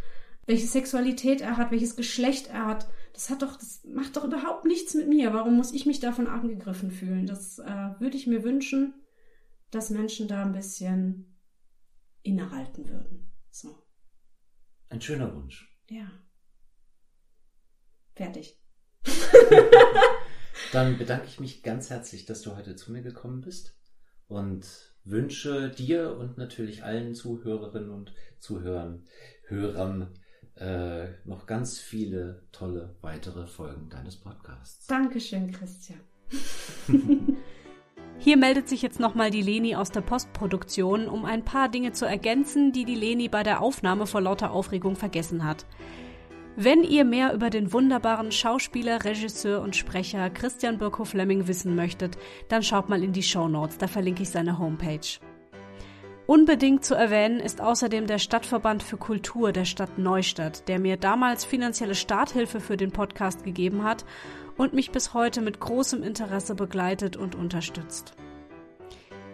welche 0.45 0.67
Sexualität 0.67 1.41
er 1.41 1.57
hat 1.57 1.71
welches 1.71 1.95
Geschlecht 1.95 2.47
er 2.47 2.65
hat? 2.65 2.87
Das 3.13 3.29
hat 3.29 3.41
doch 3.41 3.57
das 3.57 3.83
macht 3.85 4.15
doch 4.17 4.23
überhaupt 4.23 4.65
nichts 4.65 4.95
mit 4.95 5.07
mir. 5.07 5.33
Warum 5.33 5.55
muss 5.55 5.71
ich 5.71 5.85
mich 5.85 5.99
davon 5.99 6.27
angegriffen 6.27 6.89
fühlen? 6.89 7.27
Das 7.27 7.59
äh, 7.59 7.91
würde 7.99 8.17
ich 8.17 8.25
mir 8.25 8.43
wünschen 8.43 8.95
dass 9.73 9.89
Menschen 9.89 10.27
da 10.27 10.43
ein 10.43 10.53
bisschen 10.53 11.35
innehalten 12.21 12.87
würden. 12.87 13.31
So. 13.49 13.75
Ein 14.89 15.01
schöner 15.01 15.33
Wunsch. 15.35 15.72
Ja. 15.89 16.11
Fertig. 18.15 18.59
Dann 20.71 20.97
bedanke 20.97 21.27
ich 21.27 21.39
mich 21.39 21.63
ganz 21.63 21.89
herzlich, 21.89 22.25
dass 22.25 22.41
du 22.41 22.55
heute 22.55 22.75
zu 22.75 22.91
mir 22.91 23.01
gekommen 23.01 23.41
bist 23.41 23.75
und 24.27 24.65
wünsche 25.03 25.69
dir 25.69 26.15
und 26.17 26.37
natürlich 26.37 26.83
allen 26.83 27.15
Zuhörerinnen 27.15 27.89
und 27.89 28.13
Zuhörern, 28.39 29.07
Hörern 29.47 30.17
äh, 30.55 31.09
noch 31.25 31.45
ganz 31.45 31.79
viele 31.79 32.47
tolle 32.51 32.95
weitere 33.01 33.47
Folgen 33.47 33.89
deines 33.89 34.17
Podcasts. 34.17 34.87
Dankeschön, 34.87 35.51
Christian. 35.51 35.99
Hier 38.19 38.37
meldet 38.37 38.69
sich 38.69 38.81
jetzt 38.81 38.99
nochmal 38.99 39.31
die 39.31 39.41
Leni 39.41 39.75
aus 39.75 39.91
der 39.91 40.01
Postproduktion, 40.01 41.07
um 41.07 41.25
ein 41.25 41.43
paar 41.43 41.69
Dinge 41.69 41.91
zu 41.91 42.05
ergänzen, 42.05 42.71
die 42.71 42.85
die 42.85 42.95
Leni 42.95 43.27
bei 43.27 43.43
der 43.43 43.61
Aufnahme 43.61 44.07
vor 44.07 44.21
lauter 44.21 44.51
Aufregung 44.51 44.95
vergessen 44.95 45.43
hat. 45.43 45.65
Wenn 46.55 46.83
ihr 46.83 47.03
mehr 47.03 47.33
über 47.33 47.49
den 47.49 47.73
wunderbaren 47.73 48.31
Schauspieler, 48.31 49.03
Regisseur 49.03 49.61
und 49.61 49.75
Sprecher 49.75 50.29
Christian 50.29 50.77
Birkow-Fleming 50.77 51.47
wissen 51.47 51.75
möchtet, 51.75 52.17
dann 52.47 52.61
schaut 52.61 52.89
mal 52.89 53.03
in 53.03 53.11
die 53.11 53.23
Show 53.23 53.47
Notes, 53.47 53.79
da 53.79 53.87
verlinke 53.87 54.21
ich 54.21 54.29
seine 54.29 54.59
Homepage. 54.59 55.19
Unbedingt 56.25 56.85
zu 56.85 56.95
erwähnen 56.95 57.39
ist 57.41 57.59
außerdem 57.59 58.07
der 58.07 58.19
Stadtverband 58.19 58.81
für 58.81 58.95
Kultur 58.95 59.51
der 59.51 59.65
Stadt 59.65 59.97
Neustadt, 59.97 60.69
der 60.69 60.79
mir 60.79 60.95
damals 60.95 61.43
finanzielle 61.43 61.95
Starthilfe 61.95 62.61
für 62.61 62.77
den 62.77 62.91
Podcast 62.91 63.43
gegeben 63.43 63.83
hat 63.83 64.05
und 64.57 64.73
mich 64.73 64.91
bis 64.91 65.13
heute 65.13 65.41
mit 65.41 65.59
großem 65.59 66.03
Interesse 66.03 66.55
begleitet 66.55 67.17
und 67.17 67.35
unterstützt. 67.35 68.13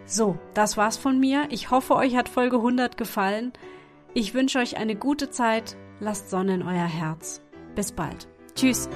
So, 0.06 0.38
das 0.54 0.76
war's 0.76 0.96
von 0.96 1.20
mir. 1.20 1.46
Ich 1.50 1.70
hoffe, 1.70 1.94
euch 1.94 2.16
hat 2.16 2.28
Folge 2.28 2.56
100 2.56 2.96
gefallen. 2.96 3.52
Ich 4.12 4.34
wünsche 4.34 4.58
euch 4.58 4.76
eine 4.76 4.96
gute 4.96 5.30
Zeit. 5.30 5.76
Lasst 6.00 6.30
Sonne 6.30 6.54
in 6.54 6.62
euer 6.62 6.86
Herz. 6.86 7.42
Bis 7.74 7.92
bald. 7.92 8.26
Tschüss. 8.54 8.88